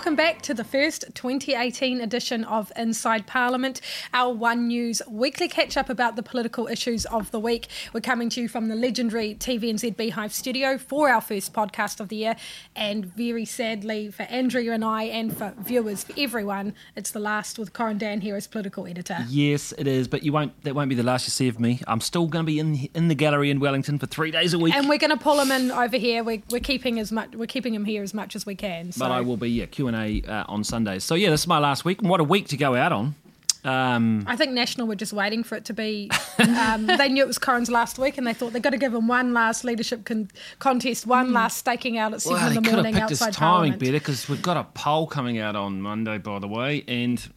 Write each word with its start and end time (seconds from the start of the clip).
welcome 0.00 0.16
back 0.16 0.40
to 0.40 0.54
the 0.54 0.64
first 0.64 1.04
2018 1.12 2.00
edition 2.00 2.42
of 2.44 2.72
Inside 2.74 3.26
Parliament, 3.26 3.82
our 4.14 4.32
One 4.32 4.66
News 4.66 5.02
weekly 5.06 5.46
catch 5.46 5.76
up 5.76 5.90
about 5.90 6.16
the 6.16 6.22
political 6.22 6.68
issues 6.68 7.04
of 7.04 7.30
the 7.32 7.38
week. 7.38 7.68
We're 7.92 8.00
coming 8.00 8.30
to 8.30 8.40
you 8.40 8.48
from 8.48 8.68
the 8.68 8.76
legendary 8.76 9.34
TVNZ 9.34 9.98
Beehive 9.98 10.32
studio 10.32 10.78
for 10.78 11.10
our 11.10 11.20
first 11.20 11.52
podcast 11.52 12.00
of 12.00 12.08
the 12.08 12.16
year, 12.16 12.36
and 12.74 13.14
very 13.14 13.44
sadly 13.44 14.10
for 14.10 14.22
Andrea 14.22 14.72
and 14.72 14.82
I, 14.82 15.02
and 15.02 15.36
for 15.36 15.52
viewers, 15.58 16.04
for 16.04 16.14
everyone, 16.16 16.72
it's 16.96 17.10
the 17.10 17.20
last 17.20 17.58
with 17.58 17.74
Corin 17.74 17.98
Dann 17.98 18.22
here 18.22 18.36
as 18.36 18.46
political 18.46 18.86
editor. 18.86 19.18
Yes, 19.28 19.74
it 19.76 19.86
is, 19.86 20.08
but 20.08 20.22
you 20.22 20.32
won't. 20.32 20.58
That 20.62 20.74
won't 20.74 20.88
be 20.88 20.94
the 20.94 21.02
last 21.02 21.26
you 21.26 21.30
see 21.30 21.48
of 21.48 21.60
me. 21.60 21.82
I'm 21.86 22.00
still 22.00 22.26
going 22.26 22.46
to 22.46 22.50
be 22.50 22.58
in 22.58 22.88
in 22.94 23.08
the 23.08 23.14
gallery 23.14 23.50
in 23.50 23.60
Wellington 23.60 23.98
for 23.98 24.06
three 24.06 24.30
days 24.30 24.54
a 24.54 24.58
week, 24.58 24.74
and 24.74 24.88
we're 24.88 24.96
going 24.96 25.10
to 25.10 25.22
pull 25.22 25.38
him 25.38 25.52
in 25.52 25.70
over 25.70 25.98
here. 25.98 26.24
We're, 26.24 26.42
we're 26.48 26.60
keeping 26.60 26.98
as 26.98 27.12
much. 27.12 27.32
We're 27.34 27.44
keeping 27.44 27.74
him 27.74 27.84
here 27.84 28.02
as 28.02 28.14
much 28.14 28.34
as 28.34 28.46
we 28.46 28.54
can. 28.54 28.92
So. 28.92 29.00
But 29.00 29.10
I 29.10 29.20
will 29.20 29.36
be 29.36 29.50
yeah 29.50 29.66
and 29.94 30.26
A 30.26 30.30
uh, 30.30 30.44
on 30.48 30.64
Sundays. 30.64 31.04
So 31.04 31.14
yeah, 31.14 31.30
this 31.30 31.40
is 31.40 31.46
my 31.46 31.58
last 31.58 31.84
week, 31.84 32.00
and 32.00 32.10
what 32.10 32.20
a 32.20 32.24
week 32.24 32.48
to 32.48 32.56
go 32.56 32.74
out 32.74 32.92
on. 32.92 33.14
Um, 33.62 34.24
I 34.26 34.36
think 34.36 34.52
National 34.52 34.86
were 34.86 34.94
just 34.94 35.12
waiting 35.12 35.44
for 35.44 35.54
it 35.54 35.66
to 35.66 35.74
be. 35.74 36.10
Um, 36.38 36.86
they 36.98 37.08
knew 37.08 37.22
it 37.22 37.26
was 37.26 37.38
Corin's 37.38 37.70
last 37.70 37.98
week, 37.98 38.16
and 38.16 38.26
they 38.26 38.32
thought 38.32 38.52
they've 38.52 38.62
got 38.62 38.70
to 38.70 38.78
give 38.78 38.94
him 38.94 39.06
one 39.06 39.34
last 39.34 39.64
leadership 39.64 40.04
con- 40.04 40.30
contest, 40.58 41.06
one 41.06 41.28
hmm. 41.28 41.34
last 41.34 41.58
staking 41.58 41.98
out 41.98 42.14
at 42.14 42.22
seven 42.22 42.38
well, 42.38 42.48
in 42.48 42.62
the 42.62 42.72
morning 42.72 42.96
outside 42.96 43.28
this 43.28 43.36
timing 43.36 43.72
Parliament. 43.72 43.80
better 43.80 43.92
because 43.92 44.28
we've 44.28 44.42
got 44.42 44.56
a 44.56 44.64
poll 44.64 45.06
coming 45.06 45.38
out 45.38 45.56
on 45.56 45.82
Monday, 45.82 46.18
by 46.18 46.38
the 46.38 46.48
way, 46.48 46.84
and. 46.88 47.32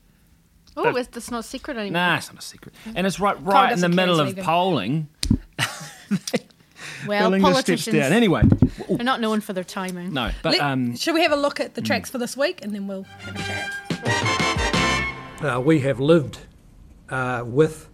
Oh, 0.75 0.89
it's, 0.95 1.15
it's 1.15 1.29
not 1.29 1.41
a 1.41 1.43
secret 1.43 1.77
anymore. 1.77 2.01
Nah, 2.01 2.17
it's 2.17 2.33
not 2.33 2.41
a 2.41 2.45
secret, 2.45 2.73
and 2.95 3.05
it's 3.05 3.19
right, 3.19 3.39
right 3.43 3.71
in 3.71 3.79
the 3.79 3.89
middle 3.89 4.19
of 4.19 4.35
polling. 4.37 5.07
well, 7.07 7.39
politicians 7.39 7.95
down. 7.95 8.11
Anyway, 8.11 8.43
they're 8.89 9.03
not 9.03 9.21
known 9.21 9.41
for 9.41 9.53
their 9.53 9.63
timing. 9.63 10.13
No, 10.13 10.31
but 10.41 10.53
Let, 10.53 10.61
um, 10.61 10.95
should 10.95 11.13
we 11.13 11.21
have 11.21 11.31
a 11.31 11.37
look 11.37 11.59
at 11.59 11.75
the 11.75 11.81
tracks 11.81 12.09
mm. 12.09 12.13
for 12.13 12.17
this 12.17 12.37
week, 12.37 12.59
and 12.63 12.73
then 12.73 12.87
we'll 12.87 13.03
have 13.03 13.35
a 13.35 13.39
chat. 13.39 13.71
Uh, 15.43 15.59
we 15.59 15.79
have 15.81 15.99
lived 15.99 16.39
uh, 17.09 17.43
with. 17.45 17.89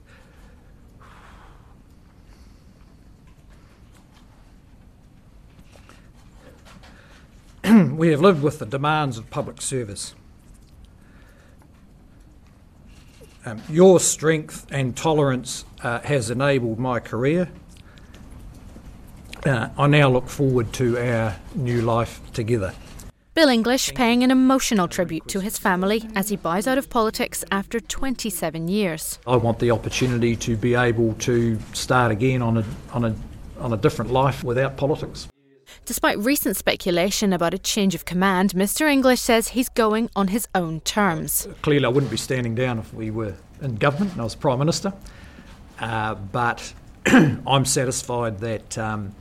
we 7.96 8.10
have 8.10 8.22
lived 8.22 8.42
with 8.42 8.60
the 8.60 8.66
demands 8.66 9.18
of 9.18 9.30
public 9.30 9.62
service. 9.62 10.14
Um, 13.46 13.62
your 13.70 14.00
strength 14.00 14.68
and 14.70 14.96
tolerance 14.96 15.66
uh, 15.82 16.02
has 16.02 16.30
enabled 16.30 16.78
my 16.78 17.00
career 17.00 17.50
uh, 19.45 19.70
I 19.78 19.88
now 19.88 20.09
look 20.09 20.28
forward 20.28 20.73
to 20.73 20.98
our 20.98 21.36
new 21.56 21.82
life 21.82 22.22
together. 22.34 22.73
Bill 23.36 23.48
English 23.48 23.94
paying 23.94 24.23
an 24.23 24.31
emotional 24.31 24.88
tribute 24.88 25.28
to 25.30 25.40
his 25.40 25.58
family 25.58 26.04
as 26.14 26.28
he 26.28 26.36
buys 26.36 26.68
out 26.68 26.78
of 26.78 26.90
politics 26.90 27.46
after 27.52 27.80
27 27.80 28.68
years. 28.68 29.18
I 29.26 29.38
want 29.38 29.59
the 29.59 29.72
opportunity 29.72 30.36
to 30.36 30.58
be 30.58 30.76
able 30.76 31.14
to 31.20 31.58
start 31.72 32.12
again 32.12 32.42
on 32.42 32.58
a, 32.58 32.66
on 32.92 33.06
a, 33.06 33.16
on 33.59 33.72
a 33.72 33.78
different 33.78 34.12
life 34.12 34.44
without 34.44 34.76
politics. 34.76 35.30
Despite 35.86 36.18
recent 36.20 36.58
speculation 36.58 37.31
about 37.31 37.53
a 37.53 37.58
change 37.58 37.96
of 37.96 38.03
command, 38.03 38.52
Mr. 38.52 38.92
English 38.92 39.22
says 39.22 39.50
he's 39.50 39.70
going 39.70 40.09
on 40.16 40.28
his 40.28 40.48
own 40.53 40.81
terms. 40.81 41.48
Clearly, 41.62 41.86
I 41.86 41.90
wouldn't 41.90 42.12
be 42.12 42.18
standing 42.18 42.56
down 42.56 42.80
if 42.80 42.94
we 42.94 43.09
were 43.09 43.36
in 43.62 43.76
government 43.76 44.12
and 44.12 44.22
I 44.22 44.26
was 44.26 44.36
Prime 44.36 44.59
Minister, 44.59 44.92
uh, 45.80 46.16
but 46.16 46.74
I'm 47.06 47.64
satisfied 47.64 48.40
that. 48.40 48.78
Um, 48.78 49.16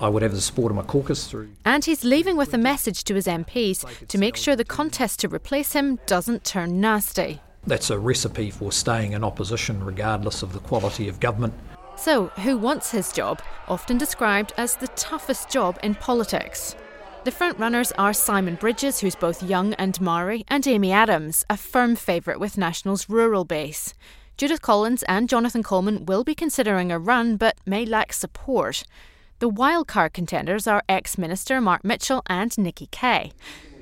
I 0.00 0.08
would 0.08 0.22
have 0.22 0.32
the 0.32 0.40
support 0.40 0.72
of 0.72 0.76
my 0.76 0.82
caucus 0.82 1.26
through. 1.26 1.48
And 1.64 1.84
he's 1.84 2.04
leaving 2.04 2.36
with 2.36 2.52
a 2.52 2.58
message 2.58 3.04
to 3.04 3.14
his 3.14 3.26
MPs 3.26 4.06
to 4.08 4.18
make 4.18 4.36
sure 4.36 4.54
the 4.54 4.64
contest 4.64 5.20
to 5.20 5.28
replace 5.28 5.72
him 5.72 5.98
doesn't 6.06 6.44
turn 6.44 6.80
nasty. 6.80 7.40
That's 7.66 7.90
a 7.90 7.98
recipe 7.98 8.50
for 8.50 8.70
staying 8.70 9.12
in 9.12 9.24
opposition 9.24 9.82
regardless 9.82 10.42
of 10.42 10.52
the 10.52 10.60
quality 10.60 11.08
of 11.08 11.18
government. 11.18 11.54
So, 11.96 12.26
who 12.26 12.58
wants 12.58 12.90
his 12.90 13.10
job, 13.10 13.40
often 13.68 13.96
described 13.96 14.52
as 14.58 14.76
the 14.76 14.88
toughest 14.88 15.48
job 15.48 15.78
in 15.82 15.94
politics? 15.94 16.76
The 17.24 17.32
frontrunners 17.32 17.90
are 17.98 18.12
Simon 18.12 18.54
Bridges, 18.54 19.00
who's 19.00 19.16
both 19.16 19.42
young 19.42 19.74
and 19.74 20.00
Maori, 20.00 20.44
and 20.46 20.64
Amy 20.66 20.92
Adams, 20.92 21.44
a 21.50 21.56
firm 21.56 21.96
favourite 21.96 22.38
with 22.38 22.58
National's 22.58 23.08
rural 23.08 23.44
base. 23.44 23.94
Judith 24.36 24.60
Collins 24.60 25.02
and 25.04 25.28
Jonathan 25.28 25.62
Coleman 25.62 26.04
will 26.04 26.22
be 26.22 26.34
considering 26.34 26.92
a 26.92 26.98
run 26.98 27.36
but 27.36 27.56
may 27.64 27.86
lack 27.86 28.12
support. 28.12 28.84
The 29.38 29.50
wildcard 29.50 30.14
contenders 30.14 30.66
are 30.66 30.82
ex 30.88 31.18
Minister 31.18 31.60
Mark 31.60 31.84
Mitchell 31.84 32.22
and 32.26 32.56
Nikki 32.56 32.86
Kaye. 32.86 33.32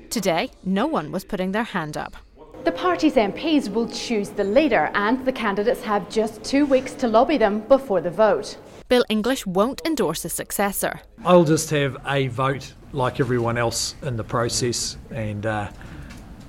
Today, 0.09 0.51
no 0.65 0.85
one 0.85 1.13
was 1.13 1.23
putting 1.23 1.53
their 1.53 1.63
hand 1.63 1.95
up. 1.95 2.17
The 2.65 2.73
party's 2.73 3.13
MPs 3.13 3.71
will 3.71 3.87
choose 3.87 4.31
the 4.31 4.43
leader, 4.43 4.91
and 4.93 5.25
the 5.25 5.31
candidates 5.31 5.81
have 5.83 6.09
just 6.09 6.43
two 6.43 6.65
weeks 6.65 6.91
to 6.95 7.07
lobby 7.07 7.37
them 7.37 7.61
before 7.61 8.01
the 8.01 8.11
vote. 8.11 8.57
Bill 8.89 9.05
English 9.07 9.45
won't 9.45 9.81
endorse 9.85 10.25
a 10.25 10.29
successor. 10.29 10.99
I'll 11.23 11.45
just 11.45 11.69
have 11.69 11.95
a 12.05 12.27
vote 12.27 12.73
like 12.91 13.21
everyone 13.21 13.57
else 13.57 13.95
in 14.01 14.17
the 14.17 14.25
process, 14.25 14.97
and 15.09 15.45
uh, 15.45 15.69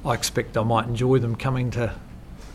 I 0.04 0.14
expect 0.14 0.56
I 0.56 0.64
might 0.64 0.88
enjoy 0.88 1.20
them 1.20 1.36
coming 1.36 1.70
to 1.72 1.94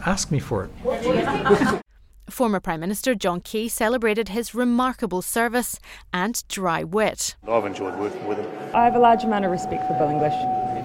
ask 0.06 0.31
me 0.31 0.39
for 0.39 0.69
it. 0.83 1.81
Former 2.31 2.59
Prime 2.59 2.80
Minister 2.80 3.14
John 3.14 3.42
Key 3.42 3.68
celebrated 3.68 4.30
his 4.30 4.56
remarkable 4.56 5.22
service 5.22 5.80
and 6.12 6.44
dry 6.47 6.84
wit. 6.84 7.36
I've 7.47 7.66
enjoyed 7.66 7.97
working 8.00 8.25
with 8.25 8.40
him. 8.40 8.50
I 8.74 8.86
have 8.86 8.96
a 8.96 9.00
large 9.00 9.24
amount 9.24 9.46
of 9.46 9.52
respect 9.52 9.88
for 9.88 9.94
Bill 9.96 10.09
English. 10.09 10.34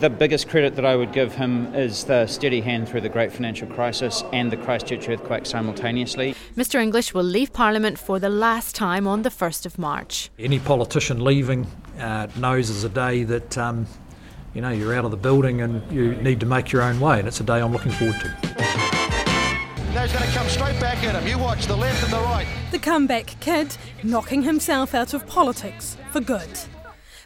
The 0.01 0.11
biggest 0.11 0.49
credit 0.49 0.77
that 0.77 0.85
I 0.85 0.95
would 0.95 1.13
give 1.13 1.35
him 1.35 1.75
is 1.75 2.05
the 2.05 2.27
steady 2.27 2.61
hand 2.61 2.89
through 2.89 3.01
the 3.01 3.09
great 3.09 3.33
financial 3.33 3.67
crisis 3.69 4.23
and 4.33 4.53
the 4.53 4.57
Christchurch 4.59 5.09
earthquake 5.09 5.47
simultaneously. 5.47 6.35
Mr 6.55 6.83
English 6.83 7.15
will 7.15 7.25
leave 7.25 7.53
Parliament 7.53 7.99
for 7.99 8.19
the 8.19 8.29
last 8.29 8.75
time 8.77 9.07
on 9.07 9.23
the 9.23 9.31
1st 9.31 9.65
of 9.65 9.79
March. 9.79 10.31
Any 10.39 10.59
politician 10.59 11.25
leaving 11.25 11.67
uh, 11.99 12.27
knows 12.37 12.69
is 12.69 12.85
a 12.85 12.91
day 12.91 13.25
that 13.25 13.57
um, 13.57 13.87
you 14.53 14.61
know 14.61 14.71
you're 14.71 14.95
out 14.95 15.07
of 15.07 15.13
the 15.13 15.17
building 15.17 15.63
and 15.63 15.91
you 15.91 16.15
need 16.17 16.41
to 16.41 16.47
make 16.47 16.73
your 16.73 16.83
own 16.83 17.01
way, 17.01 17.19
and 17.19 17.27
it's 17.27 17.41
a 17.41 17.45
day 17.45 17.61
I'm 17.61 17.73
looking 17.73 17.93
forward 17.93 18.21
to. 18.21 19.06
Now 19.97 20.03
he's 20.03 20.13
going 20.13 20.31
to 20.31 20.39
come 20.39 20.49
straight 20.49 20.79
back 20.79 21.03
at 21.05 21.15
him. 21.15 21.27
You 21.27 21.39
watch 21.43 21.65
the 21.65 21.75
left 21.75 22.05
and 22.05 22.13
the 22.13 22.19
right. 22.19 22.47
The 22.71 22.79
comeback 22.79 23.29
kid 23.41 23.75
knocking 24.03 24.43
himself 24.43 24.95
out 24.95 25.15
of 25.15 25.27
politics 25.27 25.97
for 26.13 26.21
good. 26.21 26.51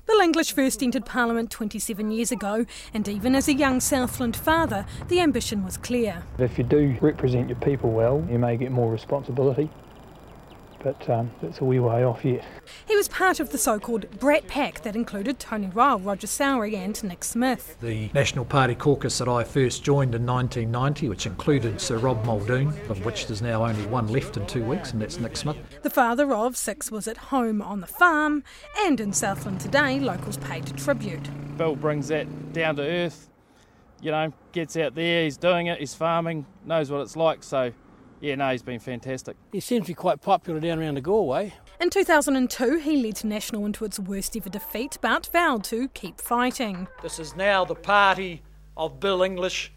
Bill 0.06 0.20
English 0.20 0.52
first 0.52 0.80
entered 0.80 1.04
Parliament 1.04 1.50
27 1.50 2.12
years 2.12 2.30
ago, 2.30 2.66
and 2.94 3.08
even 3.08 3.34
as 3.34 3.48
a 3.48 3.54
young 3.54 3.80
Southland 3.80 4.36
father, 4.36 4.86
the 5.08 5.18
ambition 5.18 5.64
was 5.64 5.76
clear. 5.76 6.22
If 6.38 6.58
you 6.58 6.62
do 6.62 6.96
represent 7.00 7.48
your 7.48 7.58
people 7.58 7.90
well, 7.90 8.24
you 8.30 8.38
may 8.38 8.56
get 8.56 8.70
more 8.70 8.92
responsibility 8.92 9.68
but 10.82 11.08
um, 11.08 11.30
it's 11.42 11.60
a 11.60 11.64
wee 11.64 11.78
way 11.78 12.04
off 12.04 12.24
yet. 12.24 12.44
He 12.86 12.96
was 12.96 13.08
part 13.08 13.40
of 13.40 13.50
the 13.50 13.58
so 13.58 13.78
called 13.78 14.10
Brat 14.18 14.46
Pack 14.46 14.82
that 14.82 14.96
included 14.96 15.38
Tony 15.38 15.68
Ryall, 15.68 16.04
Roger 16.04 16.26
Sowry, 16.26 16.76
and 16.76 17.02
Nick 17.04 17.24
Smith. 17.24 17.76
The 17.80 18.10
National 18.14 18.44
Party 18.44 18.74
caucus 18.74 19.18
that 19.18 19.28
I 19.28 19.44
first 19.44 19.84
joined 19.84 20.14
in 20.14 20.26
1990, 20.26 21.08
which 21.08 21.26
included 21.26 21.80
Sir 21.80 21.98
Rob 21.98 22.24
Muldoon, 22.24 22.68
of 22.88 23.04
which 23.04 23.26
there's 23.26 23.42
now 23.42 23.64
only 23.64 23.86
one 23.86 24.08
left 24.08 24.36
in 24.36 24.46
two 24.46 24.64
weeks, 24.64 24.92
and 24.92 25.00
that's 25.00 25.18
Nick 25.18 25.36
Smith. 25.36 25.56
The 25.82 25.90
father 25.90 26.32
of 26.32 26.56
six 26.56 26.90
was 26.90 27.06
at 27.06 27.16
home 27.16 27.62
on 27.62 27.80
the 27.80 27.86
farm, 27.86 28.42
and 28.78 29.00
in 29.00 29.12
Southland 29.12 29.60
today, 29.60 30.00
locals 30.00 30.38
paid 30.38 30.66
tribute. 30.76 31.28
Bill 31.56 31.76
brings 31.76 32.08
that 32.08 32.52
down 32.52 32.76
to 32.76 32.82
earth, 32.82 33.28
you 34.00 34.10
know, 34.10 34.32
gets 34.52 34.76
out 34.76 34.94
there, 34.94 35.24
he's 35.24 35.36
doing 35.36 35.66
it, 35.66 35.78
he's 35.78 35.94
farming, 35.94 36.46
knows 36.64 36.90
what 36.90 37.00
it's 37.02 37.16
like, 37.16 37.42
so 37.42 37.72
yeah, 38.20 38.34
no, 38.34 38.50
he's 38.50 38.62
been 38.62 38.80
fantastic. 38.80 39.36
He 39.52 39.60
seems 39.60 39.86
to 39.86 39.90
be 39.92 39.94
quite 39.94 40.20
popular 40.20 40.60
down 40.60 40.78
around 40.78 40.94
the 40.94 41.00
Galway. 41.00 41.54
In 41.80 41.88
2002, 41.88 42.78
he 42.78 43.02
led 43.02 43.24
National 43.24 43.64
into 43.64 43.84
its 43.84 43.98
worst 43.98 44.36
ever 44.36 44.50
defeat, 44.50 44.98
but 45.00 45.30
vowed 45.32 45.64
to 45.64 45.88
keep 45.88 46.20
fighting. 46.20 46.86
This 47.02 47.18
is 47.18 47.34
now 47.34 47.64
the 47.64 47.74
party 47.74 48.42
of 48.76 49.00
Bill 49.00 49.22
English, 49.22 49.72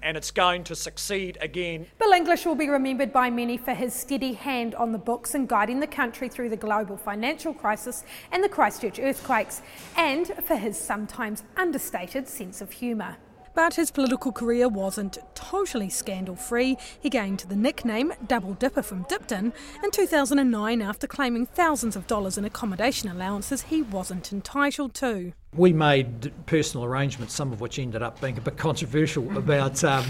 and 0.00 0.16
it's 0.16 0.30
going 0.30 0.62
to 0.62 0.76
succeed 0.76 1.36
again. 1.40 1.86
Bill 1.98 2.12
English 2.12 2.46
will 2.46 2.54
be 2.54 2.68
remembered 2.68 3.12
by 3.12 3.30
many 3.30 3.56
for 3.56 3.74
his 3.74 3.92
steady 3.92 4.34
hand 4.34 4.76
on 4.76 4.92
the 4.92 4.98
books 4.98 5.34
and 5.34 5.48
guiding 5.48 5.80
the 5.80 5.88
country 5.88 6.28
through 6.28 6.50
the 6.50 6.56
global 6.56 6.96
financial 6.96 7.52
crisis 7.52 8.04
and 8.30 8.44
the 8.44 8.48
Christchurch 8.48 9.00
earthquakes, 9.00 9.60
and 9.96 10.28
for 10.44 10.54
his 10.54 10.78
sometimes 10.78 11.42
understated 11.56 12.28
sense 12.28 12.60
of 12.60 12.70
humour. 12.70 13.16
But 13.58 13.74
his 13.74 13.90
political 13.90 14.30
career 14.30 14.68
wasn't 14.68 15.18
totally 15.34 15.90
scandal 15.90 16.36
free. 16.36 16.76
He 17.00 17.10
gained 17.10 17.40
the 17.40 17.56
nickname 17.56 18.12
Double 18.24 18.54
Dipper 18.54 18.84
from 18.84 19.02
Dipton 19.08 19.52
in 19.82 19.90
2009 19.90 20.80
after 20.80 21.08
claiming 21.08 21.46
thousands 21.46 21.96
of 21.96 22.06
dollars 22.06 22.38
in 22.38 22.44
accommodation 22.44 23.08
allowances 23.08 23.62
he 23.62 23.82
wasn't 23.82 24.32
entitled 24.32 24.94
to. 24.94 25.32
We 25.56 25.72
made 25.72 26.32
personal 26.46 26.84
arrangements, 26.84 27.34
some 27.34 27.52
of 27.52 27.60
which 27.60 27.80
ended 27.80 28.00
up 28.00 28.20
being 28.20 28.38
a 28.38 28.40
bit 28.40 28.56
controversial, 28.56 29.36
about 29.36 29.82
um, 29.82 30.06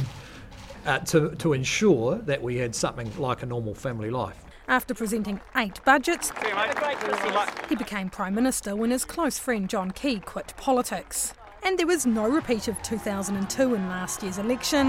uh, 0.85 0.99
to, 0.99 1.35
to 1.37 1.55
ensure 1.55 2.17
that 2.19 2.43
we 2.43 2.59
had 2.59 2.75
something 2.75 3.11
like 3.19 3.43
a 3.43 3.47
normal 3.47 3.75
family 3.75 4.11
life. 4.11 4.45
After 4.69 4.93
presenting 4.93 5.41
eight 5.57 5.83
budgets, 5.87 6.33
he 7.71 7.77
became 7.77 8.11
Prime 8.11 8.35
Minister 8.35 8.77
when 8.77 8.91
his 8.91 9.07
close 9.07 9.39
friend 9.39 9.71
John 9.71 9.93
Key 9.93 10.21
quit 10.21 10.53
politics. 10.59 11.33
And 11.63 11.79
there 11.79 11.87
was 11.87 12.07
no 12.07 12.29
repeat 12.29 12.69
of 12.69 12.81
2002 12.83 13.75
in 13.75 13.89
last 13.89 14.23
year's 14.23 14.39
election. 14.39 14.89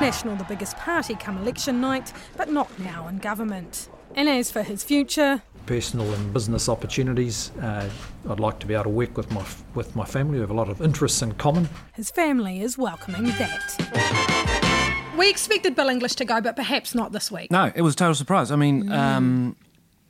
National 0.00 0.36
the 0.36 0.44
biggest 0.44 0.76
party 0.76 1.14
come 1.14 1.38
election 1.38 1.80
night, 1.80 2.12
but 2.36 2.50
not 2.50 2.78
now 2.78 3.08
in 3.08 3.18
government. 3.18 3.88
And 4.14 4.28
as 4.28 4.50
for 4.50 4.62
his 4.62 4.84
future, 4.84 5.42
personal 5.66 6.12
and 6.12 6.32
business 6.32 6.68
opportunities. 6.68 7.50
Uh, 7.60 7.88
I'd 8.28 8.40
like 8.40 8.58
to 8.60 8.66
be 8.66 8.74
able 8.74 8.84
to 8.84 8.90
work 8.90 9.16
with 9.16 9.30
my 9.30 9.44
with 9.74 9.94
my 9.94 10.04
family. 10.04 10.34
We 10.34 10.40
have 10.40 10.50
a 10.50 10.54
lot 10.54 10.68
of 10.68 10.80
interests 10.82 11.22
in 11.22 11.32
common. 11.34 11.68
His 11.94 12.10
family 12.10 12.60
is 12.60 12.76
welcoming 12.76 13.26
that. 13.26 14.72
We 15.16 15.28
expected 15.30 15.76
Bill 15.76 15.88
English 15.88 16.14
to 16.16 16.24
go, 16.24 16.40
but 16.40 16.56
perhaps 16.56 16.94
not 16.94 17.12
this 17.12 17.30
week. 17.30 17.50
No, 17.50 17.70
it 17.74 17.82
was 17.82 17.94
a 17.94 17.96
total 17.96 18.14
surprise. 18.14 18.50
I 18.50 18.56
mean, 18.56 18.84
mm. 18.84 18.92
um, 18.92 19.56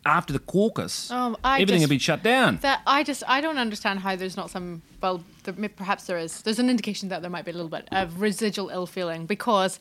after 0.05 0.33
the 0.33 0.39
caucus, 0.39 1.11
um, 1.11 1.37
everything 1.45 1.75
just, 1.75 1.81
had 1.83 1.91
been 1.91 1.99
shut 1.99 2.23
down. 2.23 2.59
That 2.63 2.83
I 2.87 3.05
just 3.05 3.23
I 3.27 3.41
don't 3.41 3.59
understand 3.59 4.01
how 4.01 4.17
there's 4.17 4.37
not 4.37 4.51
some 4.51 4.83
well, 5.01 5.25
there, 5.45 5.69
perhaps 5.69 6.05
there 6.05 6.19
is. 6.19 6.43
There's 6.43 6.59
an 6.59 6.71
indication 6.71 7.09
that 7.11 7.23
there 7.23 7.31
might 7.31 7.45
be 7.45 7.51
a 7.51 7.55
little 7.55 7.69
bit 7.69 7.89
of 7.93 8.21
residual 8.21 8.69
ill 8.71 8.87
feeling 8.87 9.27
because 9.27 9.79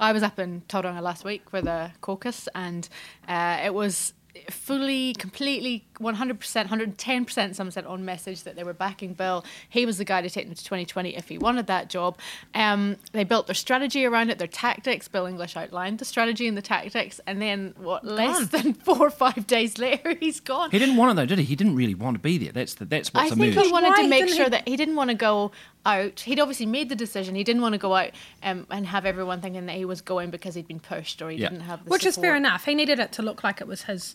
I 0.00 0.12
was 0.12 0.22
up 0.22 0.38
in 0.38 0.62
Tauranga 0.68 1.00
last 1.00 1.24
week 1.24 1.48
for 1.50 1.62
the 1.62 1.92
caucus, 2.00 2.48
and 2.54 2.88
uh, 3.28 3.60
it 3.64 3.72
was 3.72 4.14
fully, 4.50 5.14
completely, 5.14 5.84
100%, 6.00 6.66
110% 6.66 7.54
some 7.54 7.70
said 7.70 7.86
on 7.86 8.04
message 8.04 8.42
that 8.44 8.56
they 8.56 8.64
were 8.64 8.72
backing 8.72 9.14
Bill. 9.14 9.44
He 9.68 9.86
was 9.86 9.98
the 9.98 10.04
guy 10.04 10.22
to 10.22 10.30
take 10.30 10.46
them 10.46 10.54
to 10.54 10.64
2020 10.64 11.16
if 11.16 11.28
he 11.28 11.38
wanted 11.38 11.66
that 11.66 11.88
job. 11.88 12.18
Um, 12.54 12.96
they 13.12 13.24
built 13.24 13.46
their 13.46 13.54
strategy 13.54 14.04
around 14.04 14.30
it, 14.30 14.38
their 14.38 14.46
tactics. 14.46 15.08
Bill 15.08 15.26
English 15.26 15.56
outlined 15.56 15.98
the 15.98 16.04
strategy 16.04 16.46
and 16.46 16.56
the 16.56 16.62
tactics, 16.62 17.20
and 17.26 17.40
then 17.40 17.74
what? 17.76 18.04
Gone. 18.04 18.16
Less 18.16 18.48
than 18.48 18.74
four 18.86 19.00
or 19.00 19.10
five 19.10 19.46
days 19.46 19.78
later, 19.78 20.16
he's 20.20 20.40
gone. 20.40 20.70
He 20.70 20.78
didn't 20.78 20.96
want 20.96 21.12
it 21.12 21.14
though, 21.14 21.26
did 21.26 21.38
he? 21.38 21.44
He 21.44 21.56
didn't 21.56 21.76
really 21.76 21.94
want 21.94 22.14
to 22.16 22.20
be 22.20 22.38
there. 22.38 22.52
That's 22.52 22.74
the, 22.74 22.84
that's 22.84 23.12
what's 23.12 23.32
I 23.32 23.34
emerged. 23.34 23.54
think 23.54 23.66
he 23.66 23.72
wanted 23.72 23.90
Why 23.90 24.02
to 24.02 24.08
make 24.08 24.28
sure 24.28 24.44
he... 24.44 24.50
that 24.50 24.68
he 24.68 24.76
didn't 24.76 24.96
want 24.96 25.10
to 25.10 25.16
go 25.16 25.52
out. 25.84 26.20
He'd 26.20 26.40
obviously 26.40 26.66
made 26.66 26.88
the 26.88 26.94
decision. 26.94 27.34
He 27.34 27.44
didn't 27.44 27.62
want 27.62 27.72
to 27.74 27.78
go 27.78 27.94
out 27.94 28.10
um, 28.42 28.66
and 28.70 28.86
have 28.86 29.06
everyone 29.06 29.40
thinking 29.40 29.66
that 29.66 29.76
he 29.76 29.84
was 29.84 30.00
going 30.00 30.30
because 30.30 30.54
he'd 30.54 30.68
been 30.68 30.80
pushed 30.80 31.22
or 31.22 31.30
he 31.30 31.38
yeah. 31.38 31.48
didn't 31.48 31.64
have 31.64 31.84
the 31.84 31.90
Which 31.90 32.02
support. 32.02 32.16
is 32.18 32.20
fair 32.22 32.36
enough. 32.36 32.64
He 32.64 32.74
needed 32.74 32.98
it 32.98 33.12
to 33.12 33.22
look 33.22 33.42
like 33.42 33.60
it 33.60 33.66
was 33.66 33.82
his 33.82 34.14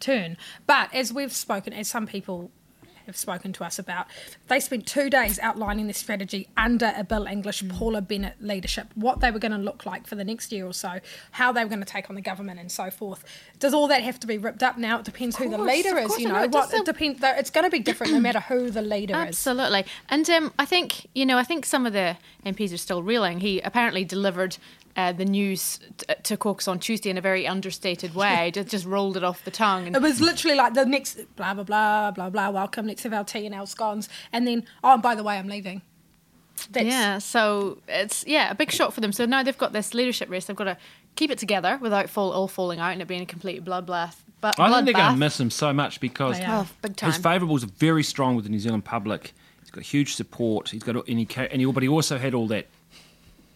turn. 0.00 0.36
But 0.66 0.94
as 0.94 1.12
we've 1.12 1.32
spoken, 1.32 1.72
as 1.72 1.88
some 1.88 2.06
people 2.06 2.50
have 3.08 3.16
spoken 3.16 3.52
to 3.54 3.64
us 3.64 3.78
about, 3.78 4.06
they 4.46 4.60
spent 4.60 4.86
two 4.86 5.10
days 5.10 5.38
outlining 5.40 5.86
their 5.86 5.94
strategy 5.94 6.48
under 6.56 6.92
a 6.96 7.02
Bill 7.02 7.26
English, 7.26 7.62
mm. 7.62 7.70
Paula 7.70 8.00
Bennett 8.00 8.36
leadership, 8.40 8.88
what 8.94 9.20
they 9.20 9.30
were 9.30 9.38
going 9.38 9.52
to 9.52 9.58
look 9.58 9.84
like 9.84 10.06
for 10.06 10.14
the 10.14 10.24
next 10.24 10.52
year 10.52 10.66
or 10.66 10.72
so, 10.72 11.00
how 11.32 11.52
they 11.52 11.62
were 11.64 11.68
going 11.68 11.80
to 11.80 11.86
take 11.86 12.08
on 12.08 12.16
the 12.16 12.22
government, 12.22 12.60
and 12.60 12.70
so 12.70 12.90
forth. 12.90 13.24
Does 13.58 13.74
all 13.74 13.88
that 13.88 14.02
have 14.02 14.20
to 14.20 14.26
be 14.26 14.38
ripped 14.38 14.62
up 14.62 14.78
now? 14.78 14.98
It 14.98 15.04
depends 15.04 15.36
course, 15.36 15.50
who 15.50 15.56
the 15.56 15.62
leader 15.62 15.98
is. 15.98 16.18
You 16.18 16.28
know, 16.28 16.42
it 16.42 16.52
what 16.52 16.72
it 16.72 16.84
depends. 16.84 17.20
It's 17.22 17.50
going 17.50 17.64
to 17.64 17.70
be 17.70 17.80
different 17.80 18.12
no 18.12 18.20
matter 18.28 18.40
who 18.40 18.70
the 18.70 18.82
leader 18.82 19.14
Absolutely. 19.14 19.80
is. 19.80 19.86
Absolutely, 19.86 19.92
and 20.08 20.30
um, 20.30 20.52
I 20.58 20.64
think 20.64 21.06
you 21.14 21.26
know, 21.26 21.38
I 21.38 21.44
think 21.44 21.66
some 21.66 21.86
of 21.86 21.92
the 21.92 22.16
MPs 22.44 22.72
are 22.72 22.78
still 22.78 23.02
reeling. 23.02 23.40
He 23.40 23.60
apparently 23.60 24.04
delivered 24.04 24.56
uh, 24.96 25.12
the 25.12 25.24
news 25.24 25.80
t- 25.96 26.06
to 26.22 26.36
caucus 26.36 26.68
on 26.68 26.78
Tuesday 26.78 27.10
in 27.10 27.18
a 27.18 27.20
very 27.20 27.46
understated 27.46 28.14
way. 28.14 28.50
just, 28.54 28.68
just 28.68 28.86
rolled 28.86 29.16
it 29.16 29.24
off 29.24 29.44
the 29.44 29.50
tongue. 29.50 29.86
And 29.86 29.96
it 29.96 30.02
was 30.02 30.20
literally 30.20 30.56
like 30.56 30.74
the 30.74 30.84
next 30.84 31.18
blah 31.36 31.54
blah 31.54 31.64
blah 31.64 32.10
blah 32.10 32.30
blah. 32.30 32.50
Welcome, 32.50 32.86
let's 32.86 33.02
have 33.02 33.12
our 33.12 33.24
tea 33.24 33.46
and 33.46 33.54
our 33.54 33.66
scones, 33.66 34.08
and 34.32 34.46
then 34.46 34.64
oh, 34.82 34.94
and 34.94 35.02
by 35.02 35.14
the 35.14 35.22
way, 35.22 35.38
I'm 35.38 35.48
leaving. 35.48 35.82
That's... 36.70 36.86
Yeah, 36.86 37.18
so 37.18 37.78
it's 37.88 38.26
yeah 38.26 38.50
a 38.50 38.54
big 38.54 38.70
shock 38.70 38.92
for 38.92 39.00
them. 39.00 39.12
So 39.12 39.26
now 39.26 39.42
they've 39.42 39.56
got 39.56 39.72
this 39.72 39.94
leadership 39.94 40.28
race. 40.28 40.46
They've 40.46 40.56
got 40.56 40.64
to 40.64 40.76
keep 41.18 41.30
it 41.30 41.38
together 41.38 41.78
without 41.80 42.08
fall, 42.08 42.30
all 42.30 42.48
falling 42.48 42.78
out 42.78 42.92
and 42.92 43.02
it 43.02 43.08
being 43.08 43.22
a 43.22 43.26
complete 43.26 43.64
bloodbath. 43.64 44.14
But 44.40 44.58
I 44.58 44.72
think 44.72 44.84
they're 44.84 44.94
going 44.94 45.14
to 45.14 45.18
miss 45.18 45.38
him 45.38 45.50
so 45.50 45.72
much 45.72 45.98
because 45.98 46.38
oh, 46.40 46.68
his 46.82 47.18
favourables 47.18 47.64
are 47.64 47.72
very 47.78 48.04
strong 48.04 48.36
with 48.36 48.44
the 48.44 48.50
New 48.50 48.60
Zealand 48.60 48.84
public. 48.84 49.32
He's 49.60 49.70
got 49.70 49.82
huge 49.82 50.14
support. 50.14 50.70
He's 50.70 50.84
got 50.84 50.94
and 51.08 51.18
he, 51.18 51.28
and 51.36 51.60
he, 51.60 51.72
but 51.72 51.82
he 51.82 51.88
also 51.88 52.18
had 52.18 52.34
all 52.34 52.46
that 52.46 52.66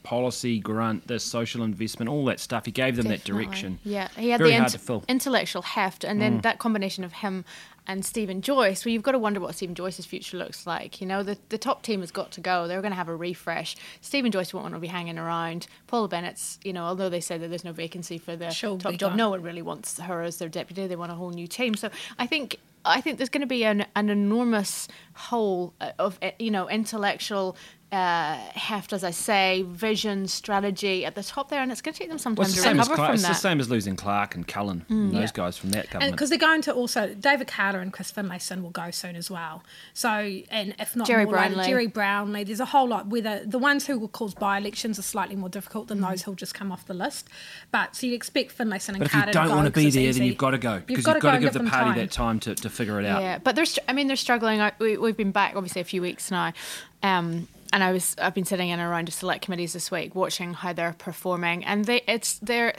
policy, 0.02 0.58
grant, 0.58 1.06
the 1.06 1.18
social 1.18 1.62
investment, 1.62 2.08
all 2.08 2.24
that 2.26 2.40
stuff. 2.40 2.64
He 2.66 2.72
gave 2.72 2.96
them 2.96 3.04
Definitely. 3.04 3.16
that 3.16 3.44
direction. 3.44 3.78
Yeah, 3.84 4.08
he 4.16 4.30
had 4.30 4.38
Very 4.38 4.50
the 4.50 4.56
int- 4.56 5.04
intellectual 5.08 5.62
heft, 5.62 6.04
and 6.04 6.20
then 6.20 6.38
mm. 6.38 6.42
that 6.42 6.58
combination 6.58 7.04
of 7.04 7.12
him 7.12 7.44
and 7.86 8.04
Steven 8.04 8.42
Joyce. 8.42 8.84
Well, 8.84 8.92
you've 8.92 9.02
got 9.02 9.12
to 9.12 9.18
wonder 9.18 9.40
what 9.40 9.54
Steven 9.54 9.74
Joyce's 9.74 10.06
future 10.06 10.36
looks 10.36 10.66
like. 10.66 11.00
You 11.00 11.06
know, 11.06 11.22
the, 11.22 11.38
the 11.48 11.58
top 11.58 11.82
team 11.82 12.00
has 12.00 12.10
got 12.10 12.30
to 12.32 12.40
go. 12.40 12.68
They're 12.68 12.80
going 12.80 12.92
to 12.92 12.96
have 12.96 13.08
a 13.08 13.16
refresh. 13.16 13.76
Steven 14.00 14.30
Joyce 14.30 14.54
won't 14.54 14.64
want 14.64 14.74
to 14.74 14.80
be 14.80 14.86
hanging 14.86 15.18
around. 15.18 15.66
Paula 15.86 16.08
Bennett's, 16.08 16.58
you 16.64 16.72
know, 16.72 16.84
although 16.84 17.08
they 17.08 17.20
said 17.20 17.40
that 17.40 17.48
there's 17.48 17.64
no 17.64 17.72
vacancy 17.72 18.18
for 18.18 18.36
the 18.36 18.50
She'll 18.50 18.78
top 18.78 18.94
job, 18.94 19.16
no 19.16 19.30
one 19.30 19.42
really 19.42 19.62
wants 19.62 19.98
her 19.98 20.22
as 20.22 20.38
their 20.38 20.48
deputy. 20.48 20.86
They 20.86 20.96
want 20.96 21.12
a 21.12 21.16
whole 21.16 21.30
new 21.30 21.46
team. 21.46 21.74
So 21.74 21.90
I 22.18 22.26
think 22.26 22.58
I 22.84 23.00
think 23.00 23.18
there's 23.18 23.28
going 23.28 23.42
to 23.42 23.46
be 23.46 23.64
an, 23.64 23.86
an 23.94 24.10
enormous 24.10 24.88
hole 25.14 25.74
of 25.98 26.18
you 26.38 26.50
know 26.50 26.68
intellectual 26.68 27.56
uh, 27.92 28.38
heft, 28.54 28.94
as 28.94 29.04
I 29.04 29.10
say, 29.10 29.66
vision, 29.68 30.26
strategy 30.26 31.04
at 31.04 31.14
the 31.14 31.22
top 31.22 31.50
there, 31.50 31.60
and 31.60 31.70
it's 31.70 31.82
going 31.82 31.92
to 31.92 31.98
take 31.98 32.08
them 32.08 32.16
some 32.16 32.34
time 32.34 32.44
well, 32.44 32.52
to 32.52 32.70
recover 32.70 32.96
from 32.96 33.14
it's 33.14 33.22
that. 33.22 33.30
It's 33.32 33.38
the 33.38 33.48
same 33.48 33.60
as 33.60 33.68
losing 33.68 33.96
Clark 33.96 34.34
and 34.34 34.48
Cullen, 34.48 34.86
mm. 34.88 34.90
and 34.90 35.12
those 35.12 35.20
yeah. 35.20 35.28
guys 35.34 35.58
from 35.58 35.72
that 35.72 35.90
government. 35.90 36.12
Because 36.12 36.30
they're 36.30 36.38
going 36.38 36.62
to 36.62 36.72
also 36.72 37.12
David 37.12 37.48
Carter 37.48 37.80
and 37.80 37.92
Chris 37.92 38.10
Finlayson 38.10 38.62
will 38.62 38.70
go 38.70 38.90
soon 38.90 39.14
as 39.14 39.30
well. 39.30 39.62
So, 39.92 40.08
and 40.08 40.74
if 40.78 40.96
not 40.96 41.06
Gerry 41.06 41.26
more 41.26 41.34
Brownlee, 41.34 41.56
like 41.56 41.68
Gerry 41.68 41.86
Brownlee, 41.86 42.44
there's 42.44 42.60
a 42.60 42.64
whole 42.64 42.88
lot. 42.88 43.08
Whether 43.08 43.44
the 43.44 43.58
ones 43.58 43.86
who 43.86 43.98
will 43.98 44.08
cause 44.08 44.32
by-elections 44.32 44.98
are 44.98 45.02
slightly 45.02 45.36
more 45.36 45.50
difficult 45.50 45.88
than 45.88 46.00
mm. 46.00 46.08
those 46.08 46.22
who'll 46.22 46.34
just 46.34 46.54
come 46.54 46.72
off 46.72 46.86
the 46.86 46.94
list. 46.94 47.28
But 47.72 47.94
so 47.94 48.06
you 48.06 48.14
expect 48.14 48.56
Finlayson 48.56 48.94
and 48.94 49.00
but 49.00 49.10
Carter. 49.10 49.26
But 49.26 49.28
if 49.28 49.34
you 49.34 49.48
don't 49.48 49.56
want 49.56 49.66
to 49.66 49.80
be 49.80 49.90
there, 49.90 50.12
then 50.14 50.22
you've 50.22 50.38
got 50.38 50.52
to 50.52 50.58
go 50.58 50.80
because 50.80 51.04
you've, 51.04 51.14
you've 51.14 51.22
got 51.22 51.32
to 51.32 51.40
give 51.40 51.52
the 51.52 51.60
party 51.60 51.90
time. 51.90 51.98
that 51.98 52.10
time 52.10 52.40
to, 52.40 52.54
to 52.54 52.70
figure 52.70 52.98
it 53.00 53.06
out. 53.06 53.20
Yeah, 53.20 53.38
but 53.38 53.54
they're. 53.54 53.66
I 53.86 53.92
mean, 53.92 54.06
they're 54.06 54.16
struggling. 54.16 54.62
We, 54.78 54.96
we've 54.96 55.16
been 55.16 55.32
back 55.32 55.56
obviously 55.56 55.82
a 55.82 55.84
few 55.84 56.00
weeks 56.00 56.30
now. 56.30 56.54
Um, 57.02 57.48
and 57.72 57.82
I 57.82 57.92
was 57.92 58.14
I've 58.20 58.34
been 58.34 58.44
sitting 58.44 58.68
in 58.68 58.78
a 58.78 58.88
round 58.88 59.08
of 59.08 59.14
select 59.14 59.44
committees 59.44 59.72
this 59.72 59.90
week, 59.90 60.14
watching 60.14 60.54
how 60.54 60.72
they're 60.72 60.94
performing, 60.98 61.64
and 61.64 61.84
they 61.84 62.02
it's 62.06 62.34
they're 62.34 62.74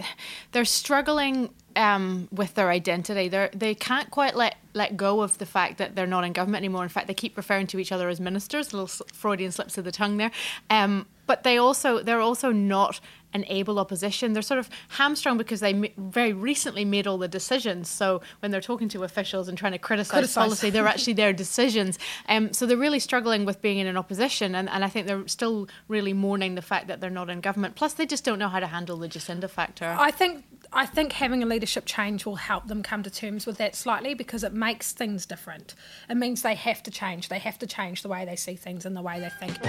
they're 0.51 0.65
struggling 0.65 1.49
um, 1.75 2.27
with 2.31 2.53
their 2.53 2.69
identity. 2.69 3.27
They 3.27 3.49
they 3.53 3.75
can't 3.75 4.11
quite 4.11 4.35
let 4.35 4.55
let 4.73 4.95
go 4.95 5.21
of 5.21 5.37
the 5.39 5.45
fact 5.45 5.77
that 5.79 5.95
they're 5.95 6.07
not 6.07 6.23
in 6.23 6.33
government 6.33 6.61
anymore. 6.61 6.83
In 6.83 6.89
fact, 6.89 7.07
they 7.07 7.13
keep 7.13 7.35
referring 7.35 7.67
to 7.67 7.79
each 7.79 7.91
other 7.91 8.07
as 8.09 8.19
ministers. 8.19 8.73
Little 8.73 8.87
Freudian 9.13 9.51
slips 9.51 9.77
of 9.77 9.85
the 9.85 9.91
tongue 9.91 10.17
there. 10.17 10.31
Um, 10.69 11.07
but 11.25 11.43
they 11.43 11.57
also 11.57 11.99
they're 11.99 12.21
also 12.21 12.51
not 12.51 12.99
an 13.33 13.45
able 13.47 13.79
opposition. 13.79 14.33
They're 14.33 14.41
sort 14.41 14.59
of 14.59 14.69
hamstrung 14.89 15.37
because 15.37 15.59
they 15.59 15.93
very 15.97 16.33
recently 16.33 16.85
made 16.85 17.07
all 17.07 17.17
the 17.17 17.27
decisions. 17.27 17.89
So 17.89 18.21
when 18.39 18.51
they're 18.51 18.61
talking 18.61 18.89
to 18.89 19.03
officials 19.03 19.47
and 19.47 19.57
trying 19.57 19.71
to 19.73 19.79
criticise 19.79 20.33
policy, 20.33 20.69
they're 20.69 20.87
actually 20.93 21.13
their 21.13 21.33
decisions. 21.33 21.99
Um, 22.27 22.53
so 22.53 22.65
they're 22.65 22.77
really 22.77 22.99
struggling 22.99 23.45
with 23.45 23.61
being 23.61 23.77
in 23.79 23.87
an 23.87 23.97
opposition, 23.97 24.55
and, 24.55 24.69
and 24.69 24.83
I 24.83 24.89
think 24.89 25.07
they're 25.07 25.27
still 25.27 25.67
really 25.87 26.13
mourning 26.13 26.55
the 26.55 26.61
fact 26.61 26.87
that 26.87 27.01
they're 27.01 27.09
not 27.09 27.29
in 27.29 27.41
government. 27.41 27.75
Plus, 27.75 27.93
they 27.93 28.05
just 28.05 28.23
don't 28.23 28.39
know 28.39 28.49
how 28.49 28.59
to 28.59 28.67
handle 28.67 28.97
the 28.97 29.07
Jacinda 29.07 29.49
factor. 29.49 29.95
I 29.97 30.11
think 30.11 30.43
I 30.75 30.87
think 30.87 31.13
having 31.13 31.43
a 31.43 31.45
leadership 31.45 31.85
change 31.85 32.25
will 32.25 32.37
help 32.37 32.67
them 32.67 32.81
come 32.81 33.03
to 33.03 33.09
terms 33.11 33.45
with 33.45 33.57
that 33.57 33.75
slightly 33.75 34.15
because 34.15 34.43
it 34.43 34.53
makes 34.53 34.91
things 34.91 35.27
different. 35.27 35.75
It 36.09 36.15
means 36.15 36.41
they 36.41 36.55
have 36.55 36.81
to 36.83 36.91
change. 36.91 37.29
They 37.29 37.37
have 37.37 37.59
to 37.59 37.67
change 37.67 38.01
the 38.01 38.09
way 38.09 38.25
they 38.25 38.35
see 38.35 38.55
things 38.55 38.83
and 38.83 38.95
the 38.95 39.01
way 39.03 39.19
they 39.19 39.29
think. 39.29 39.59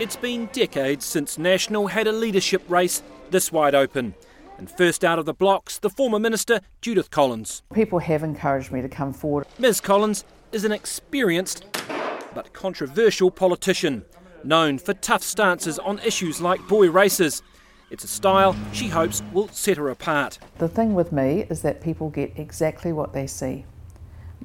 It's 0.00 0.16
been 0.16 0.46
decades 0.46 1.04
since 1.04 1.38
National 1.38 1.86
had 1.86 2.08
a 2.08 2.12
leadership 2.12 2.64
race 2.68 3.00
this 3.30 3.52
wide 3.52 3.76
open. 3.76 4.16
And 4.58 4.68
first 4.68 5.04
out 5.04 5.20
of 5.20 5.24
the 5.24 5.34
blocks, 5.34 5.78
the 5.78 5.90
former 5.90 6.18
minister, 6.18 6.62
Judith 6.80 7.12
Collins. 7.12 7.62
People 7.72 8.00
have 8.00 8.24
encouraged 8.24 8.72
me 8.72 8.82
to 8.82 8.88
come 8.88 9.12
forward. 9.12 9.46
Ms 9.60 9.80
Collins 9.80 10.24
is 10.50 10.64
an 10.64 10.72
experienced 10.72 11.64
but 12.34 12.52
controversial 12.52 13.30
politician, 13.30 14.04
known 14.42 14.78
for 14.78 14.94
tough 14.94 15.22
stances 15.22 15.78
on 15.78 16.00
issues 16.00 16.40
like 16.40 16.66
boy 16.66 16.90
races 16.90 17.42
it's 17.90 18.04
a 18.04 18.08
style 18.08 18.56
she 18.72 18.88
hopes 18.88 19.22
will 19.32 19.48
set 19.48 19.76
her 19.76 19.88
apart. 19.88 20.38
The 20.58 20.68
thing 20.68 20.94
with 20.94 21.12
me 21.12 21.46
is 21.48 21.62
that 21.62 21.80
people 21.80 22.10
get 22.10 22.32
exactly 22.36 22.92
what 22.92 23.12
they 23.12 23.26
see, 23.26 23.64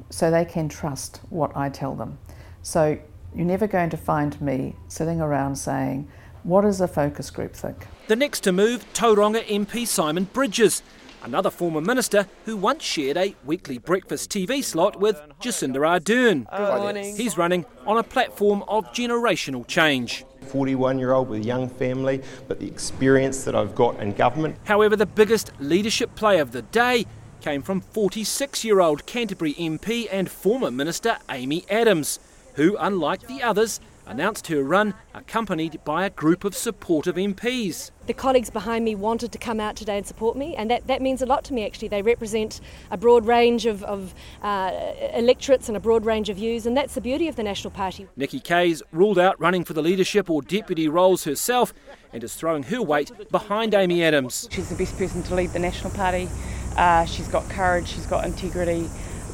so 0.09 0.29
they 0.29 0.45
can 0.45 0.69
trust 0.69 1.21
what 1.29 1.55
I 1.55 1.69
tell 1.69 1.95
them. 1.95 2.19
So 2.61 2.99
you're 3.35 3.45
never 3.45 3.67
going 3.67 3.89
to 3.89 3.97
find 3.97 4.39
me 4.41 4.75
sitting 4.87 5.21
around 5.21 5.55
saying, 5.55 6.07
What 6.43 6.61
does 6.61 6.81
a 6.81 6.87
focus 6.87 7.29
group 7.29 7.55
think? 7.55 7.87
The 8.07 8.15
next 8.15 8.41
to 8.41 8.51
move, 8.51 8.85
Tauranga 8.93 9.43
MP 9.45 9.87
Simon 9.87 10.25
Bridges, 10.25 10.83
another 11.23 11.49
former 11.49 11.81
minister 11.81 12.27
who 12.45 12.57
once 12.57 12.83
shared 12.83 13.17
a 13.17 13.35
weekly 13.45 13.77
breakfast 13.77 14.29
TV 14.29 14.63
slot 14.63 14.99
with 14.99 15.21
Jacinda 15.39 15.77
Ardern. 15.77 16.49
Good 16.49 16.81
morning. 16.81 17.15
He's 17.15 17.37
running 17.37 17.65
on 17.85 17.97
a 17.97 18.03
platform 18.03 18.63
of 18.67 18.85
generational 18.93 19.65
change. 19.67 20.25
41 20.47 20.99
year 20.99 21.13
old 21.13 21.29
with 21.29 21.41
a 21.41 21.45
young 21.45 21.69
family, 21.69 22.21
but 22.47 22.59
the 22.59 22.67
experience 22.67 23.43
that 23.43 23.55
I've 23.55 23.75
got 23.75 23.99
in 23.99 24.13
government. 24.13 24.57
However, 24.65 24.95
the 24.95 25.05
biggest 25.05 25.51
leadership 25.59 26.15
play 26.15 26.39
of 26.39 26.51
the 26.51 26.61
day 26.61 27.05
came 27.41 27.61
from 27.61 27.81
46 27.81 28.63
year 28.63 28.81
old 28.81 29.05
Canterbury 29.05 29.53
MP 29.53 30.07
and 30.11 30.29
former 30.29 30.71
Minister 30.71 31.17
Amy 31.29 31.65
Adams, 31.69 32.19
who, 32.55 32.75
unlike 32.77 33.27
the 33.27 33.41
others, 33.41 33.79
announced 34.11 34.47
her 34.47 34.61
run 34.61 34.93
accompanied 35.13 35.79
by 35.85 36.05
a 36.05 36.09
group 36.09 36.43
of 36.43 36.53
supportive 36.53 37.15
MPs. 37.15 37.91
The 38.07 38.13
colleagues 38.13 38.49
behind 38.49 38.83
me 38.83 38.93
wanted 38.93 39.31
to 39.31 39.37
come 39.37 39.59
out 39.59 39.77
today 39.77 39.97
and 39.97 40.05
support 40.05 40.35
me, 40.35 40.53
and 40.55 40.69
that, 40.69 40.85
that 40.87 41.01
means 41.01 41.21
a 41.21 41.25
lot 41.25 41.45
to 41.45 41.53
me 41.53 41.65
actually. 41.65 41.87
They 41.87 42.01
represent 42.01 42.59
a 42.91 42.97
broad 42.97 43.25
range 43.25 43.65
of, 43.65 43.83
of 43.83 44.13
uh, 44.43 44.71
electorates 45.13 45.69
and 45.69 45.77
a 45.77 45.79
broad 45.79 46.05
range 46.05 46.29
of 46.29 46.35
views, 46.35 46.65
and 46.65 46.75
that's 46.75 46.93
the 46.93 47.01
beauty 47.01 47.29
of 47.29 47.37
the 47.37 47.43
National 47.43 47.71
Party. 47.71 48.07
Nikki 48.17 48.41
Kaye's 48.41 48.83
ruled 48.91 49.17
out 49.17 49.39
running 49.39 49.63
for 49.63 49.73
the 49.73 49.81
leadership 49.81 50.29
or 50.29 50.41
deputy 50.41 50.89
roles 50.89 51.23
herself 51.23 51.73
and 52.11 52.21
is 52.23 52.35
throwing 52.35 52.63
her 52.63 52.81
weight 52.81 53.11
behind 53.31 53.73
Amy 53.73 54.03
Adams. 54.03 54.49
She's 54.51 54.69
the 54.69 54.75
best 54.75 54.97
person 54.97 55.23
to 55.23 55.35
lead 55.35 55.51
the 55.51 55.59
National 55.59 55.91
Party. 55.91 56.27
Uh, 56.75 57.05
she's 57.05 57.29
got 57.29 57.49
courage, 57.49 57.87
she's 57.87 58.05
got 58.05 58.25
integrity, 58.25 58.89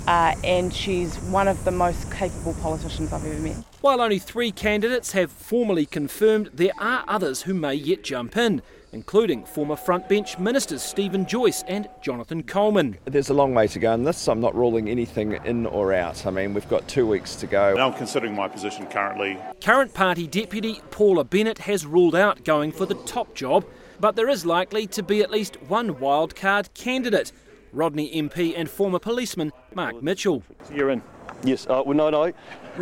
uh, 0.08 0.36
and 0.44 0.74
she's 0.74 1.18
one 1.18 1.48
of 1.48 1.64
the 1.66 1.72
most 1.72 2.12
capable 2.12 2.54
politicians 2.56 3.12
I've 3.12 3.26
ever 3.26 3.40
met. 3.40 3.58
While 3.82 4.02
only 4.02 4.18
three 4.18 4.52
candidates 4.52 5.12
have 5.12 5.32
formally 5.32 5.86
confirmed, 5.86 6.50
there 6.52 6.72
are 6.80 7.04
others 7.08 7.44
who 7.44 7.54
may 7.54 7.76
yet 7.76 8.04
jump 8.04 8.36
in, 8.36 8.64
including 8.92 9.46
former 9.46 9.76
frontbench 9.76 10.40
ministers 10.40 10.82
Steven 10.82 11.28
Joyce 11.28 11.64
and 11.68 11.88
Jonathan 12.02 12.42
Coleman. 12.42 12.98
There's 13.06 13.30
a 13.30 13.36
long 13.36 13.54
way 13.54 13.68
to 13.68 13.78
go 13.78 13.94
in 13.94 14.04
this. 14.04 14.28
I'm 14.28 14.40
not 14.40 14.56
ruling 14.56 14.90
anything 14.90 15.34
in 15.46 15.68
or 15.68 15.94
out. 15.94 16.26
I 16.26 16.32
mean, 16.32 16.56
we've 16.56 16.68
got 16.68 16.88
two 16.88 17.06
weeks 17.06 17.36
to 17.36 17.46
go. 17.46 17.78
I'm 17.78 17.94
considering 17.94 18.34
my 18.34 18.48
position 18.48 18.88
currently. 18.88 19.38
Current 19.62 19.94
party 19.94 20.26
deputy 20.26 20.82
Paula 20.90 21.24
Bennett 21.24 21.60
has 21.60 21.86
ruled 21.86 22.16
out 22.16 22.44
going 22.44 22.72
for 22.72 22.88
the 22.88 22.96
top 22.96 23.36
job, 23.36 23.64
but 24.00 24.16
there 24.16 24.28
is 24.28 24.44
likely 24.44 24.88
to 24.88 25.04
be 25.04 25.22
at 25.22 25.30
least 25.30 25.62
one 25.68 25.94
wildcard 25.94 26.74
candidate. 26.74 27.32
Rodney 27.72 28.12
MP 28.12 28.56
and 28.58 28.68
former 28.68 28.98
policeman 28.98 29.54
Mark 29.76 30.02
Mitchell. 30.02 30.42
You're 30.74 30.90
in. 30.90 31.04
Yes. 31.44 31.68
Uh, 31.68 31.84
well, 31.86 31.96
no, 31.96 32.10
no. 32.10 32.34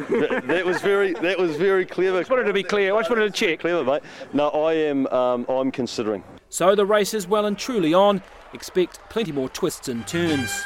that, 0.10 0.48
that 0.48 0.66
was 0.66 0.82
very. 0.82 1.14
That 1.14 1.38
was 1.38 1.56
very 1.56 1.86
clever. 1.86 2.18
I 2.18 2.22
just 2.22 2.32
wanted 2.32 2.46
to 2.46 2.54
be 2.54 2.64
clear. 2.64 2.96
I 2.96 3.00
just 3.00 3.10
wanted 3.10 3.34
to 3.34 3.40
check. 3.40 3.60
Clever, 3.60 3.84
mate. 3.84 4.02
No, 4.34 4.50
I 4.50 4.74
am. 4.74 5.08
Um, 5.08 5.46
I'm 5.50 5.72
considering. 5.72 6.24
So 6.50 6.76
the 6.76 6.86
race 6.86 7.14
is 7.14 7.28
well 7.28 7.46
and 7.46 7.58
truly 7.58 7.94
on. 7.94 8.22
Expect 8.54 9.00
plenty 9.10 9.32
more 9.32 9.50
twists 9.50 9.88
and 9.90 10.08
turns. 10.08 10.64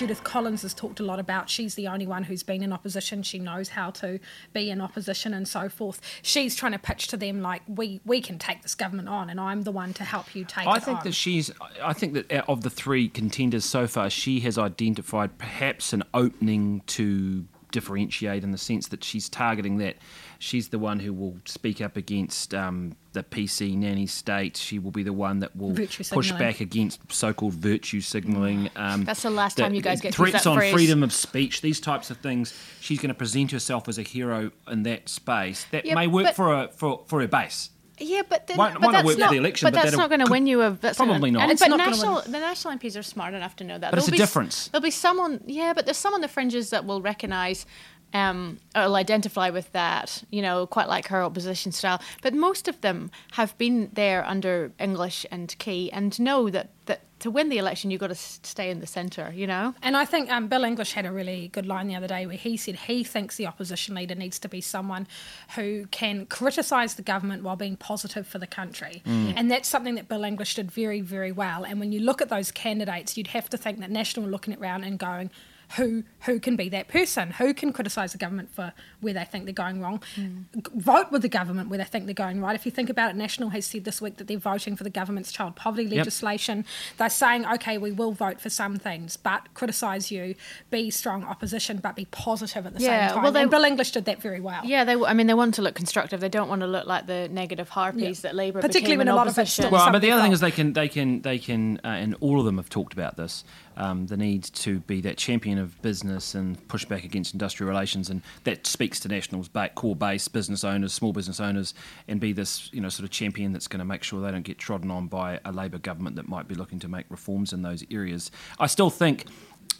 Judith 0.00 0.24
Collins 0.24 0.62
has 0.62 0.72
talked 0.72 0.98
a 0.98 1.02
lot 1.02 1.18
about 1.18 1.50
she's 1.50 1.74
the 1.74 1.86
only 1.86 2.06
one 2.06 2.22
who's 2.22 2.42
been 2.42 2.62
in 2.62 2.72
opposition. 2.72 3.22
She 3.22 3.38
knows 3.38 3.68
how 3.68 3.90
to 3.90 4.18
be 4.54 4.70
in 4.70 4.80
opposition 4.80 5.34
and 5.34 5.46
so 5.46 5.68
forth. 5.68 6.00
She's 6.22 6.56
trying 6.56 6.72
to 6.72 6.78
pitch 6.78 7.08
to 7.08 7.18
them 7.18 7.42
like 7.42 7.60
we 7.68 8.00
we 8.06 8.22
can 8.22 8.38
take 8.38 8.62
this 8.62 8.74
government 8.74 9.10
on, 9.10 9.28
and 9.28 9.38
I'm 9.38 9.60
the 9.60 9.70
one 9.70 9.92
to 9.92 10.04
help 10.04 10.34
you 10.34 10.46
take 10.46 10.66
I 10.66 10.78
it 10.78 10.84
think 10.84 10.98
on. 11.00 11.04
that 11.04 11.12
she's. 11.12 11.50
I 11.82 11.92
think 11.92 12.14
that 12.14 12.32
out 12.32 12.48
of 12.48 12.62
the 12.62 12.70
three 12.70 13.10
contenders 13.10 13.66
so 13.66 13.86
far, 13.86 14.08
she 14.08 14.40
has 14.40 14.56
identified 14.56 15.36
perhaps 15.36 15.92
an 15.92 16.02
opening 16.14 16.80
to 16.86 17.44
differentiate 17.70 18.44
in 18.44 18.50
the 18.50 18.58
sense 18.58 18.88
that 18.88 19.04
she's 19.04 19.28
targeting 19.28 19.78
that. 19.78 19.96
She's 20.38 20.68
the 20.68 20.78
one 20.78 21.00
who 21.00 21.12
will 21.12 21.36
speak 21.44 21.80
up 21.80 21.96
against 21.96 22.54
um, 22.54 22.96
the 23.12 23.22
PC 23.22 23.76
nanny 23.76 24.06
state. 24.06 24.56
She 24.56 24.78
will 24.78 24.90
be 24.90 25.02
the 25.02 25.12
one 25.12 25.40
that 25.40 25.54
will 25.54 25.74
push 25.74 26.32
back 26.32 26.60
against 26.60 27.00
so-called 27.12 27.54
virtue 27.54 28.00
signalling. 28.00 28.70
Um, 28.76 29.04
That's 29.04 29.22
the 29.22 29.30
last 29.30 29.56
time 29.58 29.74
you 29.74 29.82
guys 29.82 30.00
get 30.00 30.14
threats 30.14 30.46
on 30.46 30.56
phrase. 30.56 30.72
freedom 30.72 31.02
of 31.02 31.12
speech. 31.12 31.60
These 31.60 31.80
types 31.80 32.10
of 32.10 32.16
things. 32.18 32.54
She's 32.80 32.98
going 32.98 33.08
to 33.08 33.14
present 33.14 33.50
herself 33.50 33.88
as 33.88 33.98
a 33.98 34.02
hero 34.02 34.50
in 34.68 34.82
that 34.84 35.08
space. 35.08 35.66
That 35.72 35.84
Yeah, 35.84 35.94
may 35.94 36.06
work 36.06 36.34
for 36.34 36.54
a 36.54 36.68
for 36.68 37.04
for 37.06 37.20
her 37.20 37.28
base. 37.28 37.70
Yeah, 38.00 38.22
but 38.28 38.46
then, 38.46 38.56
Won't- 38.56 38.74
but 38.74 38.82
won't 38.82 38.92
that's 38.94 39.04
work 39.06 39.14
for 39.14 39.20
not, 39.20 39.30
the 39.30 39.36
election, 39.36 39.66
But, 39.66 39.74
but 39.74 39.82
that's 39.82 39.96
not 39.96 40.08
going 40.08 40.24
to 40.24 40.30
win 40.30 40.46
you 40.46 40.62
a. 40.62 40.70
That's 40.70 40.96
probably 40.96 41.30
not. 41.30 41.40
not. 41.40 41.42
And, 41.44 41.52
It's 41.52 41.60
but 41.60 41.68
not 41.68 41.76
national, 41.78 42.14
win. 42.22 42.32
the 42.32 42.38
national 42.40 42.74
MPs 42.78 42.98
are 42.98 43.02
smart 43.02 43.34
enough 43.34 43.56
to 43.56 43.64
know 43.64 43.78
that. 43.78 43.90
But 43.90 43.98
it's 43.98 44.06
There'll 44.06 44.16
a 44.16 44.18
be 44.18 44.22
s- 44.22 44.28
difference. 44.28 44.68
There'll 44.68 44.82
be 44.82 44.90
someone. 44.90 45.40
Yeah, 45.46 45.72
but 45.74 45.84
there's 45.84 45.96
some 45.98 46.14
on 46.14 46.20
the 46.22 46.28
fringes 46.28 46.70
that 46.70 46.84
will 46.86 47.02
recognise. 47.02 47.66
Um, 48.12 48.58
or 48.74 48.82
will 48.82 48.96
identify 48.96 49.50
with 49.50 49.70
that, 49.72 50.24
you 50.30 50.42
know, 50.42 50.66
quite 50.66 50.88
like 50.88 51.06
her 51.08 51.22
opposition 51.22 51.70
style. 51.70 52.00
But 52.22 52.34
most 52.34 52.66
of 52.66 52.80
them 52.80 53.10
have 53.32 53.56
been 53.56 53.90
there 53.92 54.26
under 54.26 54.72
English 54.80 55.24
and 55.30 55.54
Key 55.58 55.92
and 55.92 56.18
know 56.18 56.50
that, 56.50 56.70
that 56.86 57.02
to 57.20 57.30
win 57.30 57.50
the 57.50 57.58
election, 57.58 57.90
you've 57.90 58.00
got 58.00 58.08
to 58.08 58.14
stay 58.14 58.70
in 58.70 58.80
the 58.80 58.86
centre, 58.86 59.32
you 59.34 59.46
know? 59.46 59.74
And 59.82 59.96
I 59.96 60.04
think 60.04 60.30
um, 60.30 60.48
Bill 60.48 60.64
English 60.64 60.92
had 60.94 61.06
a 61.06 61.12
really 61.12 61.48
good 61.48 61.66
line 61.66 61.86
the 61.86 61.94
other 61.94 62.06
day 62.06 62.26
where 62.26 62.36
he 62.36 62.56
said 62.56 62.76
he 62.76 63.04
thinks 63.04 63.36
the 63.36 63.46
opposition 63.46 63.94
leader 63.94 64.14
needs 64.14 64.38
to 64.40 64.48
be 64.48 64.60
someone 64.60 65.06
who 65.54 65.86
can 65.90 66.26
criticise 66.26 66.94
the 66.94 67.02
government 67.02 67.42
while 67.42 67.56
being 67.56 67.76
positive 67.76 68.26
for 68.26 68.38
the 68.38 68.46
country. 68.46 69.02
Mm. 69.06 69.34
And 69.36 69.50
that's 69.50 69.68
something 69.68 69.94
that 69.96 70.08
Bill 70.08 70.24
English 70.24 70.54
did 70.54 70.70
very, 70.70 71.02
very 71.02 71.32
well. 71.32 71.64
And 71.64 71.78
when 71.78 71.92
you 71.92 72.00
look 72.00 72.22
at 72.22 72.30
those 72.30 72.50
candidates, 72.50 73.16
you'd 73.16 73.28
have 73.28 73.50
to 73.50 73.58
think 73.58 73.80
that 73.80 73.90
National 73.90 74.26
are 74.26 74.30
looking 74.30 74.56
around 74.56 74.84
and 74.84 74.98
going, 74.98 75.30
who 75.76 76.04
who 76.20 76.40
can 76.40 76.56
be 76.56 76.68
that 76.70 76.88
person? 76.88 77.30
Who 77.32 77.54
can 77.54 77.72
criticise 77.72 78.12
the 78.12 78.18
government 78.18 78.52
for 78.54 78.72
where 79.00 79.14
they 79.14 79.24
think 79.24 79.44
they're 79.44 79.54
going 79.54 79.80
wrong? 79.80 80.02
G- 80.16 80.28
Vote 80.74 81.10
with 81.12 81.22
the 81.22 81.28
government 81.28 81.68
where 81.70 81.78
they 81.78 81.84
think 81.84 82.06
they're 82.06 82.14
going 82.14 82.40
right. 82.40 82.54
If 82.54 82.66
you 82.66 82.72
think 82.72 82.90
about 82.90 83.10
it, 83.10 83.16
National 83.16 83.50
has 83.50 83.64
said 83.66 83.84
this 83.84 84.00
week 84.02 84.16
that 84.16 84.26
they're 84.26 84.36
voting 84.38 84.76
for 84.76 84.84
the 84.84 84.90
government's 84.90 85.32
child 85.32 85.56
poverty 85.56 85.84
Yep. 85.84 85.96
legislation. 85.98 86.64
They're 86.98 87.08
saying, 87.08 87.46
okay, 87.46 87.78
we 87.78 87.92
will 87.92 88.12
vote 88.12 88.40
for 88.40 88.50
some 88.50 88.76
things, 88.78 89.16
but 89.16 89.54
criticise 89.54 90.10
you, 90.10 90.34
be 90.70 90.90
strong 90.90 91.24
opposition, 91.24 91.78
but 91.78 91.94
be 91.96 92.04
positive 92.06 92.66
at 92.66 92.74
the 92.74 92.80
Yeah, 92.82 93.06
same 93.08 93.14
time. 93.14 93.22
well, 93.22 93.32
they- 93.32 93.42
and 93.42 93.50
Bill 93.50 93.64
English 93.64 93.92
did 93.92 94.04
that 94.06 94.20
very 94.20 94.40
well. 94.40 94.60
Yeah, 94.64 94.84
they. 94.84 94.94
I 94.96 95.14
mean, 95.14 95.26
they 95.28 95.34
want 95.34 95.54
to 95.54 95.62
look 95.62 95.74
constructive. 95.74 96.20
They 96.20 96.28
don't 96.28 96.48
want 96.48 96.60
to 96.62 96.66
look 96.66 96.86
like 96.86 97.06
the 97.06 97.28
negative 97.30 97.68
harpies 97.70 98.18
Yeah. 98.24 98.30
that 98.30 98.34
Labour 98.34 98.60
Particularly 98.60 98.96
when 98.98 99.08
a 99.08 99.14
lot 99.14 99.26
of 99.26 99.32
it's 99.32 99.38
opposition. 99.38 99.62
still 99.64 99.70
Well, 99.72 99.92
but 99.92 100.02
the 100.02 100.10
other 100.10 100.22
thing 100.22 100.32
is 100.32 100.40
they 100.40 100.50
can 100.50 100.72
they 100.72 100.88
can 100.88 101.22
they 101.22 101.38
can 101.38 101.78
uh, 101.84 101.88
and 101.88 102.14
all 102.20 102.38
of 102.40 102.44
them 102.44 102.56
have 102.58 102.68
talked 102.68 102.92
about 102.92 103.16
this. 103.16 103.44
Um, 103.76 104.06
the 104.06 104.16
need 104.16 104.44
to 104.44 104.80
be 104.80 105.00
that 105.02 105.16
champion 105.16 105.58
of 105.58 105.80
business 105.80 106.34
and 106.34 106.66
push 106.68 106.84
back 106.84 107.04
against 107.04 107.32
industrial 107.32 107.70
relations, 107.70 108.10
and 108.10 108.20
that 108.44 108.66
speaks 108.66 109.00
to 109.00 109.08
National's 109.08 109.48
core 109.74 109.96
base, 109.96 110.28
business 110.28 110.64
owners, 110.64 110.92
small 110.92 111.12
business 111.12 111.40
owners, 111.40 111.72
and 112.08 112.20
be 112.20 112.32
this 112.32 112.72
you 112.72 112.80
know 112.80 112.88
sort 112.88 113.04
of 113.04 113.10
champion 113.10 113.52
that's 113.52 113.68
going 113.68 113.78
to 113.78 113.84
make 113.84 114.02
sure 114.02 114.20
they 114.20 114.30
don't 114.30 114.42
get 114.42 114.58
trodden 114.58 114.90
on 114.90 115.06
by 115.06 115.40
a 115.44 115.52
Labour 115.52 115.78
government 115.78 116.16
that 116.16 116.28
might 116.28 116.48
be 116.48 116.54
looking 116.54 116.78
to 116.80 116.88
make 116.88 117.06
reforms 117.08 117.52
in 117.52 117.62
those 117.62 117.84
areas. 117.90 118.30
I 118.58 118.66
still 118.66 118.90
think 118.90 119.26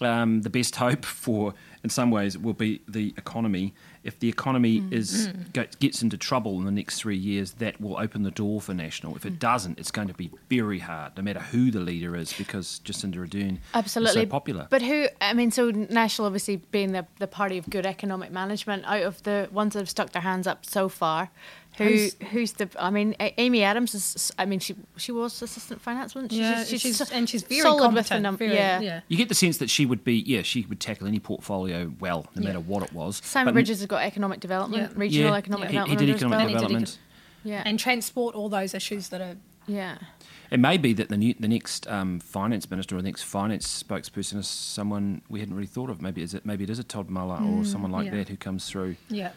um, 0.00 0.42
the 0.42 0.50
best 0.50 0.76
hope 0.76 1.04
for, 1.24 1.54
in 1.82 1.90
some 1.90 2.10
ways, 2.10 2.36
will 2.38 2.54
be 2.54 2.82
the 2.88 3.14
economy. 3.16 3.74
If 4.02 4.18
the 4.18 4.28
economy 4.28 4.82
is 4.90 5.28
Mm. 5.28 5.78
gets 5.78 6.02
into 6.02 6.16
trouble 6.16 6.58
in 6.58 6.64
the 6.64 6.70
next 6.70 6.98
three 7.00 7.16
years, 7.16 7.52
that 7.54 7.80
will 7.80 7.98
open 7.98 8.22
the 8.22 8.30
door 8.30 8.60
for 8.60 8.72
National. 8.72 9.14
If 9.14 9.26
it 9.26 9.38
doesn't, 9.38 9.78
it's 9.78 9.90
going 9.90 10.08
to 10.08 10.14
be 10.14 10.30
very 10.48 10.78
hard, 10.78 11.16
no 11.16 11.22
matter 11.22 11.40
who 11.40 11.70
the 11.70 11.80
leader 11.80 12.16
is, 12.16 12.32
because 12.32 12.80
Jacinda 12.84 13.16
Ardern 13.16 13.58
Absolutely. 13.74 14.22
is 14.22 14.26
so 14.26 14.30
popular. 14.30 14.66
But 14.70 14.82
who, 14.82 15.06
I 15.20 15.34
mean, 15.34 15.50
so 15.50 15.70
National 15.70 16.26
obviously 16.26 16.56
being 16.56 16.92
the, 16.92 17.06
the 17.18 17.26
party 17.26 17.58
of 17.58 17.68
good 17.68 17.84
economic 17.84 18.30
management, 18.32 18.84
out 18.86 19.02
of 19.02 19.22
the 19.24 19.48
ones 19.52 19.74
that 19.74 19.80
have 19.80 19.90
stuck 19.90 20.10
their 20.12 20.22
hands 20.22 20.46
up 20.46 20.64
so 20.64 20.88
far, 20.88 21.30
who 21.80 21.88
Who's- 21.88 22.16
who's, 22.30 22.52
the, 22.52 22.68
I 22.78 22.90
mean, 22.90 23.14
Amy 23.18 23.62
Adams 23.62 23.94
is, 23.94 24.32
I 24.38 24.44
mean, 24.44 24.60
she 24.60 24.74
she 24.96 25.12
was 25.12 25.40
assistant 25.42 25.80
finance, 25.80 26.14
wasn't 26.14 26.32
she? 26.32 26.40
Yeah, 26.40 26.64
she's- 26.64 26.96
so- 26.96 27.04
and 27.12 27.28
she's 27.28 27.42
very 27.42 27.60
solid 27.62 27.92
with 27.94 28.08
the 28.08 28.20
competent, 28.20 28.52
yeah. 28.54 28.80
yeah. 28.80 29.00
you 29.08 29.16
get 29.16 29.28
the 29.28 29.34
sense 29.34 29.58
that 29.58 29.70
she 29.70 29.86
would 29.86 30.04
be, 30.04 30.14
yeah, 30.14 30.42
she 30.42 30.66
would 30.68 30.78
tackle 30.80 31.06
any 31.06 31.18
portfolio 31.18 31.92
well, 32.00 32.26
no 32.34 32.42
Yeah. 32.42 32.48
matter 32.48 32.60
what 32.60 32.82
it 32.82 32.92
was. 32.92 33.20
Simon 33.24 33.46
But- 33.46 33.54
Bridges 33.54 33.80
has 33.80 33.86
got 33.86 34.02
economic 34.02 34.40
development, 34.40 34.92
Yeah. 34.92 35.00
regional 35.00 35.30
Yeah. 35.32 35.36
economic 35.38 35.68
He- 35.70 35.76
he 35.76 35.78
development. 35.78 35.98
did 35.98 36.04
under 36.04 36.12
his 36.12 36.22
economic 36.22 36.46
belt. 36.46 36.62
development. 36.62 36.98
Yeah. 37.44 37.62
And 37.64 37.78
transport, 37.78 38.34
all 38.34 38.48
those 38.50 38.74
issues 38.74 39.08
that 39.08 39.20
are. 39.20 39.36
Yeah. 39.66 39.96
It 40.50 40.58
may 40.58 40.76
be 40.78 40.92
that 40.94 41.08
the 41.08 41.16
new, 41.16 41.34
the 41.38 41.46
next 41.48 41.86
um, 41.86 42.18
finance 42.20 42.68
minister 42.70 42.96
or 42.96 42.98
the 42.98 43.04
next 43.08 43.22
finance 43.22 43.82
spokesperson 43.84 44.36
is 44.38 44.48
someone 44.48 45.22
we 45.28 45.38
hadn't 45.40 45.54
really 45.54 45.66
thought 45.68 45.90
of. 45.90 46.02
Maybe 46.02 46.22
is 46.22 46.34
it 46.34 46.44
maybe 46.44 46.64
it 46.64 46.70
is 46.70 46.78
a 46.80 46.84
Todd 46.84 47.08
Muller 47.08 47.36
or 47.36 47.62
Mm, 47.62 47.66
someone 47.66 47.92
like 47.92 48.06
yeah. 48.06 48.16
that 48.16 48.28
who 48.28 48.36
comes 48.36 48.68
through. 48.68 48.96
Yeah. 49.08 49.30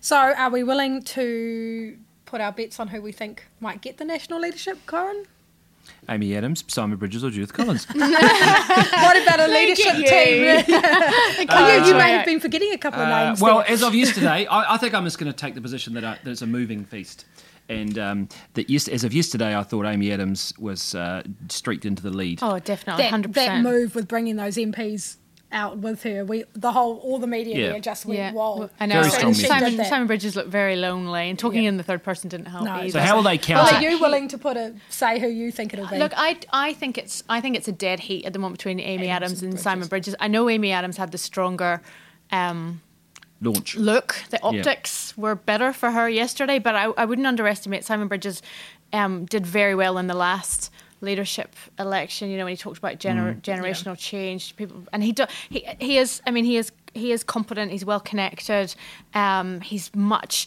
So 0.00 0.16
are 0.16 0.50
we 0.50 0.62
willing 0.62 1.02
to 1.02 1.96
put 2.24 2.40
our 2.40 2.52
bets 2.52 2.80
on 2.80 2.88
who 2.88 3.02
we 3.02 3.12
think 3.12 3.46
might 3.60 3.80
get 3.82 3.98
the 3.98 4.04
national 4.04 4.40
leadership, 4.40 4.78
Corin? 4.86 5.24
Amy 6.08 6.34
Adams, 6.36 6.64
Simon 6.68 6.96
Bridges, 6.98 7.22
or 7.24 7.30
Judith 7.30 7.52
Collins. 7.52 7.84
what 7.92 9.22
about 9.22 9.40
a 9.40 9.48
leadership 9.48 9.96
you. 9.98 10.04
team? 10.06 10.64
oh, 11.50 11.76
you, 11.78 11.84
you 11.86 11.94
may 11.94 12.14
Uh, 12.14 12.16
have 12.18 12.26
been 12.26 12.40
forgetting 12.40 12.72
a 12.72 12.78
couple 12.78 13.00
of 13.02 13.08
Uh, 13.08 13.26
names. 13.26 13.40
well, 13.40 13.58
there. 13.58 13.70
as 13.70 13.82
of 13.82 13.94
yesterday, 13.94 14.46
I, 14.46 14.74
I 14.74 14.76
think 14.78 14.94
I'm 14.94 15.04
just 15.04 15.18
going 15.18 15.30
to 15.30 15.36
take 15.36 15.54
the 15.54 15.60
position 15.60 15.94
that, 15.94 16.04
I, 16.04 16.18
that 16.24 16.30
it's 16.30 16.42
a 16.42 16.46
moving 16.46 16.84
feast. 16.84 17.26
And 17.68 17.98
um, 17.98 18.28
that 18.54 18.68
yes, 18.70 18.88
as 18.88 19.04
of 19.04 19.12
yesterday, 19.12 19.56
I 19.56 19.62
thought 19.62 19.84
Amy 19.84 20.10
Adams 20.10 20.52
was 20.58 20.94
uh, 20.94 21.22
streaked 21.48 21.84
into 21.84 22.02
the 22.02 22.10
lead. 22.10 22.40
Oh, 22.42 22.58
definitely, 22.58 23.02
that, 23.04 23.10
hundred 23.10 23.34
that 23.34 23.46
percent. 23.48 23.62
move 23.62 23.94
with 23.94 24.08
bringing 24.08 24.36
those 24.36 24.56
MPs 24.56 25.16
out 25.52 25.78
with 25.78 26.02
her, 26.04 26.24
we 26.24 26.44
the 26.54 26.72
whole 26.72 26.96
all 26.98 27.18
the 27.18 27.26
media 27.26 27.56
Yeah. 27.56 27.68
there 27.72 27.80
just 27.80 28.06
went 28.06 28.18
Yeah, 28.18 28.32
whoa. 28.32 28.70
I 28.78 28.86
know. 28.86 29.00
Very 29.00 29.10
strong 29.10 29.34
Simon. 29.34 29.48
Simon, 29.50 29.70
Did 29.70 29.80
that. 29.80 29.88
Simon 29.88 30.06
Bridges 30.06 30.36
looked 30.36 30.48
very 30.50 30.76
lonely, 30.76 31.28
and 31.28 31.38
talking 31.38 31.64
in 31.64 31.76
the 31.76 31.82
third 31.82 32.02
person 32.04 32.28
didn't 32.28 32.46
help 32.46 32.64
No. 32.64 32.72
either. 32.74 32.90
So 32.90 33.00
how 33.00 33.16
will 33.16 33.22
they 33.24 33.40
Well, 33.48 33.74
are 33.74 33.82
you 33.82 34.00
willing 34.00 34.28
to 34.28 34.38
put 34.38 34.56
a 34.56 34.74
say 34.90 35.18
who 35.18 35.26
you 35.28 35.50
think 35.50 35.72
it'll 35.74 35.86
be? 35.88 35.98
Look, 35.98 36.12
I, 36.16 36.38
I 36.52 36.72
think 36.74 36.96
it's 36.98 37.22
I 37.28 37.40
think 37.40 37.56
it's 37.56 37.68
a 37.68 37.72
dead 37.72 38.00
heat 38.00 38.24
at 38.24 38.32
the 38.32 38.38
moment 38.38 38.58
between 38.58 38.78
Amy 38.80 39.08
Adams 39.08 39.30
Adams 39.32 39.42
and 39.42 39.52
and 39.54 39.60
Simon 39.60 39.88
Bridges. 39.88 40.14
I 40.20 40.28
know 40.28 40.48
Amy 40.48 40.70
Adams 40.72 40.96
had 40.96 41.10
the 41.12 41.18
stronger 41.18 41.82
um, 42.32 42.80
Launch. 43.40 43.74
look. 43.76 44.16
The 44.30 44.38
Yeah. 44.42 44.48
optics 44.60 45.16
were 45.16 45.34
better 45.34 45.72
for 45.72 45.90
her 45.90 46.08
yesterday, 46.08 46.58
but 46.58 46.74
I, 46.76 46.84
I 46.96 47.04
wouldn't 47.06 47.26
underestimate 47.26 47.84
Simon 47.84 48.06
Bridges. 48.08 48.42
Um, 48.92 49.24
did 49.24 49.46
very 49.46 49.74
well 49.76 49.98
in 49.98 50.08
the 50.08 50.14
last 50.14 50.70
leadership 51.00 51.54
election. 51.78 52.30
You 52.30 52.38
know, 52.38 52.44
when 52.44 52.52
he 52.52 52.56
talked 52.56 52.78
about 52.78 52.98
gener- 52.98 53.34
Mm. 53.36 53.42
generational 53.42 53.96
change, 53.98 54.54
people, 54.56 54.84
and 54.92 55.02
he 55.02 55.12
do, 55.12 55.24
he 55.48 55.66
he 55.80 55.98
is. 55.98 56.20
I 56.26 56.30
mean, 56.30 56.44
he 56.44 56.56
is 56.56 56.72
he 56.94 57.12
is 57.12 57.22
competent. 57.24 57.70
He's 57.70 57.84
well 57.84 58.00
connected. 58.00 58.74
Um, 59.14 59.60
he's 59.60 59.90
much 59.94 60.46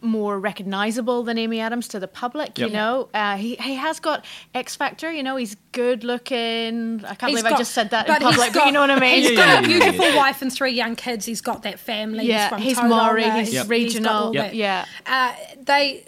more 0.00 0.40
recognizable 0.40 1.24
than 1.24 1.36
Amy 1.36 1.60
Adams 1.60 1.88
to 1.88 2.00
the 2.00 2.08
public. 2.08 2.58
You 2.58 2.70
know, 2.70 3.10
uh, 3.12 3.36
he 3.36 3.54
he 3.56 3.74
has 3.74 4.00
got 4.00 4.24
X 4.54 4.74
factor. 4.76 5.12
You 5.12 5.22
know, 5.22 5.36
he's 5.36 5.56
good 5.72 6.04
looking. 6.04 7.04
I 7.04 7.14
can't 7.14 7.30
He's 7.30 7.42
believe 7.42 7.54
I 7.54 7.58
just 7.58 7.72
said 7.72 7.90
that 7.90 8.08
in 8.08 8.14
but 8.14 8.22
he's 8.22 8.30
public, 8.32 8.52
but 8.54 8.64
you 8.66 8.72
know 8.72 8.80
what 8.80 8.90
I 8.90 8.98
mean. 8.98 9.22
He's 9.22 9.36
got 9.36 9.62
a 9.62 9.66
beautiful 9.66 10.06
wife 10.16 10.40
and 10.40 10.50
three 10.52 10.72
young 10.72 10.96
kids. 10.96 11.26
He's 11.26 11.42
got 11.42 11.64
that 11.64 11.78
family. 11.78 12.26
Yeah, 12.26 12.44
he's 12.44 12.48
from 12.78 12.88
he's 12.88 12.96
Maori, 12.96 13.30
he's 13.30 13.52
he's 13.52 13.68
regional, 13.68 14.12
all 14.12 14.34
Yep. 14.34 14.54
yeah. 14.54 14.86
Uh, 15.04 15.34
they 15.62 16.06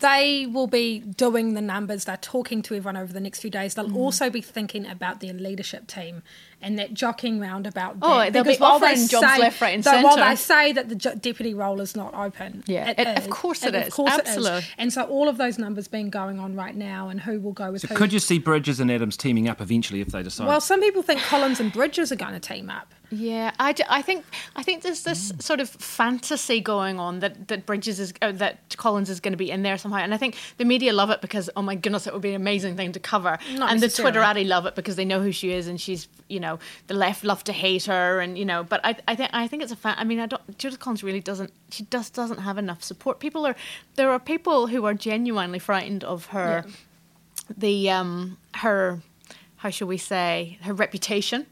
they 0.00 0.46
will 0.46 0.66
be 0.66 1.00
doing 1.00 1.54
the 1.54 1.60
numbers. 1.60 2.04
They're 2.04 2.16
talking 2.16 2.62
to 2.62 2.74
everyone 2.74 2.96
over 2.96 3.12
the 3.12 3.20
next 3.20 3.40
few 3.40 3.50
days. 3.50 3.74
They'll 3.74 3.88
Mm. 3.88 3.96
also 3.96 4.30
be 4.30 4.40
thinking 4.40 4.86
about 4.86 5.20
their 5.20 5.32
leadership 5.32 5.86
team 5.86 6.22
and 6.60 6.78
that 6.78 6.92
jockeying 6.92 7.38
round 7.40 7.66
about. 7.66 7.96
Oh, 8.02 8.18
that. 8.18 8.32
they'll 8.32 8.42
be 8.42 8.48
Because 8.50 8.60
while 8.60 8.78
they 8.80 8.86
offering 8.92 9.08
jobs 9.08 9.26
say- 9.34 9.38
left, 9.40 9.60
right 9.60 9.74
and 9.74 9.84
so 9.84 10.02
While 10.02 10.16
they 10.16 10.34
say 10.36 10.72
that 10.72 10.88
the 10.88 10.94
jo- 10.96 11.14
deputy 11.14 11.54
role 11.54 11.80
is 11.80 11.94
not 11.94 12.14
open, 12.14 12.64
Yeah, 12.66 12.90
it 12.90 12.98
it- 12.98 13.18
of 13.18 13.30
course 13.30 13.62
it 13.62 13.74
And 13.74 13.86
is. 13.86 13.98
Absolutely. 13.98 14.62
And 14.76 14.92
so 14.92 15.04
all 15.04 15.28
of 15.28 15.36
those 15.38 15.58
numbers 15.58 15.86
being 15.88 16.10
going 16.10 16.38
on 16.40 16.56
right 16.56 16.74
now, 16.74 17.08
and 17.08 17.20
who 17.20 17.40
will 17.40 17.52
go 17.52 17.70
with 17.72 17.82
So 17.82 17.88
who. 17.88 17.94
could 17.94 18.12
you 18.12 18.18
see 18.18 18.38
Bridges 18.38 18.80
and 18.80 18.90
Adams 18.90 19.16
teaming 19.16 19.48
up 19.48 19.60
eventually 19.60 20.00
if 20.00 20.08
they 20.08 20.22
decide? 20.22 20.46
Well, 20.48 20.60
some 20.60 20.80
people 20.80 21.02
think 21.02 21.20
Collins 21.22 21.60
and 21.60 21.72
Bridges 21.72 22.10
are 22.10 22.16
going 22.16 22.34
to 22.34 22.40
team 22.40 22.70
up. 22.70 22.92
Yeah, 23.10 23.52
I, 23.58 23.72
d- 23.72 23.84
I 23.88 24.02
think 24.02 24.26
I 24.54 24.62
think 24.62 24.82
there's 24.82 25.02
this 25.02 25.32
Mm. 25.32 25.42
sort 25.42 25.60
of 25.60 25.70
fantasy 25.70 26.60
going 26.60 27.00
on 27.00 27.20
that 27.20 27.48
that 27.48 27.64
Bridges 27.64 27.98
is 27.98 28.12
uh, 28.20 28.32
that 28.32 28.76
Collins 28.76 29.08
is 29.10 29.18
going 29.18 29.32
to 29.32 29.36
be 29.38 29.50
in 29.50 29.62
there 29.62 29.78
somehow, 29.78 29.98
and 29.98 30.12
I 30.12 30.18
think 30.18 30.36
the 30.58 30.64
media 30.66 30.92
love 30.92 31.08
it 31.10 31.20
because 31.22 31.48
oh 31.56 31.62
my 31.62 31.74
goodness, 31.74 32.06
it 32.06 32.12
would 32.12 32.20
be 32.22 32.30
an 32.30 32.34
amazing 32.36 32.76
thing 32.76 32.92
to 32.92 33.00
cover, 33.00 33.38
Not 33.54 33.72
and 33.72 33.80
the. 33.80 33.86
Twitterati 33.88 34.46
love 34.46 34.66
it 34.66 34.74
because 34.76 34.94
they 34.96 35.04
know 35.06 35.20
who 35.22 35.32
she 35.32 35.52
is 35.52 35.66
and 35.68 35.80
she's 35.80 36.06
you 36.28 36.38
know 36.38 36.47
the 36.86 36.94
left 36.94 37.24
love 37.24 37.42
to 37.44 37.52
hate 37.52 37.84
her 37.84 38.20
and 38.20 38.38
you 38.38 38.44
know, 38.44 38.60
but 38.64 38.80
I 38.84 38.96
I 39.06 39.14
think 39.14 39.30
I 39.32 39.46
think 39.48 39.62
it's 39.62 39.72
a 39.72 39.76
fan. 39.76 39.94
I 39.98 40.04
mean, 40.04 40.20
I 40.20 40.26
don't 40.26 40.42
Judith 40.58 40.80
Collins 40.80 41.02
really 41.02 41.20
doesn't 41.20 41.52
she 41.70 41.82
just 41.90 42.14
doesn't 42.14 42.38
have 42.48 42.58
enough 42.58 42.82
support. 42.82 43.20
People 43.20 43.46
are 43.46 43.56
there 43.96 44.10
are 44.10 44.20
people 44.20 44.68
who 44.68 44.84
are 44.84 44.94
genuinely 44.94 45.58
frightened 45.58 46.04
of 46.04 46.26
her, 46.26 46.64
the 47.56 47.90
um 47.90 48.38
her 48.62 49.00
how 49.58 49.70
shall 49.70 49.88
we 49.88 49.98
say 49.98 50.58
her 50.62 50.72
reputation. 50.72 51.46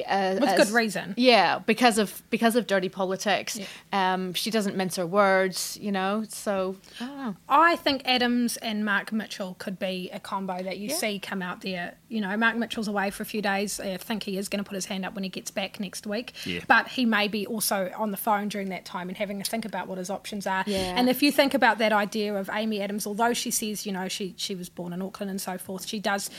Uh, 0.00 0.34
With 0.34 0.44
as- 0.44 0.68
good 0.68 0.74
reason. 0.74 1.14
Yeah, 1.16 1.58
because 1.60 1.98
of 1.98 2.22
because 2.30 2.56
of 2.56 2.66
dirty 2.66 2.88
politics. 2.88 3.58
Um, 3.92 4.34
she 4.34 4.50
doesn't 4.50 4.76
mince 4.76 4.96
her 4.96 5.06
words, 5.06 5.78
you 5.80 5.92
know. 5.92 6.24
So 6.28 6.76
I 7.00 7.06
don't 7.06 7.16
know. 7.18 7.36
I 7.48 7.76
think 7.76 8.02
Adams 8.04 8.56
and 8.58 8.84
Mark 8.84 9.12
Mitchell 9.12 9.56
could 9.58 9.78
be 9.78 10.10
a 10.12 10.20
combo 10.20 10.62
that 10.62 10.78
you 10.78 10.90
see 10.90 11.18
come 11.18 11.42
out 11.42 11.60
there. 11.60 11.94
You 12.08 12.20
know, 12.20 12.36
Mark 12.36 12.56
Mitchell's 12.56 12.88
away 12.88 13.10
for 13.10 13.22
a 13.22 13.26
few 13.26 13.42
days. 13.42 13.78
I 13.80 13.96
think 13.96 14.22
he 14.22 14.38
is 14.38 14.48
going 14.48 14.62
to 14.62 14.68
put 14.68 14.74
his 14.74 14.86
hand 14.86 15.04
up 15.04 15.14
when 15.14 15.24
he 15.24 15.30
gets 15.30 15.50
back 15.50 15.80
next 15.80 16.06
week. 16.06 16.32
Yeah. 16.46 16.60
But 16.66 16.88
he 16.88 17.04
may 17.04 17.28
be 17.28 17.46
also 17.46 17.90
on 17.96 18.10
the 18.10 18.16
phone 18.16 18.48
during 18.48 18.68
that 18.70 18.84
time 18.84 19.08
and 19.08 19.16
having 19.16 19.40
a 19.40 19.44
think 19.44 19.64
about 19.64 19.88
what 19.88 19.98
his 19.98 20.10
options 20.10 20.46
are. 20.46 20.64
Yeah. 20.66 20.94
And 20.96 21.08
if 21.08 21.22
you 21.22 21.32
think 21.32 21.54
about 21.54 21.78
that 21.78 21.92
idea 21.92 22.34
of 22.34 22.48
Amy 22.52 22.80
Adams, 22.80 23.06
although 23.06 23.32
she 23.32 23.50
says, 23.50 23.86
you 23.86 23.92
know, 23.92 24.08
she, 24.08 24.34
she 24.36 24.54
was 24.54 24.68
born 24.68 24.92
in 24.92 25.02
Auckland 25.02 25.30
and 25.30 25.40
so 25.40 25.58
forth, 25.58 25.86
she 25.86 25.98
does. 25.98 26.30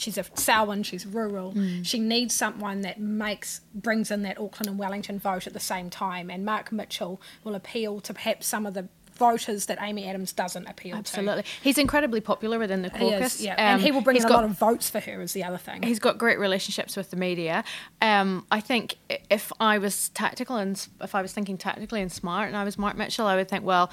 She's 0.00 0.16
a 0.18 0.24
Selwyn, 0.34 0.82
she's 0.82 1.04
rural. 1.06 1.52
Mm. 1.52 1.84
She 1.86 1.98
needs 1.98 2.34
someone 2.34 2.80
that 2.82 2.98
makes 2.98 3.60
brings 3.74 4.10
in 4.10 4.22
that 4.22 4.38
Auckland 4.40 4.66
and 4.68 4.78
Wellington 4.78 5.18
vote 5.18 5.46
at 5.46 5.52
the 5.52 5.60
same 5.60 5.90
time. 5.90 6.30
And 6.30 6.44
Mark 6.44 6.72
Mitchell 6.72 7.20
will 7.44 7.54
appeal 7.54 8.00
to 8.00 8.14
perhaps 8.14 8.46
some 8.46 8.64
of 8.66 8.74
the 8.74 8.88
voters 9.16 9.66
that 9.66 9.76
Amy 9.82 10.08
Adams 10.08 10.32
doesn't 10.32 10.66
appeal 10.66 10.92
to. 10.94 10.98
Absolutely, 11.00 11.44
he's 11.62 11.76
incredibly 11.76 12.22
popular 12.22 12.58
within 12.58 12.80
the 12.80 12.88
caucus. 12.88 13.34
is, 13.34 13.44
yeah. 13.44 13.54
and 13.58 13.74
Um, 13.78 13.84
he 13.84 13.92
will 13.92 14.00
bring 14.00 14.16
in 14.16 14.24
a 14.24 14.28
got- 14.28 14.36
lot 14.36 14.44
of 14.44 14.52
votes 14.58 14.88
for 14.88 14.98
her 15.00 15.20
is 15.20 15.34
the 15.34 15.44
other 15.44 15.58
thing. 15.58 15.82
He's 15.82 15.98
got 15.98 16.16
great 16.16 16.38
relationships 16.38 16.96
with 16.96 17.10
the 17.10 17.16
media. 17.16 17.62
Um, 18.00 18.46
I 18.50 18.60
think 18.60 18.96
if 19.28 19.52
I 19.60 19.76
was 19.76 20.08
tactical 20.10 20.56
and 20.56 20.88
if 21.02 21.14
I 21.14 21.20
was 21.20 21.34
thinking 21.34 21.58
tactically 21.58 22.00
and 22.00 22.10
smart, 22.10 22.48
and 22.48 22.56
I 22.56 22.64
was 22.64 22.78
Mark 22.78 22.96
Mitchell, 22.96 23.26
I 23.26 23.36
would 23.36 23.50
think, 23.50 23.62
well, 23.62 23.90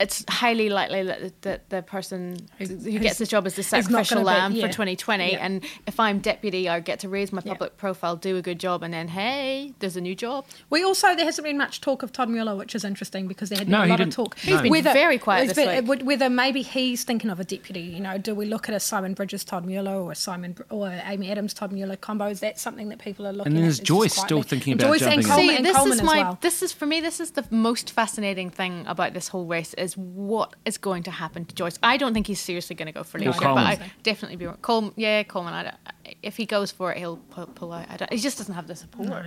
it's 0.00 0.24
highly 0.28 0.68
likely 0.70 1.02
that, 1.04 1.42
that 1.42 1.68
the 1.70 1.82
person 1.82 2.36
who 2.58 2.98
gets 2.98 3.18
the 3.18 3.26
job 3.26 3.46
is 3.46 3.54
the 3.54 3.62
Who's 3.62 3.72
not 3.72 4.06
sacrificial 4.06 4.24
gonna 4.24 4.36
be- 4.36 4.40
lamb 4.40 4.52
yeah. 4.52 4.66
for 4.66 4.72
2020. 4.72 5.32
Yeah. 5.32 5.38
And 5.44 5.64
if 5.86 6.00
I'm 6.00 6.18
deputy, 6.20 6.68
I 6.68 6.80
get 6.80 7.00
to 7.00 7.08
raise 7.08 7.32
my 7.32 7.42
public 7.42 7.76
profile, 7.76 8.16
do 8.16 8.36
a 8.36 8.42
good 8.42 8.58
job, 8.58 8.82
and 8.82 8.92
then 8.94 9.08
hey, 9.08 9.74
there's 9.78 9.96
a 9.96 10.00
new 10.00 10.14
job. 10.14 10.46
We 10.70 10.82
also 10.82 11.14
there 11.14 11.24
hasn't 11.26 11.44
been 11.44 11.58
much 11.58 11.80
talk 11.80 12.02
of 12.02 12.12
Todd 12.12 12.30
Muller, 12.30 12.56
which 12.56 12.74
is 12.74 12.84
interesting 12.84 13.28
because 13.28 13.50
there 13.50 13.58
had 13.58 13.66
been 13.66 13.72
No, 13.72 13.84
a 13.84 13.86
lot 13.86 14.00
of 14.00 14.06
didn't- 14.06 14.12
talk. 14.14 14.38
He's 14.38 14.62
no. 14.62 14.70
been 14.70 14.82
very 14.84 15.18
quiet 15.18 15.44
it's 15.44 15.54
this 15.54 15.66
been- 15.66 15.86
week. 15.86 16.02
Whether 16.02 16.30
maybe 16.30 16.62
he's 16.62 17.04
thinking 17.04 17.30
of 17.30 17.38
a 17.38 17.44
deputy. 17.44 17.80
You 17.80 18.00
know, 18.00 18.16
do 18.16 18.34
we 18.34 18.46
look 18.46 18.68
at 18.68 18.74
a 18.74 18.80
Simon 18.80 19.12
Bridges 19.14 19.44
Todd 19.44 19.66
Muller 19.66 19.94
or 19.96 20.12
a 20.12 20.16
Simon 20.16 20.56
or 20.70 20.88
Amy 20.88 21.30
Adams 21.30 21.52
Todd 21.52 21.72
Muller 21.72 21.96
combo? 21.96 22.26
Is 22.28 22.40
that 22.40 22.58
something 22.58 22.88
that 22.88 22.98
people 23.00 23.26
are 23.26 23.32
looking 23.32 23.48
And 23.48 23.56
then 23.56 23.64
at? 23.64 23.66
there's 23.66 23.80
Joyce 23.80 24.14
still 24.14 24.38
quietly? 24.38 24.42
thinking 24.44 24.72
And 24.72 24.80
about 24.82 24.92
Joyce 24.98 25.02
and 25.02 25.22
jumping 25.22 25.26
in. 25.26 25.28
Coleman, 25.30 25.48
See, 25.50 25.56
and 25.56 25.66
this 25.66 25.76
Coleman 25.76 25.92
is 25.92 26.00
as 26.00 26.06
my 26.06 26.18
well. 26.22 26.38
this 26.40 26.62
is 26.62 26.72
for 26.72 26.86
me. 26.86 27.00
This 27.02 27.20
is 27.20 27.32
the 27.32 27.44
most 27.50 27.90
fascinating 27.90 28.48
thing 28.50 28.84
about 28.86 29.12
this 29.12 29.28
whole 29.28 29.44
race 29.44 29.74
is 29.74 29.89
what 29.96 30.54
is 30.64 30.78
going 30.78 31.02
to 31.04 31.10
happen 31.10 31.44
to 31.44 31.54
Joyce. 31.54 31.78
I 31.82 31.96
don't 31.96 32.14
think 32.14 32.26
he's 32.26 32.40
seriously 32.40 32.76
going 32.76 32.86
to 32.86 32.92
go 32.92 33.02
for 33.02 33.18
Or 33.18 33.20
leader, 33.20 33.38
but 33.40 33.56
I 33.56 33.92
definitely 34.02 34.36
be 34.36 34.46
Coleman. 34.62 34.92
Yeah, 34.96 35.22
Coleman. 35.22 35.54
I 35.54 35.62
don't, 35.62 35.76
if 36.22 36.36
he 36.36 36.46
goes 36.46 36.70
for 36.70 36.92
it, 36.92 36.98
he'll 36.98 37.16
pull, 37.16 37.46
pull 37.46 37.72
out. 37.72 37.86
I 37.90 37.96
don't, 37.96 38.12
he 38.12 38.18
just 38.18 38.38
doesn't 38.38 38.54
have 38.54 38.66
the 38.66 38.76
support. 38.76 39.08
No. 39.08 39.22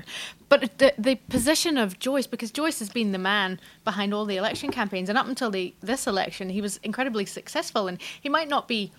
But 0.50 0.78
the 0.78 0.94
the 0.98 1.16
position 1.16 1.78
of 1.78 2.00
Joyce, 2.00 2.28
because 2.28 2.52
Joyce 2.52 2.80
has 2.80 2.90
been 2.90 3.12
the 3.12 3.18
man 3.18 3.60
behind 3.84 4.14
all 4.14 4.26
the 4.26 4.38
election 4.38 4.72
campaigns, 4.72 5.10
and 5.10 5.18
up 5.18 5.28
until 5.28 5.52
the 5.52 5.74
this 5.82 6.08
election, 6.08 6.50
he 6.50 6.62
was 6.62 6.78
incredibly 6.84 7.26
successful, 7.26 7.88
and 7.88 8.00
he 8.22 8.30
might 8.30 8.50
not 8.50 8.68
be. 8.68 8.92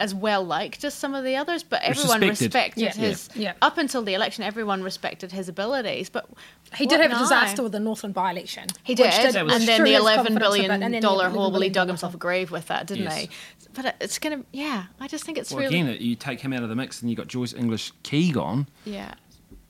As 0.00 0.14
well 0.14 0.44
liked 0.44 0.84
as 0.84 0.94
some 0.94 1.14
of 1.14 1.24
the 1.24 1.34
others, 1.34 1.64
but 1.64 1.82
everyone 1.82 2.20
Respected. 2.20 2.44
respected 2.54 2.82
Yeah. 2.82 2.92
his. 2.92 3.28
Yeah. 3.34 3.52
Up 3.60 3.78
until 3.78 4.02
the 4.02 4.14
election, 4.14 4.44
everyone 4.44 4.82
respected 4.84 5.32
his 5.32 5.48
abilities. 5.48 6.08
But 6.08 6.28
He 6.76 6.86
did 6.86 7.00
have 7.00 7.10
now? 7.10 7.16
a 7.16 7.20
disaster 7.20 7.62
with 7.64 7.72
the 7.72 7.80
Northland 7.80 8.14
by-election. 8.14 8.66
He 8.84 8.92
which 8.92 8.98
did, 8.98 9.34
and 9.34 9.50
then 9.50 9.82
the 9.82 9.90
his 9.90 10.00
eleven 10.00 10.26
confidence 10.26 10.28
a 10.28 10.30
bit, 10.34 10.38
billion 10.40 10.70
and 10.70 10.82
then 10.82 10.92
the 10.92 11.00
dollar 11.00 11.24
11 11.24 11.36
hole. 11.38 11.50
Well, 11.50 11.60
he 11.62 11.68
dug 11.68 11.88
himself 11.88 12.14
a 12.14 12.16
grave 12.16 12.50
with 12.52 12.68
that, 12.68 12.86
didn't 12.86 13.04
Yes. 13.04 13.16
he? 13.22 13.30
But 13.74 13.96
it's 14.00 14.18
gonna, 14.20 14.44
yeah. 14.52 14.84
I 15.00 15.08
just 15.08 15.24
think 15.24 15.36
it's 15.36 15.50
Well, 15.50 15.64
really, 15.64 15.80
again, 15.80 15.96
you 16.00 16.14
take 16.14 16.40
him 16.40 16.52
out 16.52 16.62
of 16.62 16.68
the 16.68 16.76
mix, 16.76 17.00
and 17.00 17.10
you 17.10 17.16
got 17.16 17.26
Joyce 17.26 17.52
English 17.52 17.92
Key 18.04 18.30
gone, 18.30 18.68
yeah. 18.84 19.14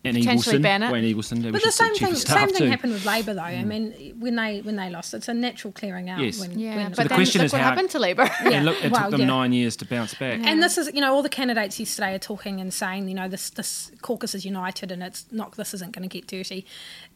And 0.05 0.17
Potentially 0.17 0.59
Eagleson, 0.59 0.63
Bennett. 0.63 0.93
Wayne 0.93 1.05
Eagleson. 1.13 1.53
But 1.53 1.61
the 1.61 1.73
same 1.73 1.93
thing, 1.97 2.15
same 2.15 2.49
thing 2.51 2.57
too. 2.59 2.71
happened 2.71 2.93
with 2.93 3.05
Labour, 3.05 3.35
though. 3.35 3.43
I 3.43 3.55
Mm. 3.55 3.67
mean, 3.67 4.15
when 4.21 4.37
they 4.37 4.61
when 4.61 4.77
they 4.77 4.91
lost, 4.91 5.13
it's 5.13 5.27
a 5.27 5.35
natural 5.35 5.73
clearing 5.73 6.09
out. 6.09 6.21
Yes. 6.21 6.39
When, 6.39 6.57
Yeah, 6.57 6.77
when 6.77 6.89
but 6.91 6.97
the 7.03 7.09
then 7.09 7.17
question 7.19 7.41
look 7.41 7.47
is 7.47 7.53
what 7.53 7.63
how- 7.63 7.71
happened 7.71 7.91
to 7.91 7.99
Labour. 7.99 8.31
And 8.45 8.65
look, 8.65 8.83
it 8.85 8.93
Well, 8.93 9.03
took 9.03 9.11
them 9.11 9.21
yeah. 9.23 9.27
nine 9.27 9.53
years 9.53 9.75
to 9.79 9.85
bounce 9.85 10.15
back. 10.15 10.39
And 10.45 10.63
this 10.63 10.79
is, 10.79 10.89
you 10.95 11.01
know, 11.01 11.13
all 11.13 11.23
the 11.25 11.29
candidates 11.29 11.81
yesterday 11.81 12.15
are 12.15 12.19
talking 12.21 12.61
and 12.61 12.73
saying, 12.73 13.09
you 13.09 13.15
know, 13.17 13.27
this 13.29 13.51
this 13.51 13.91
caucus 14.01 14.37
is 14.37 14.45
united 14.45 14.93
and 14.93 15.03
it's 15.03 15.27
not, 15.33 15.57
this 15.57 15.75
isn't 15.75 15.91
going 15.91 16.09
to 16.09 16.13
get 16.17 16.29
dirty. 16.29 16.65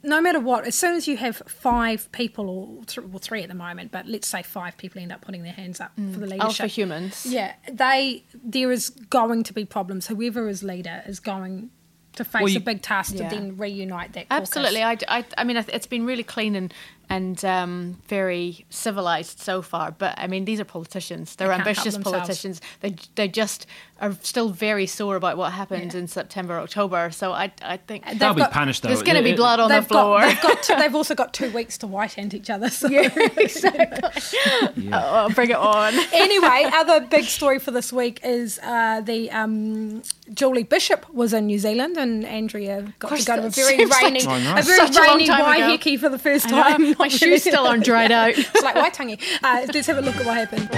No 0.03 0.21
matter 0.21 0.41
what, 0.41 0.67
as 0.67 0.75
soon 0.75 0.97
as 0.97 1.07
you 1.07 1.17
have 1.19 1.37
five 1.47 2.11
people, 2.11 2.51
or 2.51 2.85
th- 2.85 3.07
well, 3.07 3.21
three 3.21 3.43
at 3.45 3.49
the 3.49 3.55
moment, 3.55 3.93
but 3.93 4.09
let's 4.09 4.27
say 4.27 4.43
five 4.43 4.77
people 4.77 5.01
end 5.01 5.13
up 5.13 5.21
putting 5.21 5.45
their 5.45 5.53
hands 5.53 5.81
up 5.81 5.93
for 5.95 6.19
the 6.19 6.27
leadership. 6.27 6.43
Alpha 6.43 6.67
humans. 6.67 7.27
Yeah, 7.29 7.53
they 7.73 8.25
there 8.43 8.73
is 8.73 8.91
going 8.91 9.45
to 9.45 9.53
be 9.53 9.65
problems. 9.65 10.09
Whoever 10.09 10.49
is 10.49 10.65
leader 10.65 11.05
is 11.07 11.21
going 11.21 11.71
to 12.15 12.25
face 12.25 12.41
Well, 12.43 12.49
you- 12.49 12.59
a 12.59 12.61
big 12.61 12.83
task 12.83 13.15
Yeah. 13.15 13.29
to 13.29 13.35
then 13.37 13.57
reunite 13.57 14.13
that. 14.15 14.29
Caucus. 14.29 14.49
Absolutely. 14.51 14.83
I, 14.83 14.99
I, 15.09 15.25
I 15.39 15.45
mean, 15.45 15.57
it's 15.57 15.87
been 15.87 16.05
really 16.05 16.23
clean 16.25 16.55
and 16.57 16.73
and 17.09 17.45
um, 17.45 17.99
very 18.09 18.65
civilized 18.71 19.39
so 19.41 19.63
far. 19.63 19.91
But 19.93 20.15
I 20.19 20.27
mean, 20.27 20.45
these 20.45 20.61
are 20.61 20.65
politicians. 20.65 21.37
They're 21.37 21.49
They 21.49 21.55
ambitious 21.55 21.99
politicians. 21.99 22.61
They 22.81 22.97
they 23.17 23.29
just 23.29 23.67
are 24.01 24.17
still 24.23 24.49
very 24.49 24.87
sore 24.87 25.15
about 25.17 25.37
what 25.37 25.53
happened 25.53 25.95
in 25.95 26.09
September, 26.09 26.59
October. 26.59 27.11
So 27.11 27.33
I 27.33 27.53
I 27.63 27.77
think 27.77 28.05
They'll 28.19 28.35
be 28.35 28.43
punished, 28.45 28.83
though. 28.83 28.89
There's 28.89 29.03
going 29.03 29.17
to 29.19 29.23
be 29.23 29.35
blood 29.35 29.61
on 29.61 29.69
the 29.69 29.75
They've 29.77 29.87
floor. 29.87 30.21
got, 30.21 30.27
they've 30.29 30.43
got 30.43 30.63
two, 30.63 30.75
they've 30.77 30.95
also 30.95 31.15
got 31.15 31.33
two 31.35 31.51
weeks 31.53 31.79
to 31.79 31.87
white 31.87 32.15
hand 32.15 32.35
each 32.35 32.51
other. 32.51 32.69
So. 32.69 32.89
Yeah, 32.93 33.09
exactly. 33.37 34.91
Oh, 34.93 35.31
bring 35.35 35.51
it 35.51 35.57
on. 35.57 35.95
anyway, 36.13 36.69
other 36.73 37.01
big 37.01 37.25
story 37.25 37.59
for 37.59 37.71
this 37.71 37.93
week 37.93 38.21
is 38.25 38.59
uh, 38.63 39.01
the 39.01 39.31
um, 39.31 40.03
Julie 40.35 40.63
Bishop 40.65 41.09
was 41.13 41.33
in 41.33 41.47
New 41.47 41.59
Zealand 41.59 41.97
and 41.97 42.25
Andrea 42.25 42.93
got 42.99 43.17
to 43.17 43.25
go 43.25 43.37
to 43.37 43.47
a 43.47 43.51
very 43.51 43.77
seems 43.79 43.91
like- 43.91 44.03
rainy, 44.03 44.27
I 44.27 44.43
know. 44.43 44.53
a 44.59 44.63
very 44.63 44.77
Such 44.87 44.97
rainy 44.97 45.27
time 45.27 45.41
ago. 45.41 45.77
Waiheke 45.79 45.99
for 45.99 46.09
the 46.09 46.19
first 46.19 46.53
I 46.53 46.77
know. 46.93 46.97
My 47.05 47.09
shoes 47.09 47.43
still 47.43 47.67
aren't 47.67 47.85
dried 47.85 48.13
out. 48.13 48.35
it's 48.37 48.63
like 48.63 48.77
Waitangi. 48.77 49.21
Uh, 49.43 49.67
let's 49.73 49.87
have 49.87 49.99
a 49.99 50.03
look 50.03 50.17
at 50.17 50.27
what 50.27 50.37
happened. 50.37 50.69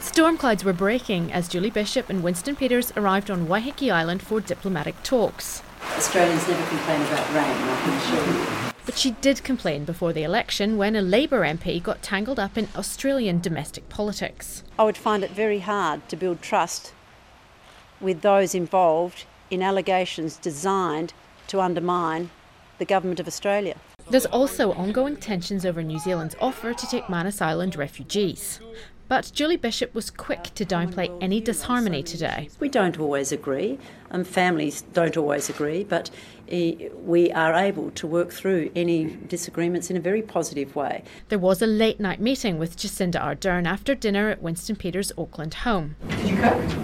Storm 0.00 0.36
clouds 0.36 0.62
were 0.64 0.72
breaking 0.72 1.32
as 1.32 1.48
Julie 1.48 1.70
Bishop 1.70 2.10
and 2.10 2.22
Winston 2.22 2.54
Peters 2.54 2.92
arrived 2.96 3.30
on 3.30 3.46
Waiheke 3.46 3.90
Island 3.90 4.22
for 4.22 4.40
diplomatic 4.40 5.00
talks. 5.02 5.62
Australians 5.96 6.46
never 6.46 6.66
complain 6.68 7.00
about 7.02 7.34
rain, 7.34 7.44
I 7.44 7.80
can 7.82 8.18
assure 8.18 8.34
you. 8.66 8.72
But 8.84 8.98
she 8.98 9.12
did 9.12 9.44
complain 9.44 9.84
before 9.84 10.12
the 10.12 10.22
election 10.24 10.76
when 10.76 10.96
a 10.96 11.02
Labour 11.02 11.42
MP 11.42 11.82
got 11.82 12.02
tangled 12.02 12.38
up 12.40 12.58
in 12.58 12.68
Australian 12.76 13.40
domestic 13.40 13.88
politics. 13.88 14.64
I 14.78 14.84
would 14.84 14.96
find 14.96 15.22
it 15.22 15.30
very 15.30 15.60
hard 15.60 16.08
to 16.08 16.16
build 16.16 16.42
trust 16.42 16.92
with 18.00 18.22
those 18.22 18.54
involved 18.54 19.24
in 19.50 19.62
allegations 19.62 20.36
designed 20.36 21.12
to 21.46 21.60
undermine 21.60 22.30
the 22.78 22.84
Government 22.84 23.20
of 23.20 23.28
Australia. 23.28 23.76
There's 24.12 24.26
also 24.26 24.72
ongoing 24.74 25.16
tensions 25.16 25.64
over 25.64 25.82
New 25.82 25.98
Zealand's 25.98 26.36
offer 26.38 26.74
to 26.74 26.86
take 26.86 27.08
Manus 27.08 27.40
Island 27.40 27.76
refugees. 27.76 28.60
But 29.08 29.32
Julie 29.34 29.56
Bishop 29.56 29.94
was 29.94 30.10
quick 30.10 30.50
to 30.54 30.66
downplay 30.66 31.16
any 31.22 31.40
disharmony 31.40 32.02
today. 32.02 32.50
We 32.60 32.68
don't 32.68 33.00
always 33.00 33.32
agree, 33.32 33.78
and 34.10 34.26
families 34.26 34.82
don't 34.92 35.16
always 35.16 35.48
agree, 35.48 35.84
but 35.84 36.10
uh, 36.52 36.90
we 37.02 37.32
are 37.32 37.54
able 37.54 37.90
to 37.92 38.06
work 38.06 38.32
through 38.32 38.70
any 38.76 39.16
disagreements 39.28 39.88
in 39.88 39.96
a 39.96 40.00
very 40.00 40.20
positive 40.20 40.76
way. 40.76 41.04
There 41.30 41.38
was 41.38 41.62
a 41.62 41.66
late 41.66 41.98
night 41.98 42.20
meeting 42.20 42.58
with 42.58 42.76
Jacinda 42.76 43.18
Ardern 43.18 43.66
after 43.66 43.94
dinner 43.94 44.28
at 44.28 44.42
Winston 44.42 44.76
Peters' 44.76 45.12
Auckland 45.16 45.54
home. 45.54 45.96
Did 46.10 46.28
you 46.28 46.36
cook? 46.36 46.81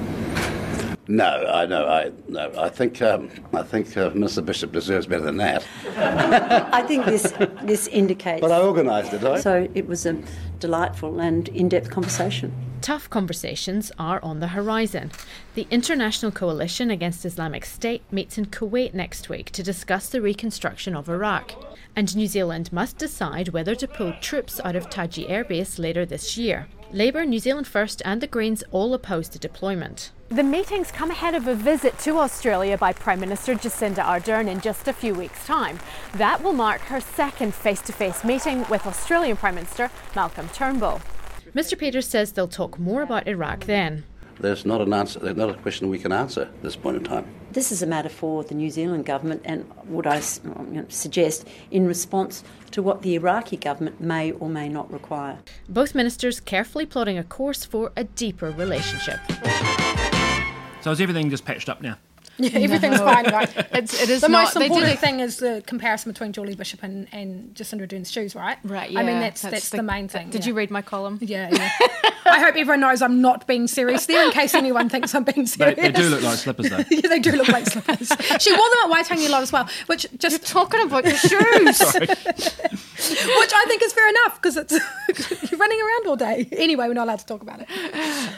No, 1.11 1.25
I 1.25 1.65
know. 1.65 1.89
I 1.89 2.13
no. 2.29 2.53
I 2.59 2.69
think 2.69 3.01
um, 3.01 3.31
I 3.55 3.63
think 3.63 3.97
uh, 3.97 4.11
Mr. 4.11 4.45
Bishop 4.45 4.73
deserves 4.73 5.07
better 5.07 5.23
than 5.23 5.39
that. 5.39 5.65
I 6.73 6.83
think 6.83 7.07
this 7.07 7.33
this 7.63 7.87
indicates. 7.87 8.43
But 8.43 8.53
I 8.53 8.61
organised 8.61 9.15
it, 9.15 9.23
right? 9.23 9.43
So 9.43 9.67
it 9.75 9.87
was 9.87 10.05
a 10.05 10.23
delightful 10.59 11.19
and 11.19 11.49
in-depth 11.49 11.91
conversation. 11.91 12.53
Tough 12.83 13.09
conversations 13.09 13.91
are 13.99 14.23
on 14.23 14.41
the 14.41 14.49
horizon. 14.49 15.11
The 15.55 15.67
International 15.71 16.31
Coalition 16.31 16.91
Against 16.91 17.25
Islamic 17.25 17.65
State 17.65 18.03
meets 18.13 18.37
in 18.37 18.47
Kuwait 18.47 18.93
next 18.93 19.31
week 19.31 19.51
to 19.53 19.63
discuss 19.63 20.11
the 20.11 20.21
reconstruction 20.21 20.95
of 20.95 21.09
Iraq. 21.09 21.55
And 21.97 22.15
New 22.15 22.27
Zealand 22.27 22.73
must 22.73 22.99
decide 22.99 23.49
whether 23.49 23.75
to 23.75 23.89
pull 23.89 24.13
troops 24.21 24.61
out 24.63 24.77
of 24.77 24.91
Taji 24.91 25.29
Air 25.29 25.43
Base 25.43 25.79
later 25.79 26.05
this 26.05 26.37
year. 26.37 26.69
Labour, 26.93 27.25
New 27.25 27.41
Zealand 27.41 27.67
First, 27.67 28.03
and 28.05 28.21
the 28.21 28.27
Greens 28.27 28.63
all 28.71 28.95
oppose 28.95 29.29
the 29.31 29.39
deployment. 29.39 30.13
The 30.31 30.43
meetings 30.43 30.93
come 30.93 31.11
ahead 31.11 31.35
of 31.35 31.49
a 31.49 31.55
visit 31.55 31.99
to 32.01 32.19
Australia 32.19 32.77
by 32.77 32.93
Prime 32.93 33.19
Minister 33.19 33.55
Jacinda 33.55 34.05
Ardern 34.05 34.47
in 34.47 34.61
just 34.61 34.87
a 34.87 34.93
few 34.93 35.15
weeks' 35.15 35.47
time. 35.47 35.79
That 36.13 36.43
will 36.43 36.53
mark 36.53 36.83
her 36.83 37.01
second 37.01 37.55
face 37.55 37.81
to 37.83 37.95
face 37.95 38.23
meeting 38.25 38.67
with 38.69 38.87
Australian 38.87 39.39
Prime 39.39 39.55
Minister 39.55 39.91
Malcolm 40.15 40.51
Turnbull. 40.51 41.01
Mr. 41.55 41.79
Peters 41.79 42.07
says 42.07 42.33
they'll 42.33 42.47
talk 42.47 42.79
more 42.79 43.01
about 43.01 43.27
Iraq 43.27 43.65
then. 43.65 44.05
There's 44.39 44.67
not 44.67 44.83
an 44.83 44.93
answer. 44.93 45.19
There's 45.19 45.35
not 45.35 45.49
a 45.49 45.55
question 45.55 45.89
we 45.89 45.99
can 45.99 46.13
answer 46.13 46.43
at 46.43 46.63
this 46.63 46.77
point 46.77 46.99
in 46.99 47.05
time. 47.05 47.25
This 47.59 47.73
is 47.73 47.83
a 47.83 47.87
matter 47.87 48.09
for 48.09 48.45
the 48.45 48.55
New 48.55 48.71
Zealand 48.71 49.05
government, 49.05 49.43
and 49.45 49.69
would 49.87 50.07
I 50.07 50.23
um, 50.45 50.89
suggest 50.89 51.45
in 51.73 51.89
response 51.89 52.45
to 52.71 52.85
what 52.85 53.03
the 53.03 53.17
Iraqi 53.17 53.57
government 53.57 54.01
may 54.01 54.31
or 54.31 54.49
may 54.49 54.69
not 54.69 54.93
require. 54.93 55.41
Both 55.69 55.93
ministers 55.93 56.39
carefully 56.39 56.87
plotting 56.87 57.19
a 57.19 57.25
course 57.25 57.65
for 57.65 57.91
a 57.97 58.05
deeper 58.05 58.53
relationship. 58.53 59.19
So 60.83 60.93
is 60.93 61.01
everything 61.01 61.31
just 61.31 61.45
patched 61.45 61.69
up 61.69 61.83
now? 61.83 61.97
Yeah, 62.39 62.51
everything's 62.61 62.99
No. 62.99 63.05
fine, 63.05 63.25
right? 63.27 63.57
It's- 63.79 64.03
it 64.03 64.11
is 64.11 64.21
the 64.21 64.29
not- 64.29 64.45
most 64.45 64.55
they 64.55 64.67
important 64.67 64.93
did 64.93 64.99
thing 65.01 65.21
is 65.21 65.39
the 65.39 65.63
comparison 65.67 66.13
between 66.13 66.33
Julie 66.33 66.55
Bishop 66.55 66.83
and, 66.83 67.09
and 67.13 67.55
Jacinda 67.55 67.81
Ardern's 67.83 68.11
shoes, 68.11 68.35
right? 68.35 68.59
Right. 68.65 68.91
yeah. 68.91 69.01
I 69.01 69.03
mean, 69.03 69.17
yeah, 69.17 69.21
that's 69.21 69.43
that's, 69.43 69.71
the, 69.71 69.83
main 69.83 70.09
thing. 70.09 70.31
Did 70.31 70.43
yeah. 70.43 70.49
you 70.49 70.55
read 70.55 70.71
my 70.71 70.83
column? 70.83 71.19
Yeah, 71.21 71.51
yeah. 71.53 71.71
I 72.27 72.41
hope 72.41 72.57
everyone 72.57 72.81
knows 72.81 73.03
I'm 73.03 73.21
not 73.21 73.47
being 73.47 73.67
serious 73.67 74.07
there 74.07 74.25
in 74.25 74.31
case 74.33 74.55
anyone 74.55 74.89
thinks 74.89 75.15
I'm 75.15 75.25
being 75.25 75.45
They, 75.47 75.75
serious. 75.75 75.77
they 75.77 75.93
do 75.93 76.09
look 76.09 76.23
like 76.23 76.39
slippers, 76.39 76.71
though. 76.71 76.85
yeah, 76.91 77.09
they 77.09 77.19
do 77.19 77.33
look 77.33 77.49
like 77.49 77.67
slippers. 77.67 78.09
she 78.41 78.53
wore 78.53 78.69
them 78.71 78.91
at 78.93 79.05
Waitangi 79.07 79.27
a 79.27 79.31
lot 79.31 79.43
as 79.43 79.53
well, 79.53 79.69
which 79.87 80.07
just 80.19 80.33
You're 80.39 80.47
talking 80.65 80.83
about 80.83 81.05
your 81.05 81.17
shoes. 81.17 81.77
Sorry. 81.77 82.07
Which 82.99 83.53
I 83.55 83.65
think 83.69 83.83
is 83.83 83.93
fair 83.93 84.09
enough 84.09 84.41
because 84.43 84.57
it's 84.57 84.73
you're 85.51 85.59
running 85.59 85.81
around 85.81 86.07
all 86.07 86.17
day. 86.17 86.49
Anyway, 86.53 86.87
we're 86.89 86.95
not 86.95 87.05
allowed 87.05 87.21
to 87.21 87.27
talk 87.27 87.43
about 87.43 87.61
it. 87.61 87.69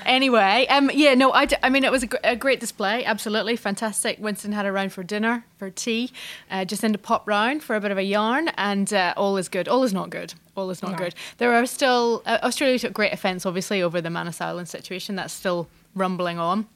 Anyway, 0.04 0.66
um, 0.68 0.90
yeah, 0.92 1.14
no, 1.14 1.32
I, 1.32 1.46
d- 1.46 1.56
I 1.62 1.70
mean, 1.70 1.84
it 1.84 1.90
was 1.92 2.02
a, 2.02 2.06
gr- 2.06 2.16
a 2.24 2.36
great 2.36 2.60
display, 2.60 3.04
absolutely 3.04 3.56
fantastic. 3.56 4.18
Winston 4.20 4.52
had 4.52 4.66
a 4.66 4.72
round 4.72 4.92
for 4.92 5.02
dinner, 5.02 5.44
for 5.58 5.70
tea, 5.70 6.10
uh, 6.50 6.64
Jacinda 6.64 7.00
popped 7.00 7.26
round 7.26 7.62
for 7.62 7.74
a 7.76 7.80
bit 7.80 7.90
of 7.90 7.98
a 7.98 8.02
yarn, 8.02 8.48
and 8.56 8.92
uh, 8.92 9.14
all 9.16 9.36
is 9.36 9.48
good. 9.48 9.68
All 9.68 9.82
is 9.82 9.92
not 9.92 10.10
good. 10.10 10.34
All 10.56 10.70
is 10.70 10.82
not 10.82 10.92
No. 10.92 10.98
good. 10.98 11.14
There 11.38 11.54
are 11.54 11.64
still, 11.66 12.22
uh, 12.26 12.38
Australia 12.42 12.78
took 12.78 12.92
great 12.92 13.12
offence, 13.12 13.46
obviously, 13.46 13.82
over 13.82 14.00
the 14.00 14.10
Manus 14.10 14.40
Island 14.40 14.68
situation. 14.68 15.16
That's 15.16 15.32
still 15.32 15.68
rumbling 15.94 16.38
on. 16.38 16.66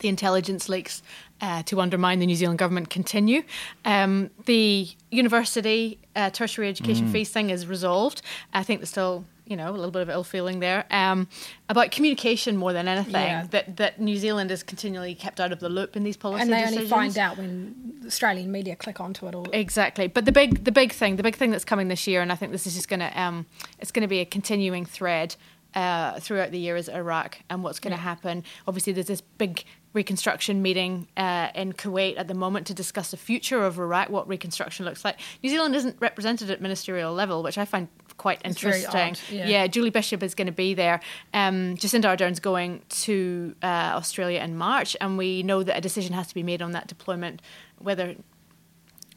The 0.00 0.08
intelligence 0.08 0.68
leaks 0.68 1.02
uh, 1.42 1.62
to 1.64 1.80
undermine 1.80 2.18
the 2.20 2.26
New 2.26 2.36
Zealand 2.36 2.58
government 2.58 2.88
continue. 2.88 3.42
Um, 3.84 4.30
the 4.46 4.88
university 5.10 5.98
uh, 6.16 6.30
tertiary 6.30 6.68
education 6.68 7.08
Mm. 7.08 7.12
fees 7.12 7.30
thing 7.30 7.50
is 7.50 7.66
resolved. 7.66 8.22
I 8.54 8.62
think 8.62 8.80
there's 8.80 8.90
still, 8.90 9.24
you 9.46 9.56
know, 9.56 9.70
a 9.70 9.76
little 9.76 9.90
bit 9.90 10.02
of 10.02 10.08
ill 10.10 10.24
feeling 10.24 10.60
there 10.60 10.84
um, 10.90 11.26
about 11.68 11.90
communication 11.90 12.56
more 12.56 12.72
than 12.72 12.86
anything. 12.86 13.12
Yeah. 13.14 13.46
That 13.50 13.76
that 13.78 14.00
New 14.00 14.16
Zealand 14.16 14.50
is 14.50 14.62
continually 14.62 15.14
kept 15.14 15.40
out 15.40 15.52
of 15.52 15.58
the 15.60 15.68
loop 15.68 15.96
in 15.96 16.04
these 16.04 16.16
policy 16.16 16.42
and 16.42 16.52
they 16.52 16.60
decisions. 16.60 16.76
only 16.78 16.88
find 16.88 17.18
out 17.18 17.36
when 17.38 18.00
Australian 18.06 18.52
media 18.52 18.76
click 18.76 19.00
onto 19.00 19.26
it 19.26 19.34
all. 19.34 19.46
Exactly, 19.52 20.06
but 20.06 20.24
the 20.26 20.32
big 20.32 20.64
the 20.64 20.72
big 20.72 20.92
thing, 20.92 21.16
the 21.16 21.22
big 21.22 21.36
thing 21.36 21.50
that's 21.50 21.64
coming 21.64 21.88
this 21.88 22.06
year, 22.06 22.20
and 22.22 22.30
I 22.30 22.36
think 22.36 22.52
this 22.52 22.66
is 22.66 22.74
just 22.74 22.88
going 22.88 23.00
to 23.00 23.20
um, 23.20 23.46
it's 23.80 23.90
going 23.90 24.02
to 24.02 24.08
be 24.08 24.20
a 24.20 24.24
continuing 24.26 24.84
thread 24.86 25.34
uh, 25.74 26.20
throughout 26.20 26.50
the 26.50 26.58
year 26.58 26.76
is 26.76 26.88
Iraq 26.88 27.38
and 27.50 27.62
what's 27.62 27.78
going 27.80 27.92
to 27.92 27.96
Yeah. 27.98 28.02
happen. 28.04 28.44
Obviously, 28.66 28.92
there's 28.92 29.06
this 29.06 29.20
big 29.20 29.64
reconstruction 29.94 30.62
meeting 30.62 31.06
uh, 31.18 31.48
in 31.54 31.72
Kuwait 31.74 32.18
at 32.18 32.26
the 32.26 32.34
moment 32.34 32.66
to 32.68 32.74
discuss 32.74 33.10
the 33.10 33.16
future 33.18 33.62
of 33.64 33.78
Iraq, 33.78 34.08
what 34.08 34.26
reconstruction 34.26 34.86
looks 34.86 35.04
like. 35.04 35.18
New 35.42 35.50
Zealand 35.50 35.74
isn't 35.74 35.96
represented 36.00 36.50
at 36.50 36.62
ministerial 36.62 37.12
level, 37.12 37.42
which 37.42 37.58
I 37.58 37.66
find 37.66 37.88
quite 38.16 38.40
It's 38.44 38.56
interesting. 38.62 39.00
odd, 39.00 39.18
yeah. 39.30 39.66
Julie 39.66 39.90
Bishop 39.90 40.22
is 40.22 40.34
going 40.34 40.46
to 40.46 40.52
be 40.52 40.72
there. 40.74 41.00
Um, 41.34 41.76
Jacinda 41.76 42.06
Ardern's 42.08 42.40
going 42.40 42.82
to 42.88 43.54
uh, 43.62 43.66
Australia 43.66 44.40
in 44.40 44.56
March, 44.56 44.96
and 45.00 45.18
we 45.18 45.42
know 45.42 45.62
that 45.62 45.76
a 45.76 45.80
decision 45.82 46.14
has 46.14 46.26
to 46.28 46.34
be 46.34 46.42
made 46.42 46.62
on 46.62 46.72
that 46.72 46.86
deployment, 46.86 47.42
whether 47.78 48.14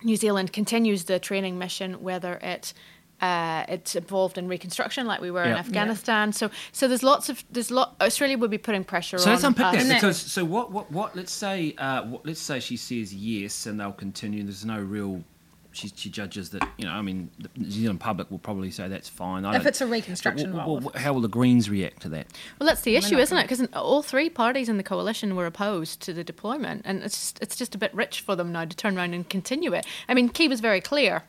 New 0.03 0.17
Zealand 0.17 0.51
continues 0.51 1.05
the 1.05 1.19
training 1.19 1.57
mission, 1.57 2.01
whether 2.03 2.33
it 2.35 2.73
uh, 3.21 3.65
it's 3.69 3.95
involved 3.95 4.37
in 4.37 4.47
reconstruction 4.47 5.07
like 5.07 5.21
we 5.21 5.31
were 5.31 5.43
in 5.43 5.49
Yeah. 5.51 5.57
Afghanistan. 5.59 6.33
So 6.33 6.49
so 6.71 6.87
there's 6.87 7.03
lots 7.03 7.29
of 7.29 7.43
there's 7.51 7.71
lot 7.71 7.95
Australia 8.01 8.37
would 8.37 8.51
be 8.51 8.57
putting 8.57 8.83
pressure 8.83 9.17
So 9.17 9.29
on 9.29 9.35
let's 9.35 9.43
unpick 9.43 9.65
us. 9.65 9.87
that 9.87 9.93
because 9.95 10.17
so 10.17 10.43
what 10.43 10.71
what 10.71 10.91
what 10.91 11.15
let's 11.15 11.31
say 11.33 11.73
uh, 11.77 12.03
what, 12.03 12.25
let's 12.25 12.41
say 12.41 12.59
she 12.59 12.77
says 12.77 13.13
yes 13.13 13.65
and 13.65 13.79
they'll 13.79 13.91
continue. 13.93 14.43
There's 14.43 14.65
no 14.65 14.79
real. 14.79 15.23
She, 15.71 15.89
she 15.93 16.09
judges 16.09 16.51
that 16.51 16.65
you 16.77 16.85
know. 16.85 16.91
I 16.91 17.01
mean, 17.01 17.29
the 17.37 17.49
New 17.57 17.69
Zealand 17.69 17.99
public 17.99 18.31
will 18.31 18.39
probably 18.39 18.71
say 18.71 18.87
that's 18.87 19.09
fine. 19.09 19.43
I 19.43 19.57
If 19.57 19.65
it's 19.65 19.81
a 19.81 19.85
reconstruction 19.87 20.53
Well, 20.53 20.65
role. 20.65 20.79
well, 20.79 20.91
how 20.95 21.11
will 21.11 21.19
the 21.19 21.27
Greens 21.27 21.69
react 21.69 22.01
to 22.03 22.09
that? 22.09 22.27
Well, 22.59 22.67
that's 22.67 22.81
the 22.81 22.95
issue, 22.95 23.17
isn't 23.17 23.37
it? 23.37 23.41
Because 23.43 23.61
all 23.73 24.01
three 24.01 24.29
parties 24.29 24.69
in 24.69 24.77
the 24.77 24.83
coalition 24.83 25.35
were 25.35 25.45
opposed 25.45 25.99
to 26.03 26.13
the 26.13 26.23
deployment, 26.23 26.83
and 26.85 27.03
it's 27.03 27.17
just, 27.19 27.41
it's 27.41 27.55
just 27.57 27.75
a 27.75 27.77
bit 27.77 27.93
rich 27.93 28.21
for 28.21 28.37
them 28.37 28.53
now 28.53 28.63
to 28.63 28.75
turn 28.77 28.97
around 28.97 29.13
and 29.13 29.27
continue 29.27 29.73
it. 29.73 29.85
I 30.07 30.13
mean, 30.13 30.29
Key 30.29 30.47
was 30.47 30.61
very 30.61 30.79
clear 30.79 31.23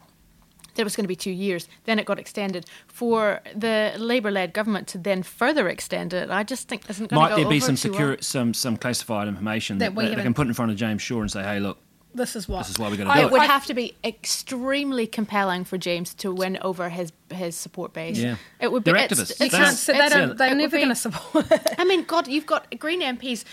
that 0.77 0.83
it 0.83 0.85
was 0.85 0.97
going 0.97 1.05
to 1.05 1.09
be 1.09 1.17
two 1.17 1.31
years. 1.31 1.69
Then 1.85 1.99
it 1.99 2.07
got 2.07 2.19
extended 2.19 2.67
for 2.87 3.41
the 3.55 3.93
Labour-led 3.99 4.53
government 4.53 4.87
to 4.89 4.99
then 4.99 5.23
further 5.23 5.69
extend 5.69 6.13
it. 6.15 6.31
I 6.31 6.43
just 6.43 6.69
think 6.69 6.89
isn't 6.89 7.11
going 7.11 7.21
Might 7.21 7.31
to 7.31 7.37
go 7.37 7.43
there 7.43 7.51
be 7.51 7.61
some 7.61 7.77
too 7.77 7.91
well. 7.91 7.99
secure 7.99 8.17
some 8.21 8.55
some 8.55 8.77
classified 8.77 9.29
information 9.29 9.79
That 9.79 9.87
that, 9.95 9.95
we 9.95 10.09
that 10.09 10.17
they 10.17 10.23
can 10.23 10.35
put 10.35 10.47
in 10.47 10.55
front 10.55 10.71
of 10.71 10.77
James 10.77 11.03
Shaw 11.03 11.21
and 11.21 11.31
say, 11.31 11.43
hey, 11.43 11.59
look, 11.61 11.79
This 12.15 12.37
is 12.37 12.49
what 12.49 12.59
this 12.61 12.71
is 12.71 12.79
why 12.79 12.89
we 12.89 12.97
got 12.97 13.07
I- 13.09 13.15
to 13.17 13.21
do 13.23 13.27
It 13.27 13.33
would 13.33 13.43
it. 13.43 13.51
have 13.51 13.67
to 13.67 13.75
be 13.75 13.95
extremely 14.05 15.07
compelling 15.07 15.65
for 15.65 15.79
James 15.79 16.15
to 16.15 16.33
win 16.33 16.59
over 16.63 16.89
his 16.91 17.11
his 17.31 17.57
support 17.57 17.93
base. 17.93 18.19
Yeah. 18.19 18.37
It 18.61 18.71
would 18.71 18.85
be. 18.85 18.93
They're 18.93 19.01
activists. 19.01 19.31
it's- 19.33 19.41
You 19.41 19.47
They 19.47 19.49
can't. 19.51 19.63
it's- 19.63 19.81
So 19.81 19.93
they 19.93 19.99
it's- 19.99 20.13
don't. 20.13 20.31
it 20.31 20.39
They're 20.39 20.55
never 20.55 20.77
going 20.77 20.89
to 20.91 20.95
support. 20.95 21.51
it. 21.51 21.75
I 21.79 21.85
mean, 21.85 22.05
God, 22.05 22.29
you've 22.29 22.47
got 22.47 22.79
Green 22.79 23.01
MPs 23.03 23.45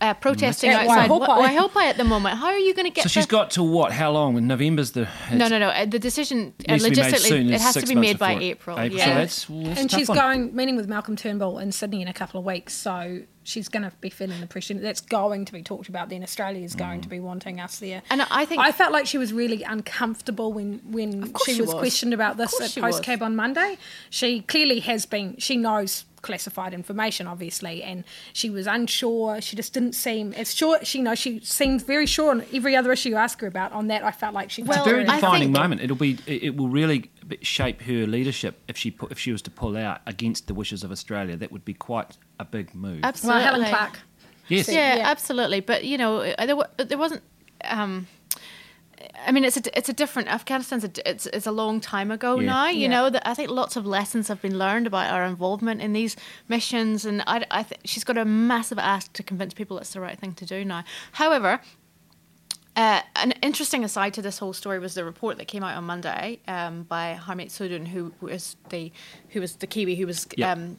uh, 0.00 0.14
protesting 0.14 0.70
At 0.70 0.82
outside 0.86 1.08
Waihopai. 1.10 1.18
Wa- 1.28 1.48
Waihopai 1.48 1.82
at 1.84 1.96
the 1.96 2.04
moment. 2.04 2.38
How 2.38 2.46
are 2.48 2.58
you 2.58 2.74
going 2.74 2.84
to 2.86 2.90
get? 2.90 3.02
So 3.04 3.08
she's 3.08 3.26
the- 3.26 3.30
got 3.30 3.50
to 3.52 3.62
what? 3.62 3.92
How 3.92 4.10
long? 4.10 4.46
November's 4.46 4.90
the. 4.92 5.08
No, 5.32 5.48
no, 5.48 5.58
no. 5.58 5.68
uh, 5.68 5.86
The 5.86 5.98
decision 5.98 6.52
uh, 6.68 6.72
Needs 6.72 6.84
to 6.84 6.90
be 6.90 6.96
made 6.96 7.04
logistically 7.14 7.28
soon, 7.28 7.50
it 7.52 7.60
has 7.60 7.74
to 7.74 7.86
be 7.86 7.94
made 7.94 8.18
by 8.18 8.34
April. 8.34 8.78
April, 8.78 8.98
yeah. 8.98 9.04
so 9.06 9.10
that's- 9.14 9.48
well, 9.50 9.62
that's 9.64 9.80
and 9.80 9.90
she's 9.90 10.08
one. 10.08 10.18
going 10.18 10.54
meeting 10.56 10.76
with 10.76 10.88
Malcolm 10.88 11.16
Turnbull 11.16 11.58
in 11.58 11.72
Sydney 11.72 12.02
in 12.02 12.08
a 12.08 12.12
couple 12.14 12.38
of 12.38 12.44
weeks, 12.46 12.74
so 12.74 13.20
she's 13.44 13.68
going 13.68 13.82
to 13.82 13.90
be 14.00 14.08
feeling 14.08 14.40
the 14.40 14.46
pressure. 14.46 14.74
That's 14.74 15.00
going 15.00 15.44
to 15.46 15.52
be 15.52 15.62
talked 15.62 15.88
about. 15.88 16.10
Then 16.10 16.22
Australia 16.22 16.62
is 16.64 16.74
going 16.76 17.00
to 17.00 17.08
be 17.08 17.18
wanting 17.18 17.60
us 17.60 17.78
there. 17.80 18.02
And 18.10 18.22
I 18.30 18.44
think 18.44 18.60
I 18.60 18.70
felt 18.72 18.92
like 18.92 19.06
she 19.06 19.18
was 19.18 19.32
really 19.32 19.62
uncomfortable 19.64 20.52
when 20.52 20.80
when 20.90 21.32
course 21.32 21.44
she, 21.46 21.54
she 21.54 21.60
was, 21.60 21.72
was. 21.74 21.80
questioned 21.80 22.14
about 22.14 22.36
this 22.36 22.50
course 22.50 22.64
at 22.64 22.70
she 22.70 22.80
was. 23.22 23.26
On 23.26 23.36
Monday. 23.36 23.78
She 24.10 24.40
clearly 24.42 24.80
has 24.80 25.06
been. 25.06 25.36
She 25.38 25.56
knows 25.56 26.04
classified 26.22 26.72
information, 26.72 27.26
obviously, 27.26 27.82
and 27.82 28.04
she 28.32 28.48
was 28.50 28.66
unsure. 28.66 29.40
She 29.40 29.56
just 29.56 29.72
didn't 29.74 29.94
seem 29.94 30.32
as 30.34 30.54
sure. 30.54 30.78
She 30.84 31.02
knows 31.02 31.18
she 31.18 31.40
seemed 31.40 31.84
very 31.86 32.06
sure 32.06 32.30
on 32.30 32.44
every 32.52 32.76
other 32.76 32.92
issue 32.92 33.08
you 33.10 33.16
ask 33.16 33.40
her 33.40 33.46
about. 33.48 33.72
On 33.72 33.88
that, 33.88 34.02
I 34.04 34.10
felt 34.12 34.34
like 34.34 34.50
she. 34.50 34.62
It's 34.62 34.70
a 34.70 34.74
felt 34.74 34.86
very 34.86 35.04
very- 35.04 35.16
defining 35.20 35.52
moment. 35.52 35.80
It'll 35.80 35.96
be. 35.96 36.18
It, 36.26 36.42
it 36.44 36.56
will 36.56 36.68
really 36.68 37.10
shape 37.42 37.80
her 37.82 38.06
leadership 38.06 38.60
if 38.68 38.76
she 38.76 38.90
pu- 38.90 39.08
if 39.10 39.18
she 39.18 39.32
was 39.32 39.42
to 39.42 39.50
pull 39.50 39.76
out 39.76 40.00
against 40.06 40.46
the 40.48 40.54
wishes 40.54 40.84
of 40.84 40.90
Australia. 40.92 41.36
That 41.36 41.50
would 41.52 41.64
be 41.64 41.74
quite 41.74 42.16
a 42.38 42.44
big 42.44 42.74
move. 42.74 43.00
Absolutely. 43.04 43.42
Well, 43.42 43.52
Helen 43.54 43.68
Clark. 43.68 43.98
Yes. 44.48 44.68
Yeah, 44.68 44.96
Yeah. 44.96 45.08
absolutely. 45.10 45.60
But 45.60 45.84
you 45.84 45.96
know, 45.98 46.18
uh, 46.20 46.46
there, 46.46 46.56
wa- 46.56 46.66
there 46.76 46.98
wasn't. 46.98 47.22
Um, 47.64 48.06
I 49.26 49.32
mean, 49.32 49.44
it's 49.44 49.56
a 49.56 49.78
it's 49.78 49.88
a 49.88 49.92
different 49.92 50.28
Afghanistan's 50.28 50.84
a, 50.84 50.90
it's 51.08 51.26
it's 51.26 51.46
a 51.46 51.52
long 51.52 51.80
time 51.80 52.10
ago 52.10 52.38
Yeah. 52.38 52.46
now. 52.46 52.68
You 52.68 52.80
Yeah. 52.82 52.88
know 52.88 53.10
that 53.10 53.26
I 53.26 53.34
think 53.34 53.50
lots 53.50 53.76
of 53.76 53.86
lessons 53.86 54.28
have 54.28 54.40
been 54.42 54.58
learned 54.58 54.86
about 54.86 55.12
our 55.12 55.24
involvement 55.24 55.80
in 55.80 55.92
these 55.92 56.16
missions, 56.48 57.04
and 57.04 57.22
I, 57.26 57.44
I 57.50 57.62
th- 57.64 57.80
she's 57.84 58.04
got 58.04 58.18
a 58.18 58.24
massive 58.24 58.78
ask 58.78 59.12
to 59.14 59.22
convince 59.22 59.54
people 59.54 59.78
it's 59.78 59.92
the 59.92 60.00
right 60.00 60.18
thing 60.18 60.34
to 60.34 60.46
do 60.46 60.64
now. 60.64 60.84
However. 61.12 61.60
Uh, 62.74 63.02
an 63.16 63.32
interesting 63.42 63.84
aside 63.84 64.14
to 64.14 64.22
this 64.22 64.38
whole 64.38 64.54
story 64.54 64.78
was 64.78 64.94
the 64.94 65.04
report 65.04 65.36
that 65.36 65.46
came 65.46 65.62
out 65.62 65.76
on 65.76 65.84
Monday 65.84 66.40
um, 66.48 66.84
by 66.84 67.18
Harmeet 67.20 67.50
Sooden, 67.50 67.84
who 67.84 68.14
was 68.22 68.56
the 68.70 68.90
who 69.28 69.40
was 69.42 69.56
the 69.56 69.66
Kiwi 69.66 69.94
who 69.96 70.06
was 70.06 70.26
yep. 70.38 70.56
um, 70.56 70.78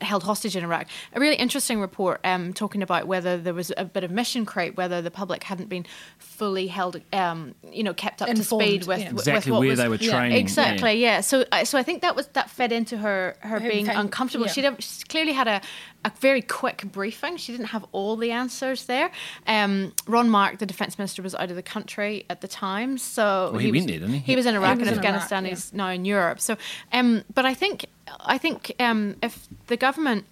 held 0.00 0.22
hostage 0.22 0.56
in 0.56 0.64
Iraq. 0.64 0.86
A 1.14 1.20
really 1.20 1.36
interesting 1.36 1.80
report 1.80 2.20
um, 2.24 2.52
talking 2.52 2.82
about 2.82 3.06
whether 3.06 3.36
there 3.36 3.54
was 3.54 3.72
a 3.76 3.84
bit 3.84 4.04
of 4.04 4.10
mission 4.10 4.44
creep, 4.44 4.76
whether 4.76 5.02
the 5.02 5.10
public 5.10 5.44
hadn't 5.44 5.68
been 5.68 5.86
fully 6.18 6.68
held, 6.68 7.00
um, 7.12 7.54
you 7.72 7.82
know, 7.82 7.94
kept 7.94 8.22
up 8.22 8.28
Informed, 8.28 8.62
to 8.62 8.66
speed 8.66 8.86
with, 8.86 9.00
yeah. 9.00 9.12
with 9.12 9.26
exactly 9.26 9.52
what 9.52 9.60
where 9.60 9.70
was, 9.70 9.78
they 9.78 9.88
were 9.88 9.98
training. 9.98 10.32
Yeah, 10.32 10.38
exactly, 10.38 10.94
yeah. 10.94 11.16
yeah. 11.16 11.20
So, 11.20 11.44
uh, 11.52 11.64
so 11.64 11.78
I 11.78 11.82
think 11.82 12.02
that 12.02 12.16
was 12.16 12.26
that 12.28 12.50
fed 12.50 12.72
into 12.72 12.96
her 12.98 13.36
her, 13.40 13.60
her 13.60 13.68
being 13.68 13.86
fact, 13.86 13.98
uncomfortable. 13.98 14.46
Yeah. 14.46 14.52
She'd 14.52 14.82
she 14.82 15.02
clearly 15.08 15.32
had 15.32 15.48
a, 15.48 15.60
a 16.04 16.12
very 16.20 16.42
quick 16.42 16.84
briefing. 16.92 17.36
She 17.36 17.52
didn't 17.52 17.68
have 17.68 17.84
all 17.92 18.16
the 18.16 18.30
answers 18.30 18.86
there. 18.86 19.10
Um, 19.46 19.92
Ron 20.06 20.30
Mark, 20.30 20.58
the 20.58 20.66
defence 20.66 20.98
minister, 20.98 21.22
was 21.22 21.34
out 21.34 21.50
of 21.50 21.56
the 21.56 21.62
country 21.62 22.24
at 22.30 22.40
the 22.40 22.48
time, 22.48 22.98
so 22.98 23.50
well, 23.52 23.58
he, 23.58 23.66
he 23.66 23.72
was, 23.72 23.86
there, 23.86 23.98
didn't 23.98 24.14
he? 24.14 24.18
He 24.18 24.36
was 24.36 24.46
in 24.46 24.54
Iraq 24.54 24.78
was 24.78 24.88
and 24.88 24.96
in 24.96 24.98
Afghanistan. 24.98 25.44
Iraq, 25.44 25.56
he's 25.56 25.72
now 25.72 25.88
in 25.88 26.04
Europe. 26.04 26.40
So, 26.40 26.56
um, 26.92 27.24
but 27.34 27.44
I 27.44 27.54
think 27.54 27.86
I 28.20 28.38
think 28.38 28.74
um, 28.80 29.16
if 29.22 29.48
the 29.66 29.76
government 29.88 30.26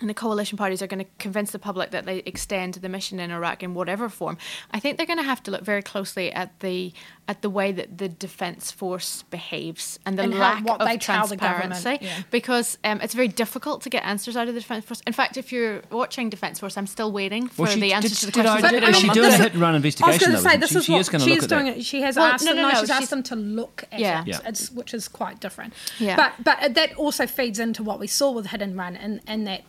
and 0.00 0.10
the 0.10 0.14
coalition 0.14 0.58
parties 0.58 0.82
are 0.82 0.86
going 0.86 1.04
to 1.04 1.10
convince 1.18 1.52
the 1.52 1.58
public 1.58 1.90
that 1.90 2.04
they 2.04 2.18
extend 2.18 2.74
the 2.74 2.88
mission 2.88 3.18
in 3.18 3.30
Iraq 3.30 3.62
in 3.62 3.72
whatever 3.72 4.08
form, 4.08 4.36
I 4.70 4.78
think 4.78 4.98
they're 4.98 5.06
going 5.06 5.18
to 5.18 5.24
have 5.24 5.42
to 5.44 5.50
look 5.50 5.62
very 5.62 5.82
closely 5.82 6.30
at 6.32 6.60
the 6.60 6.92
at 7.28 7.42
the 7.42 7.50
way 7.50 7.72
that 7.72 7.98
the 7.98 8.08
defence 8.08 8.70
force 8.70 9.24
behaves 9.24 9.98
and 10.06 10.16
the 10.16 10.22
and 10.22 10.38
lack 10.38 10.66
how, 10.66 10.76
of 10.76 11.00
transparency, 11.00 11.98
yeah. 12.00 12.22
because 12.30 12.78
um, 12.84 13.00
it's 13.00 13.14
very 13.14 13.26
difficult 13.26 13.82
to 13.82 13.90
get 13.90 14.04
answers 14.04 14.36
out 14.36 14.46
of 14.46 14.54
the 14.54 14.60
defence 14.60 14.84
force. 14.84 15.02
In 15.06 15.12
fact, 15.12 15.36
if 15.36 15.50
you're 15.50 15.82
watching 15.90 16.30
Defence 16.30 16.60
Force, 16.60 16.76
I'm 16.76 16.86
still 16.86 17.10
waiting 17.10 17.48
for 17.48 17.62
well, 17.62 17.76
the 17.76 17.92
answers 17.92 18.12
did, 18.12 18.18
to 18.20 18.26
the 18.26 18.32
did 18.32 18.42
questions. 18.42 18.64
I, 18.64 18.70
did, 18.70 18.88
is 18.88 18.98
she 18.98 19.08
doing 19.08 19.32
a 19.32 19.36
hit 19.36 19.52
and 19.54 19.60
run 19.60 19.74
investigation? 19.74 20.08
I 20.08 20.12
was 20.12 20.18
going 20.18 20.36
to 20.36 20.42
though, 20.42 20.50
say 20.50 20.56
this 20.56 20.70
she? 20.70 20.76
is 20.78 20.84
she 20.84 20.92
what 20.92 21.00
is 21.00 21.08
going 21.08 21.20
to 21.20 21.24
she 21.24 21.30
look 21.30 21.38
is 21.38 21.44
at 21.44 21.50
doing. 21.50 21.66
It. 21.66 21.84
She 21.84 22.02
has 22.02 22.16
well, 22.16 22.26
asked 22.26 22.44
no, 22.44 22.50
them. 22.52 22.62
no, 22.62 22.62
No, 22.62 22.68
no, 22.68 22.74
she's, 22.74 22.80
she's 22.88 22.90
asked 22.90 23.10
them 23.10 23.22
to 23.24 23.36
look 23.36 23.84
at 23.90 23.98
yeah. 23.98 24.22
it, 24.22 24.28
Yeah. 24.28 24.68
which 24.74 24.94
is 24.94 25.08
quite 25.08 25.40
different. 25.40 25.74
Yeah. 25.98 26.16
But 26.16 26.44
but 26.44 26.74
that 26.74 26.94
also 26.94 27.26
feeds 27.26 27.58
into 27.58 27.82
what 27.82 27.98
we 27.98 28.06
saw 28.06 28.30
with 28.30 28.46
hit 28.46 28.62
and 28.62 28.76
run, 28.76 28.94
and 28.94 29.20
and 29.26 29.46
that 29.46 29.62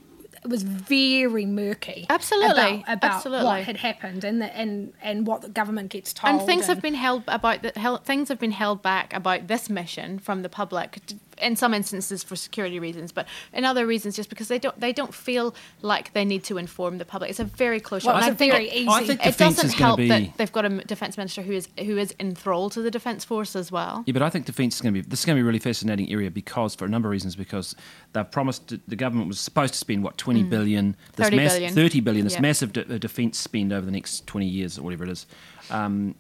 it 0.48 0.52
was 0.52 0.64
very 0.64 1.46
murky. 1.46 2.06
Absolutely, 2.10 2.84
about, 2.84 2.84
about 2.88 3.04
absolutely. 3.16 3.46
what 3.46 3.64
had 3.64 3.78
happened 3.78 4.24
and 4.24 4.42
the, 4.42 4.56
and 4.56 4.94
and 5.02 5.28
what 5.28 5.42
the 5.42 5.50
government 5.50 5.90
gets 5.90 6.14
told. 6.14 6.34
And 6.34 6.48
things 6.48 6.68
have 6.68 6.82
been 6.82 6.94
held 6.94 7.24
about 7.28 7.64
the 7.64 7.74
held, 7.76 8.06
things 8.06 8.30
have 8.30 8.40
been 8.40 8.52
held 8.52 8.82
back 8.82 9.14
about 9.14 9.48
this 9.48 9.70
mission 9.70 10.20
from 10.20 10.44
the 10.44 10.50
public. 10.50 11.00
In 11.42 11.56
some 11.56 11.74
instances 11.74 12.24
for 12.24 12.36
security 12.36 12.80
reasons, 12.80 13.12
but 13.12 13.28
in 13.54 13.64
other 13.66 13.86
reasons 13.86 14.16
just 14.16 14.30
because 14.30 14.48
they 14.48 14.60
don't 14.60 14.80
they 14.80 14.92
don't 14.94 15.14
feel 15.14 15.54
like 15.82 16.14
they 16.14 16.26
need 16.26 16.44
to 16.46 16.58
inform 16.58 16.98
the 16.98 17.06
public. 17.06 17.30
It's 17.30 17.40
a 17.40 17.44
very 17.44 17.80
close 17.80 18.04
well, 18.04 18.16
shot. 18.16 18.24
It's 18.24 18.32
I 18.34 18.36
think 18.36 18.54
very 18.54 18.68
it, 18.70 18.74
easy. 18.74 18.88
I 18.90 19.04
think 19.06 19.26
it 19.26 19.38
doesn't 19.38 19.74
help 19.74 19.98
be- 19.98 20.08
that 20.08 20.38
they've 20.38 20.52
got 20.52 20.66
a 20.66 20.70
defence 20.84 21.18
minister 21.18 21.42
who 21.42 21.54
is 21.54 21.70
who 21.80 21.98
is 21.98 22.14
enthralled 22.20 22.72
to 22.74 22.82
the 22.82 22.92
defence 22.92 23.24
force 23.24 23.56
as 23.56 23.72
well. 23.72 24.04
Yeah, 24.08 24.14
but 24.14 24.22
I 24.22 24.30
think 24.30 24.46
defence 24.46 24.76
is 24.76 24.82
going 24.82 24.94
to 24.96 25.02
be 25.02 25.08
this 25.08 25.20
is 25.20 25.26
going 25.26 25.36
to 25.36 25.40
be 25.40 25.44
a 25.44 25.46
really 25.46 25.60
fascinating 25.60 26.10
area 26.12 26.32
because 26.32 26.76
for 26.76 26.86
a 26.86 26.90
number 26.90 27.08
of 27.08 27.12
reasons 27.12 27.36
because 27.36 27.76
they've 28.14 28.30
promised 28.32 28.74
the 28.88 28.96
government 28.96 29.28
was 29.28 29.40
supposed 29.40 29.74
to 29.74 29.80
spend 29.80 30.04
what 30.04 30.18
twenty 30.18 30.44
billion, 30.44 30.96
this 31.16 31.26
30 31.28 31.36
mass, 31.38 31.54
billion. 31.54 31.74
thirty 31.74 32.00
billion, 32.00 32.24
this 32.26 32.34
Yeah. 32.34 32.42
massive 32.42 32.74
de- 32.74 32.96
uh, 32.96 32.98
defence 32.98 33.38
spend 33.38 33.72
over 33.72 33.86
the 33.86 33.92
next 33.92 34.26
twenty 34.28 34.48
years 34.48 34.78
or 34.78 34.84
whatever 34.84 35.04
it 35.04 35.10
is. 35.10 35.28
Um, 35.70 36.16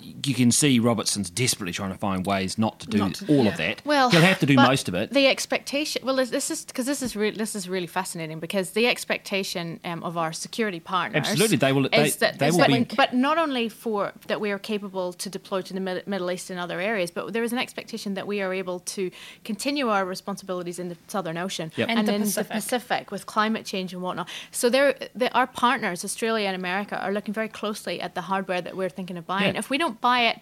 you 0.00 0.34
can 0.34 0.50
see 0.52 0.78
Robertson's 0.78 1.30
desperately 1.30 1.72
trying 1.72 1.92
to 1.92 1.98
find 1.98 2.24
ways 2.26 2.58
not 2.58 2.80
to 2.80 2.86
do 2.86 2.98
Not 2.98 3.14
to- 3.14 3.26
all 3.28 3.44
yeah. 3.44 3.50
of 3.50 3.56
that. 3.58 3.82
Well, 3.84 4.10
he'll 4.10 4.20
have 4.20 4.38
to 4.40 4.46
do 4.46 4.54
most 4.56 4.88
of 4.88 4.94
it. 4.94 5.12
The 5.12 5.26
expectation. 5.26 6.02
Well, 6.04 6.16
this- 6.16 6.30
this 6.30 6.50
is 6.50 6.64
because 6.64 6.86
this 6.86 7.02
is 7.02 7.14
re- 7.16 7.30
this 7.30 7.54
is 7.54 7.68
really 7.68 7.86
fascinating 7.86 8.38
because 8.40 8.70
the 8.70 8.86
expectation 8.86 9.80
um, 9.84 10.02
of 10.02 10.16
our 10.16 10.32
security 10.32 10.80
partners. 10.80 11.26
Absolutely, 11.28 11.56
they 11.56 11.72
will- 11.72 11.88
they- 11.88 12.06
Is 12.08 12.16
that, 12.16 12.38
they 12.38 12.48
is 12.48 12.54
will 12.56 12.66
that 12.66 12.88
be- 12.88 12.96
But 12.96 13.14
not 13.14 13.38
only 13.38 13.68
for 13.68 14.12
that 14.26 14.40
we 14.40 14.50
are 14.50 14.58
capable 14.58 15.12
to 15.12 15.30
deploy 15.30 15.62
to 15.62 15.72
the 15.74 15.80
Mid- 15.80 16.06
Middle 16.06 16.30
East 16.30 16.50
and 16.50 16.58
other 16.60 16.80
areas, 16.80 17.10
but 17.10 17.32
there 17.32 17.42
is 17.42 17.52
an 17.52 17.58
expectation 17.58 18.14
that 18.14 18.26
we 18.26 18.40
are 18.42 18.52
able 18.52 18.80
to 18.80 19.10
continue 19.44 19.88
our 19.88 20.04
responsibilities 20.04 20.78
in 20.78 20.88
the 20.88 20.96
Southern 21.08 21.36
Ocean 21.38 21.72
Yep. 21.76 21.88
And 21.88 21.98
and, 21.98 22.08
the 22.08 22.14
in 22.14 22.22
Pacific. 22.22 22.48
the 22.48 22.54
Pacific 22.54 23.10
with 23.10 23.26
climate 23.26 23.64
change 23.64 23.92
and 23.92 24.02
whatnot. 24.02 24.28
So 24.50 24.68
there, 24.68 24.94
our 25.32 25.46
partners, 25.46 26.04
Australia 26.04 26.46
and 26.46 26.56
America, 26.56 26.98
are 27.00 27.12
looking 27.12 27.32
very 27.34 27.48
closely 27.48 28.00
at 28.00 28.14
the 28.14 28.22
hardware 28.22 28.60
that 28.60 28.76
we're 28.76 28.88
thinking 28.88 29.16
of 29.16 29.26
buying. 29.26 29.54
Yeah. 29.54 29.58
If 29.60 29.70
we 29.70 29.78
don't 29.78 29.87
buy 29.90 30.22
it. 30.26 30.38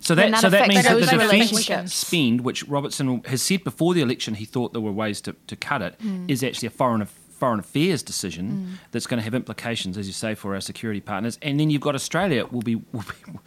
So 0.00 0.14
that, 0.14 0.30
that 0.30 0.40
so 0.40 0.48
that 0.50 0.68
means 0.68 0.84
that 0.84 0.94
the 1.00 1.06
defence 1.06 1.92
spend, 1.92 2.42
which 2.42 2.62
Robertson 2.68 3.22
has 3.24 3.42
said 3.42 3.64
before 3.64 3.94
the 3.94 4.00
election, 4.00 4.34
he 4.34 4.44
thought 4.44 4.72
there 4.72 4.80
were 4.80 4.92
ways 4.92 5.20
to, 5.22 5.34
to 5.48 5.56
cut 5.56 5.82
it, 5.82 5.98
Mm. 5.98 6.30
is 6.30 6.42
actually 6.44 6.66
a 6.68 6.70
foreign 6.70 7.04
foreign 7.06 7.60
affairs 7.60 8.02
decision 8.02 8.78
that's 8.90 9.06
going 9.06 9.18
to 9.18 9.22
have 9.24 9.32
implications, 9.34 9.96
as 9.98 10.06
you 10.08 10.12
say, 10.12 10.34
for 10.34 10.54
our 10.54 10.60
security 10.60 11.00
partners. 11.00 11.38
And 11.42 11.58
then 11.60 11.70
you've 11.70 11.82
got 11.82 11.94
Australia 11.94 12.46
will 12.46 12.62
be. 12.62 12.76
Will 12.76 13.02
be 13.24 13.38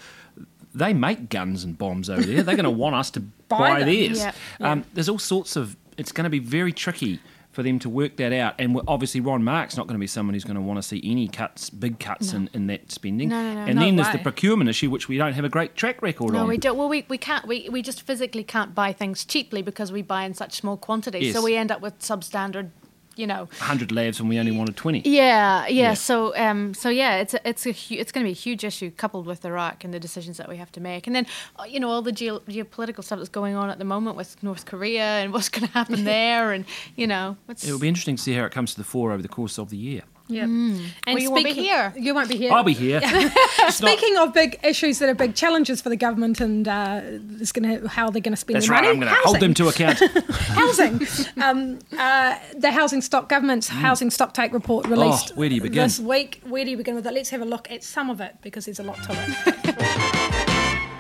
they 0.74 0.94
make 0.94 1.28
guns 1.30 1.66
and 1.66 1.78
bombs 1.78 2.10
over 2.10 2.22
there. 2.22 2.44
They're 2.44 2.56
going 2.56 2.64
to 2.64 2.70
want 2.70 2.96
us 2.96 3.12
to 3.12 3.20
buy, 3.50 3.80
them. 3.80 3.90
theirs. 3.90 4.20
Yeah, 4.20 4.32
Um, 4.62 4.86
there's 4.94 5.10
all 5.10 5.20
sorts 5.20 5.56
of. 5.58 5.76
It's 5.98 6.12
going 6.14 6.24
to 6.24 6.30
be 6.30 6.40
very 6.40 6.72
tricky 6.72 7.20
for 7.52 7.64
them 7.64 7.80
to 7.80 7.90
work 7.90 8.16
that 8.18 8.32
out. 8.34 8.56
And 8.60 8.80
obviously, 8.88 9.22
Ron 9.22 9.44
Mark's 9.44 9.76
not 9.76 9.88
going 9.88 9.96
to 9.96 10.00
be 10.00 10.08
someone 10.08 10.34
who's 10.34 10.44
going 10.44 10.56
to 10.56 10.62
want 10.62 10.78
to 10.78 10.84
see 10.84 11.02
any 11.04 11.28
cuts, 11.28 11.70
big 11.70 12.00
cuts 12.00 12.34
in, 12.34 12.50
in 12.54 12.68
that 12.68 12.92
spending. 12.92 13.30
No, 13.30 13.42
no, 13.42 13.54
no, 13.54 13.70
and 13.70 13.80
then 13.80 13.98
there's 13.98 14.12
the 14.12 14.20
procurement 14.20 14.70
issue, 14.70 14.90
which 14.90 15.08
we 15.08 15.18
don't 15.18 15.34
have 15.34 15.46
a 15.46 15.50
great 15.50 15.76
track 15.76 16.02
record 16.02 16.34
No, 16.34 16.40
on. 16.40 16.46
No, 16.46 16.50
we 16.50 16.58
don't. 16.58 16.78
Well, 16.78 16.90
we, 16.90 17.06
we 17.10 17.18
can't. 17.18 17.46
We, 17.46 17.68
we 17.70 17.82
just 17.82 18.02
physically 18.04 18.44
can't 18.44 18.74
buy 18.74 18.94
things 18.94 19.26
cheaply 19.26 19.62
because 19.62 19.92
we 19.92 20.02
buy 20.02 20.24
in 20.24 20.34
such 20.34 20.56
small 20.56 20.78
quantities. 20.78 21.24
Yes. 21.24 21.36
So 21.36 21.44
we 21.44 21.56
end 21.56 21.72
up 21.72 21.82
with 21.82 22.00
substandard, 22.00 22.72
you 23.16 23.28
know. 23.28 23.46
100 23.60 23.92
lives 23.92 24.20
and 24.20 24.30
we 24.30 24.40
only 24.40 24.52
wanted 24.52 24.76
20. 24.78 25.02
Yeah, 25.06 25.68
yeah. 25.68 25.82
Yeah. 25.82 25.94
So, 25.94 26.36
um, 26.38 26.74
so 26.74 26.90
yeah, 26.90 27.18
it's 27.18 27.34
a, 27.34 27.48
it's 27.48 27.66
a 27.66 27.72
hu- 27.72 27.96
it's 27.96 28.12
going 28.12 28.24
to 28.24 28.28
be 28.28 28.32
a 28.32 28.36
huge 28.36 28.64
issue 28.64 28.92
coupled 28.92 29.26
with 29.26 29.44
Iraq 29.46 29.84
and 29.84 29.94
the 29.94 30.00
decisions 30.00 30.38
that 30.38 30.48
we 30.50 30.58
have 30.58 30.72
to 30.74 30.80
make, 30.82 31.08
and 31.08 31.16
then 31.16 31.26
uh, 31.58 31.64
you 31.64 31.80
know 31.80 31.90
all 31.90 32.02
the 32.02 32.12
geo- 32.12 32.40
geopolitical 32.42 33.04
stuff 33.04 33.20
that's 33.20 33.30
going 33.30 33.56
on 33.56 33.70
at 33.70 33.78
the 33.80 33.86
moment 33.86 34.16
with 34.16 34.42
North 34.44 34.66
Korea 34.66 35.04
and 35.22 35.34
what's 35.34 35.50
going 35.50 35.68
to 35.68 35.74
happen 35.74 36.04
there, 36.06 36.52
and 36.52 36.66
you 36.96 37.08
know, 37.08 37.38
it's, 37.50 37.64
It'll 37.66 37.80
be 37.80 37.88
interesting 37.88 38.16
to 38.16 38.22
see 38.22 38.34
how 38.34 38.46
it 38.46 38.52
comes 38.52 38.72
to 38.74 38.78
the 38.78 38.84
fore 38.86 39.12
over 39.12 39.22
the 39.22 39.28
course 39.28 39.58
of 39.58 39.70
the 39.70 39.78
year. 39.78 40.04
Yeah. 40.32 40.46
Mm. 40.46 40.86
Well, 41.08 41.20
you 41.20 41.32
won't 41.32 41.44
be 41.44 41.54
here. 41.54 41.94
You 41.98 42.14
won't 42.16 42.30
be 42.30 42.38
here. 42.38 42.52
I'll 42.52 42.64
be 42.64 42.74
here. 42.74 43.02
Speaking 43.70 44.18
of 44.18 44.34
big 44.34 44.60
issues 44.64 45.00
that 45.00 45.10
are 45.10 45.16
big 45.16 45.36
challenges 45.36 45.82
for 45.82 45.90
the 45.90 45.96
government 45.96 46.40
and 46.40 46.68
uh, 46.68 47.02
it's 47.40 47.52
gonna, 47.52 47.88
how 47.88 48.10
they're 48.10 48.22
going 48.22 48.34
to 48.34 48.38
spend 48.38 48.56
That's 48.56 48.68
their 48.68 48.76
right, 48.76 48.84
money. 48.84 48.94
I'm 48.94 49.00
going 49.00 49.14
to 49.14 49.28
hold 49.28 49.40
them 49.40 49.54
to 49.56 49.68
account. 49.68 50.00
housing. 50.32 51.02
Um, 51.42 51.80
uh, 51.98 52.38
the 52.56 52.72
housing 52.72 53.02
stock 53.02 53.30
government's 53.30 53.68
housing 53.68 54.10
stock 54.10 54.34
take 54.34 54.54
report 54.54 54.88
released 54.88 55.12
Mm. 55.12 55.32
Oh, 55.34 55.36
where 55.36 55.50
do 55.50 55.56
you 55.56 55.62
begin? 55.62 55.84
this 55.84 56.00
week. 56.00 56.42
Where 56.48 56.64
do 56.64 56.72
you 56.72 56.78
begin 56.78 56.96
with 56.96 57.06
it? 57.06 57.14
Let's 57.14 57.30
have 57.32 57.42
a 57.42 57.46
look 57.46 57.70
at 57.70 57.84
some 57.84 58.10
of 58.10 58.22
it 58.22 58.36
because 58.42 58.66
there's 58.66 58.80
a 58.80 58.84
lot 58.84 58.98
to 59.04 59.12
it. 59.12 59.76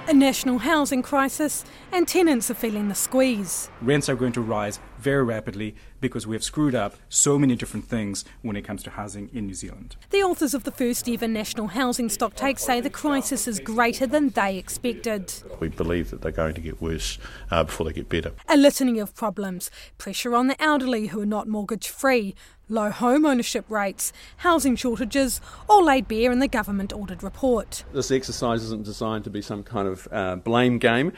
a 0.07 0.13
national 0.13 0.59
housing 0.59 1.01
crisis 1.01 1.63
and 1.91 2.07
tenants 2.07 2.51
are 2.51 2.55
feeling 2.55 2.89
the 2.89 2.95
squeeze. 2.95 3.69
rents 3.81 4.09
are 4.09 4.15
going 4.15 4.33
to 4.33 4.41
rise 4.41 4.79
very 5.01 5.23
rapidly 5.23 5.75
because 5.99 6.27
we 6.27 6.35
have 6.35 6.43
screwed 6.43 6.75
up 6.75 6.95
so 7.09 7.37
many 7.37 7.55
different 7.55 7.85
things 7.87 8.23
when 8.41 8.55
it 8.55 8.61
comes 8.61 8.83
to 8.83 8.91
housing 8.91 9.29
in 9.33 9.47
New 9.47 9.53
Zealand. 9.53 9.95
The 10.11 10.23
authors 10.23 10.53
of 10.53 10.63
the 10.63 10.71
first 10.71 11.09
ever 11.09 11.27
national 11.27 11.67
housing 11.67 12.09
stock 12.09 12.35
take 12.35 12.59
say 12.59 12.79
the 12.81 12.89
crisis 12.89 13.47
is 13.47 13.59
greater 13.59 14.07
than 14.07 14.29
they 14.29 14.57
expected. 14.57 15.33
We 15.59 15.69
believe 15.69 16.11
that 16.11 16.21
they're 16.21 16.31
going 16.31 16.55
to 16.55 16.61
get 16.61 16.81
worse 16.81 17.17
uh, 17.49 17.63
before 17.63 17.85
they 17.85 17.93
get 17.93 18.09
better. 18.09 18.31
A 18.47 18.57
litany 18.57 18.99
of 18.99 19.15
problems 19.15 19.71
pressure 19.97 20.35
on 20.35 20.47
the 20.47 20.61
elderly 20.61 21.07
who 21.07 21.21
are 21.21 21.25
not 21.25 21.47
mortgage 21.47 21.89
free, 21.89 22.35
low 22.69 22.89
home 22.89 23.25
ownership 23.25 23.65
rates, 23.69 24.13
housing 24.37 24.75
shortages, 24.75 25.41
all 25.67 25.83
laid 25.85 26.07
bare 26.07 26.31
in 26.31 26.39
the 26.39 26.47
government 26.47 26.93
ordered 26.93 27.21
report. 27.21 27.83
This 27.93 28.11
exercise 28.11 28.63
isn't 28.63 28.85
designed 28.85 29.23
to 29.25 29.29
be 29.29 29.41
some 29.41 29.63
kind 29.63 29.87
of 29.87 30.07
uh, 30.11 30.35
blame 30.37 30.77
game, 30.77 31.11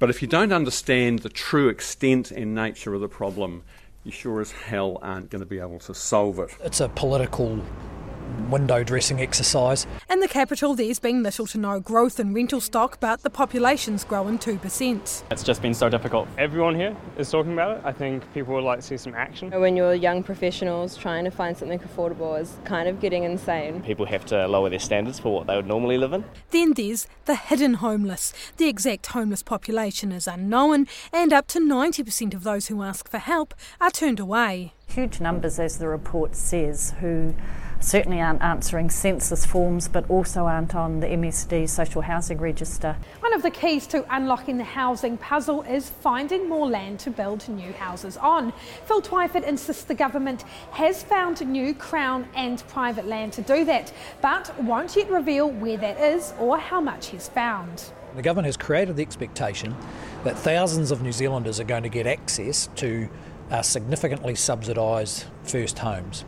but 0.00 0.10
if 0.10 0.22
you 0.22 0.26
don't 0.26 0.50
understand 0.50 1.20
the 1.20 1.28
true 1.28 1.68
extent 1.68 2.32
and 2.32 2.54
nature 2.54 2.94
of 2.94 3.02
the 3.02 3.08
problem, 3.08 3.62
you 4.02 4.10
sure 4.10 4.40
as 4.40 4.50
hell 4.50 4.98
aren't 5.02 5.30
going 5.30 5.40
to 5.40 5.46
be 5.46 5.60
able 5.60 5.78
to 5.78 5.94
solve 5.94 6.38
it. 6.38 6.50
It's 6.64 6.80
a 6.80 6.88
political 6.88 7.62
window 8.50 8.82
dressing 8.82 9.20
exercise. 9.20 9.86
In 10.08 10.20
the 10.20 10.28
capital, 10.28 10.74
there's 10.74 10.98
been 10.98 11.22
little 11.22 11.46
to 11.48 11.58
no 11.58 11.80
growth 11.80 12.18
in 12.20 12.34
rental 12.34 12.60
stock, 12.60 12.98
but 13.00 13.22
the 13.22 13.30
population's 13.30 14.04
grown 14.04 14.38
2%. 14.38 15.22
It's 15.30 15.42
just 15.42 15.62
been 15.62 15.74
so 15.74 15.88
difficult. 15.88 16.28
Everyone 16.38 16.74
here 16.74 16.96
is 17.18 17.30
talking 17.30 17.52
about 17.52 17.78
it. 17.78 17.82
I 17.84 17.92
think 17.92 18.22
people 18.34 18.54
would 18.54 18.64
like 18.64 18.80
to 18.80 18.86
see 18.86 18.96
some 18.96 19.14
action. 19.14 19.50
When 19.50 19.76
you're 19.76 19.94
young 19.94 20.22
professionals 20.22 20.96
trying 20.96 21.24
to 21.24 21.30
find 21.30 21.56
something 21.56 21.78
affordable 21.78 22.40
is 22.40 22.56
kind 22.64 22.88
of 22.88 23.00
getting 23.00 23.24
insane. 23.24 23.82
People 23.82 24.06
have 24.06 24.24
to 24.26 24.46
lower 24.48 24.70
their 24.70 24.78
standards 24.78 25.18
for 25.18 25.34
what 25.34 25.46
they 25.46 25.56
would 25.56 25.66
normally 25.66 25.98
live 25.98 26.12
in. 26.12 26.24
Then 26.50 26.74
there's 26.74 27.06
the 27.24 27.34
hidden 27.34 27.74
homeless. 27.74 28.32
The 28.56 28.68
exact 28.68 29.06
homeless 29.06 29.42
population 29.42 30.12
is 30.12 30.26
unknown, 30.26 30.86
and 31.12 31.32
up 31.32 31.46
to 31.48 31.60
90% 31.60 32.34
of 32.34 32.42
those 32.42 32.68
who 32.68 32.82
ask 32.82 33.08
for 33.08 33.18
help 33.18 33.54
are 33.80 33.90
turned 33.90 34.20
away. 34.20 34.72
Huge 34.90 35.20
numbers, 35.20 35.60
as 35.60 35.78
the 35.78 35.86
report 35.86 36.34
says, 36.34 36.94
who 36.98 37.32
certainly 37.78 38.20
aren't 38.20 38.42
answering 38.42 38.90
census 38.90 39.46
forms, 39.46 39.86
but 39.86 40.08
also 40.10 40.46
aren't 40.46 40.74
on 40.74 40.98
the 40.98 41.06
MSD 41.06 41.68
social 41.68 42.02
housing 42.02 42.38
register. 42.38 42.96
One 43.20 43.32
of 43.32 43.42
the 43.42 43.52
keys 43.52 43.86
to 43.88 44.04
unlocking 44.12 44.58
the 44.58 44.64
housing 44.64 45.16
puzzle 45.16 45.62
is 45.62 45.88
finding 45.88 46.48
more 46.48 46.66
land 46.66 46.98
to 47.00 47.10
build 47.10 47.48
new 47.48 47.72
houses 47.72 48.16
on. 48.16 48.52
Phil 48.86 49.00
Twyford 49.00 49.44
insists 49.44 49.84
the 49.84 49.94
government 49.94 50.42
has 50.72 51.04
found 51.04 51.40
new 51.46 51.72
Crown 51.72 52.28
and 52.34 52.62
private 52.66 53.06
land 53.06 53.32
to 53.34 53.42
do 53.42 53.64
that, 53.66 53.92
but 54.20 54.52
won't 54.60 54.96
yet 54.96 55.08
reveal 55.08 55.48
where 55.48 55.76
that 55.78 56.00
is 56.00 56.34
or 56.40 56.58
how 56.58 56.80
much 56.80 57.06
he's 57.06 57.28
found. 57.28 57.84
The 58.16 58.22
government 58.22 58.46
has 58.46 58.56
created 58.56 58.96
the 58.96 59.02
expectation 59.02 59.76
that 60.24 60.36
thousands 60.36 60.90
of 60.90 61.00
New 61.00 61.12
Zealanders 61.12 61.60
are 61.60 61.64
going 61.64 61.84
to 61.84 61.88
get 61.88 62.08
access 62.08 62.68
to 62.74 63.08
uh, 63.50 63.62
significantly 63.62 64.34
subsidised 64.34 65.24
first 65.44 65.78
homes. 65.78 66.24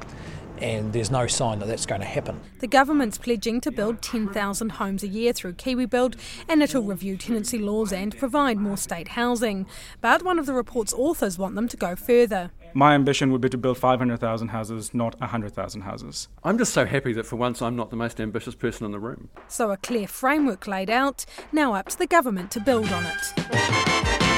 And 0.59 0.93
there's 0.93 1.11
no 1.11 1.27
sign 1.27 1.59
that 1.59 1.67
that's 1.67 1.87
going 1.87 2.03
to 2.03 2.07
happen. 2.07 2.41
The 2.61 2.69
government's 2.69 3.19
pledging 3.19 3.61
to 3.63 3.73
build 3.73 4.01
10,000 4.01 4.71
homes 4.71 5.03
a 5.03 5.09
year 5.09 5.33
through 5.33 5.55
KiwiBuild, 5.55 6.15
and 6.49 6.63
it'll 6.63 6.85
review 6.85 7.17
tenancy 7.17 7.59
laws 7.59 7.93
and 7.93 8.17
provide 8.17 8.59
more 8.59 8.77
state 8.77 9.09
housing. 9.09 9.67
But 10.01 10.23
one 10.23 10.39
of 10.39 10.47
the 10.47 10.53
report's 10.53 10.93
authors 10.93 11.37
want 11.37 11.57
them 11.57 11.67
to 11.67 11.77
go 11.77 11.97
further. 11.97 12.53
My 12.75 12.95
ambition 12.95 13.33
would 13.33 13.41
be 13.41 13.49
to 13.49 13.59
build 13.59 13.77
500,000 13.77 14.49
houses, 14.49 14.95
not 14.95 15.19
100,000 15.21 15.81
houses. 15.81 16.29
I'm 16.45 16.59
just 16.59 16.73
so 16.73 16.87
happy 16.87 17.13
that 17.15 17.27
for 17.27 17.35
once 17.35 17.61
I'm 17.61 17.75
not 17.75 17.91
the 17.91 17.97
most 17.97 18.21
ambitious 18.21 18.55
person 18.55 18.87
in 18.87 18.93
the 18.93 19.01
room. 19.01 19.31
So 19.49 19.73
a 19.73 19.77
clear 19.77 20.07
framework 20.07 20.69
laid 20.69 20.91
out, 20.91 21.25
now 21.51 21.75
up 21.75 21.89
to 21.89 21.99
the 21.99 22.07
government 22.07 22.53
to 22.53 22.61
build 22.61 22.89
on 22.93 23.05
it. 23.05 24.32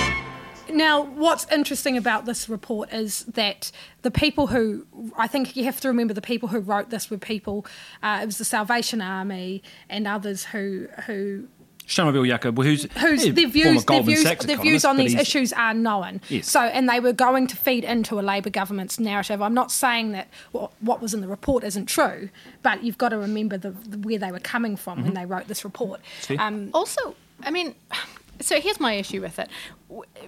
Now, 0.75 1.03
what's 1.03 1.47
interesting 1.53 1.97
about 1.97 2.27
this 2.27 2.49
report 2.49 2.93
is 2.93 3.25
that 3.27 3.71
the 4.03 4.11
people 4.11 4.49
who, 4.49 4.87
I 5.17 5.27
think 5.29 5.57
you 5.57 5.65
have 5.65 5.81
to 5.83 5.89
remember 5.89 6.13
the 6.15 6.21
people 6.21 6.49
who 6.49 6.59
wrote 6.59 6.91
this 6.91 7.11
were 7.11 7.19
people, 7.19 7.65
uh, 8.03 8.19
it 8.23 8.27
was 8.27 8.39
the 8.39 8.45
Salvation 8.45 9.01
Army 9.01 9.63
and 9.89 10.07
others 10.07 10.45
who 10.45 10.89
who 11.07 11.47
Shamubeel 11.87 12.27
Eaqub, 12.39 12.63
who's, 12.65 12.85
whose 12.97 13.27
yeah, 13.27 13.33
their 13.35 13.47
views, 13.47 13.85
their 13.85 14.03
views, 14.03 14.25
their 14.25 14.57
views 14.57 14.87
on 14.87 14.97
these 14.97 15.15
issues 15.15 15.53
are 15.53 15.75
known. 15.75 16.23
Yes. 16.31 16.51
So, 16.51 16.61
and 16.63 16.89
they 16.89 16.99
were 16.99 17.13
going 17.13 17.47
to 17.49 17.57
feed 17.57 17.85
into 17.85 18.19
a 18.19 18.23
Labour 18.23 18.49
government's 18.49 18.99
narrative. 18.99 19.43
I'm 19.43 19.53
not 19.53 19.71
saying 19.71 20.13
that 20.13 20.29
what, 20.53 20.73
what 20.81 21.03
was 21.03 21.13
in 21.13 21.21
the 21.21 21.29
report 21.29 21.63
isn't 21.63 21.85
true, 21.87 22.31
but 22.63 22.83
you've 22.83 22.97
got 22.97 23.11
to 23.11 23.19
remember 23.19 23.59
the, 23.59 23.71
the 23.73 23.99
where 23.99 24.19
they 24.19 24.33
were 24.33 24.39
coming 24.41 24.77
from 24.77 25.03
when 25.03 25.13
Mhm. 25.13 25.15
they 25.15 25.27
wrote 25.27 25.47
this 25.47 25.63
report. 25.63 26.01
Um, 26.39 26.71
also, 26.73 27.15
I 27.43 27.51
mean, 27.51 27.75
so 28.41 28.59
here's 28.63 28.81
my 28.81 28.95
issue 28.95 29.21
with 29.21 29.39
it. 29.39 29.51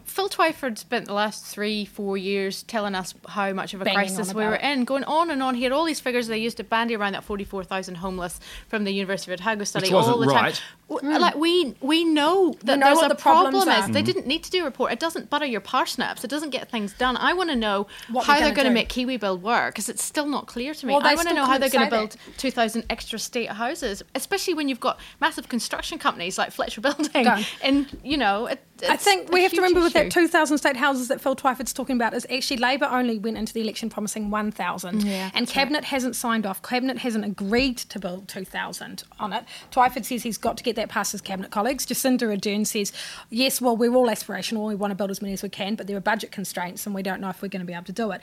W- 0.06 0.28
Phil 0.28 0.28
Twyford 0.28 0.78
spent 0.78 1.06
the 1.06 1.12
last 1.12 1.44
three, 1.44 1.84
four 1.84 2.16
years 2.16 2.62
telling 2.62 2.94
us 2.94 3.14
how 3.28 3.52
much 3.52 3.74
of 3.74 3.80
a 3.80 3.84
Banging 3.84 3.98
crisis 3.98 4.32
we 4.34 4.44
were 4.44 4.54
in, 4.56 4.84
going 4.84 5.04
on 5.04 5.30
and 5.30 5.42
on. 5.42 5.54
He 5.54 5.62
had 5.64 5.72
all 5.72 5.84
these 5.84 6.00
figures 6.00 6.26
they 6.28 6.38
used 6.38 6.56
to 6.58 6.64
bandy 6.64 6.94
around 6.96 7.12
that 7.12 7.24
44,000 7.24 7.96
homeless 7.96 8.40
from 8.68 8.84
the 8.84 8.92
University 8.92 9.32
of 9.32 9.40
Otago 9.40 9.64
study 9.64 9.86
Which 9.86 9.92
wasn't 9.92 10.14
all 10.16 10.20
the 10.20 10.26
right. 10.28 10.54
time. 10.54 10.62
W- 10.88 11.18
Like 11.18 11.34
we 11.34 11.74
we 11.80 12.04
know 12.04 12.54
that 12.62 12.78
know 12.78 12.86
there's 12.86 13.02
a 13.02 13.08
the 13.08 13.14
problem 13.16 13.54
are. 13.56 13.60
is. 13.80 13.90
They 13.90 14.02
Mhm. 14.02 14.06
didn't 14.06 14.26
need 14.26 14.44
to 14.44 14.50
do 14.50 14.62
a 14.62 14.64
report. 14.64 14.92
It 14.92 15.00
doesn't 15.00 15.28
butter 15.30 15.44
your 15.46 15.60
parsnips. 15.60 16.22
It 16.24 16.28
doesn't 16.30 16.50
get 16.50 16.70
things 16.70 16.92
done. 16.92 17.16
I 17.16 17.32
want 17.32 17.50
to 17.50 17.56
know 17.56 17.86
What 18.08 18.24
how 18.26 18.34
they're 18.34 18.44
they're 18.44 18.54
going 18.54 18.66
gonna 18.66 18.74
make 18.74 18.88
Kiwi 18.88 19.16
Build 19.16 19.42
work 19.42 19.74
because 19.74 19.88
it's 19.88 20.02
still 20.04 20.26
not 20.26 20.46
clear 20.46 20.74
to 20.74 20.86
me. 20.86 20.92
Well, 20.94 21.04
I 21.04 21.14
want 21.16 21.28
to 21.28 21.34
know 21.34 21.44
how 21.44 21.58
they're 21.58 21.68
going 21.70 21.86
to 21.90 21.96
build 21.96 22.16
2,000 22.38 22.84
extra 22.88 23.18
state 23.18 23.50
houses, 23.50 24.02
especially 24.14 24.54
when 24.54 24.68
you've 24.68 24.80
got 24.80 24.98
massive 25.20 25.48
construction 25.48 25.98
companies 25.98 26.38
like 26.38 26.52
Fletcher 26.52 26.80
Building. 26.86 27.24
Go. 27.24 27.36
And, 27.62 27.86
you 28.04 28.16
know, 28.16 28.46
it, 28.46 28.62
I 28.88 28.96
think 28.96 29.32
we 29.32 29.42
have 29.42 29.52
to 29.52 29.56
remember 29.58 29.80
with 29.80 29.94
that 29.94 30.10
2,000 30.10 30.58
state 30.58 30.76
houses 30.76 31.08
that 31.08 31.20
Phil 31.20 31.34
Twyford's 31.34 31.72
talking 31.72 31.96
about 31.96 32.14
is 32.14 32.26
actually 32.30 32.58
Labour 32.58 32.86
only 32.86 33.18
went 33.18 33.38
into 33.38 33.52
the 33.52 33.60
election 33.60 33.88
promising 33.88 34.30
1,000. 34.30 35.04
Yeah, 35.04 35.30
and 35.34 35.48
Cabinet 35.48 35.84
hasn't 35.84 36.16
signed 36.16 36.46
off. 36.46 36.62
Cabinet 36.62 36.98
hasn't 36.98 37.24
agreed 37.24 37.78
to 37.78 37.98
build 37.98 38.28
2,000 38.28 39.04
on 39.18 39.32
it. 39.32 39.44
Twyford 39.70 40.04
says 40.04 40.22
he's 40.22 40.38
got 40.38 40.56
to 40.58 40.62
get 40.62 40.76
that 40.76 40.88
past 40.88 41.12
his 41.12 41.20
Cabinet 41.20 41.50
colleagues. 41.50 41.86
Jacinda 41.86 42.22
Ardern 42.22 42.66
says, 42.66 42.92
yes, 43.30 43.60
well, 43.60 43.76
we're 43.76 43.94
all 43.94 44.08
aspirational. 44.08 44.68
We 44.68 44.74
want 44.74 44.90
to 44.90 44.94
build 44.94 45.10
as 45.10 45.22
many 45.22 45.32
as 45.32 45.42
we 45.42 45.48
can, 45.48 45.74
but 45.74 45.86
there 45.86 45.96
are 45.96 46.00
budget 46.00 46.30
constraints 46.30 46.86
and 46.86 46.94
we 46.94 47.02
don't 47.02 47.20
know 47.20 47.30
if 47.30 47.40
we're 47.42 47.48
going 47.48 47.60
to 47.60 47.66
be 47.66 47.72
able 47.72 47.84
to 47.84 47.92
do 47.92 48.10
it. 48.10 48.20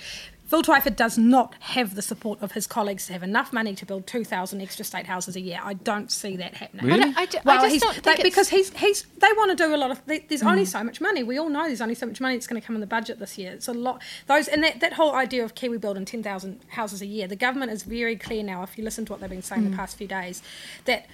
Phil 0.53 0.61
Twyford 0.61 0.95
does 0.95 1.17
not 1.17 1.55
have 1.61 1.95
the 1.95 2.03
support 2.03 2.39
of 2.39 2.51
his 2.51 2.67
colleagues 2.67 3.07
to 3.07 3.13
have 3.13 3.23
enough 3.23 3.51
money 3.51 3.73
to 3.73 3.87
build 3.87 4.05
2,000 4.05 4.61
extra 4.61 4.85
state 4.85 5.07
houses 5.07 5.35
a 5.35 5.39
year. 5.41 5.57
I 5.63 5.73
don't 5.73 6.11
see 6.11 6.35
that 6.37 6.53
happening. 6.53 6.85
Really? 6.85 7.11
I 7.17 7.25
d- 7.25 7.39
I 7.39 7.67
just 7.67 7.83
well, 7.83 7.91
don't 7.91 8.03
think 8.03 8.17
they- 8.17 8.21
because 8.21 8.49
he's 8.49 8.71
he's 8.77 9.01
they 9.17 9.29
want 9.35 9.49
to 9.49 9.55
do 9.55 9.73
a 9.73 9.77
lot 9.77 9.89
of. 9.89 10.05
there- 10.05 10.19
There's 10.29 10.43
only 10.43 10.61
Mm. 10.65 10.67
so 10.67 10.83
much 10.83 11.01
money. 11.01 11.23
We 11.23 11.39
all 11.39 11.49
know 11.49 11.63
there's 11.65 11.81
only 11.81 11.95
so 11.95 12.05
much 12.05 12.21
money 12.21 12.35
that's 12.35 12.45
going 12.45 12.61
to 12.61 12.65
come 12.67 12.75
in 12.75 12.81
the 12.81 12.85
budget 12.85 13.17
this 13.17 13.35
year. 13.35 13.51
It's 13.53 13.67
a 13.67 13.73
lot. 13.73 13.99
Those 14.27 14.47
and 14.47 14.63
that, 14.63 14.79
that 14.79 14.93
whole 14.93 15.15
idea 15.15 15.43
of 15.43 15.55
Kiwi 15.55 15.79
building 15.79 16.05
10,000 16.05 16.59
houses 16.67 17.01
a 17.01 17.07
year. 17.07 17.27
The 17.27 17.35
government 17.35 17.71
is 17.71 17.81
very 17.81 18.15
clear 18.15 18.43
now. 18.43 18.61
If 18.61 18.77
you 18.77 18.83
listen 18.83 19.05
to 19.05 19.11
what 19.11 19.21
they've 19.21 19.29
been 19.31 19.41
saying 19.41 19.63
Mm. 19.63 19.71
the 19.71 19.75
past 19.75 19.97
few 19.97 20.05
days, 20.07 20.43
that. 20.85 21.07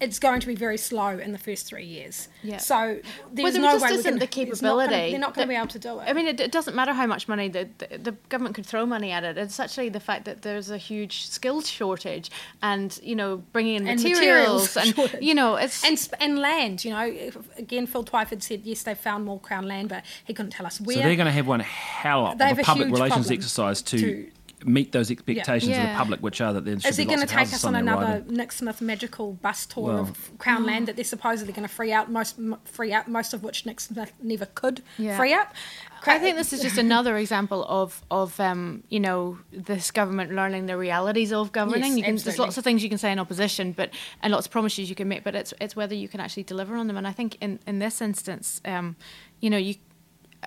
It's 0.00 0.18
going 0.18 0.40
to 0.40 0.46
be 0.46 0.54
very 0.54 0.78
slow 0.78 1.08
in 1.18 1.32
the 1.32 1.38
first 1.38 1.66
three 1.66 1.84
years. 1.84 2.28
Yeah. 2.42 2.56
So 2.58 2.98
there's 3.32 3.44
well, 3.44 3.52
there 3.52 3.60
no 3.62 3.72
just 3.72 3.82
way 3.84 3.90
we're 3.92 3.98
isn't 3.98 4.18
gonna, 4.18 4.18
the 4.18 4.24
it's 4.40 4.62
not 4.62 4.70
gonna- 4.70 4.86
capability. 4.88 5.10
they're 5.10 5.20
not 5.20 5.34
going 5.34 5.46
to 5.46 5.52
be 5.52 5.56
able 5.56 5.66
to 5.68 5.78
do 5.78 6.00
it. 6.00 6.04
I 6.08 6.12
mean, 6.14 6.26
it, 6.26 6.40
it 6.40 6.52
doesn't 6.52 6.74
matter 6.74 6.92
how 6.92 7.06
much 7.06 7.28
money 7.28 7.48
the, 7.48 7.68
the, 7.78 7.98
the 7.98 8.12
government 8.30 8.54
could 8.54 8.64
throw 8.66 8.86
money 8.86 9.12
at 9.12 9.24
it. 9.24 9.36
It's 9.36 9.60
actually 9.60 9.90
the 9.90 10.00
fact 10.00 10.24
that 10.24 10.42
there's 10.42 10.70
a 10.70 10.78
huge 10.78 11.26
skills 11.26 11.68
shortage, 11.68 12.30
and 12.62 12.98
you 13.02 13.14
know, 13.14 13.38
bringing 13.52 13.76
in 13.76 13.86
and 13.88 14.02
materials, 14.02 14.76
and 14.76 14.94
you 15.20 15.34
know, 15.34 15.56
it's 15.56 15.84
and 15.84 15.98
sp- 16.00 16.16
and 16.20 16.38
land. 16.38 16.84
You 16.84 16.92
know, 16.92 17.30
again, 17.58 17.86
Phil 17.86 18.04
Twyford 18.04 18.42
said 18.42 18.62
yes, 18.64 18.82
they 18.84 18.94
found 18.94 19.24
more 19.24 19.38
Crown 19.38 19.66
land, 19.66 19.88
but 19.90 20.04
he 20.24 20.32
couldn't 20.34 20.52
tell 20.52 20.66
us 20.66 20.80
where. 20.80 20.96
So 20.96 21.02
they're 21.02 21.16
going 21.16 21.26
to 21.26 21.32
have 21.32 21.46
one 21.46 21.60
hell 21.60 22.26
of 22.26 22.40
a 22.40 22.44
a 22.50 22.64
public 22.64 22.88
huge 22.88 22.92
relations 22.98 23.30
exercise 23.30 23.82
to, 23.82 23.98
to- 23.98 24.30
meet 24.64 24.92
those 24.92 25.10
expectations 25.10 25.76
of 25.76 25.82
the 25.82 25.94
public, 25.94 26.20
which 26.20 26.40
are 26.40 26.52
that 26.52 26.64
there 26.64 26.78
should 26.78 26.90
Is 26.90 26.96
be 26.96 27.02
he 27.04 27.08
lots 27.08 27.16
going 27.16 27.28
to 27.28 27.34
take 27.34 27.54
us 27.54 27.64
on 27.64 27.74
on 27.74 27.80
another 27.82 28.06
riding. 28.06 28.34
Nick 28.34 28.52
Smith 28.52 28.80
magical 28.80 29.32
bus 29.34 29.66
tour 29.66 29.84
Well- 29.84 29.98
of 30.00 30.38
Crown 30.38 30.64
land 30.64 30.88
that 30.88 30.96
they're 30.96 31.04
supposedly 31.04 31.52
going 31.52 31.66
to 31.66 31.74
free 31.74 31.92
out 31.92 32.10
most 32.10 32.36
free 32.64 32.92
out 32.92 33.08
most 33.08 33.32
of 33.34 33.42
which 33.42 33.66
Nick 33.66 33.80
Smith 33.80 34.12
never 34.22 34.46
could 34.46 34.82
Yeah. 34.98 35.16
free 35.16 35.32
up? 35.34 35.54
I 36.06 36.18
think 36.18 36.36
this 36.36 36.52
is 36.54 36.62
just 36.62 36.78
another 36.78 37.18
example 37.18 37.64
of 37.68 38.02
of 38.10 38.38
um, 38.40 38.82
you 38.88 39.00
know 39.00 39.38
this 39.52 39.90
government 39.90 40.32
learning 40.32 40.66
the 40.66 40.76
realities 40.76 41.32
of 41.32 41.52
governing. 41.52 41.90
Yes, 41.90 41.96
you 41.98 42.02
can, 42.04 42.16
there's 42.16 42.38
lots 42.38 42.56
of 42.56 42.64
things 42.64 42.82
you 42.82 42.88
can 42.88 42.98
say 42.98 43.12
in 43.12 43.18
opposition, 43.18 43.72
but 43.72 43.90
and 44.22 44.32
lots 44.32 44.46
of 44.46 44.52
promises 44.52 44.88
you 44.88 44.96
can 44.96 45.08
make, 45.08 45.24
but 45.24 45.34
it's 45.34 45.52
it's 45.60 45.76
whether 45.76 45.94
you 45.94 46.08
can 46.08 46.20
actually 46.20 46.44
deliver 46.44 46.74
on 46.76 46.86
them. 46.86 46.96
And 46.96 47.06
I 47.06 47.12
think 47.12 47.36
in 47.40 47.58
in 47.66 47.80
this 47.80 48.00
instance, 48.00 48.62
um, 48.64 48.96
you 49.40 49.50
know, 49.50 49.58
you 49.58 49.74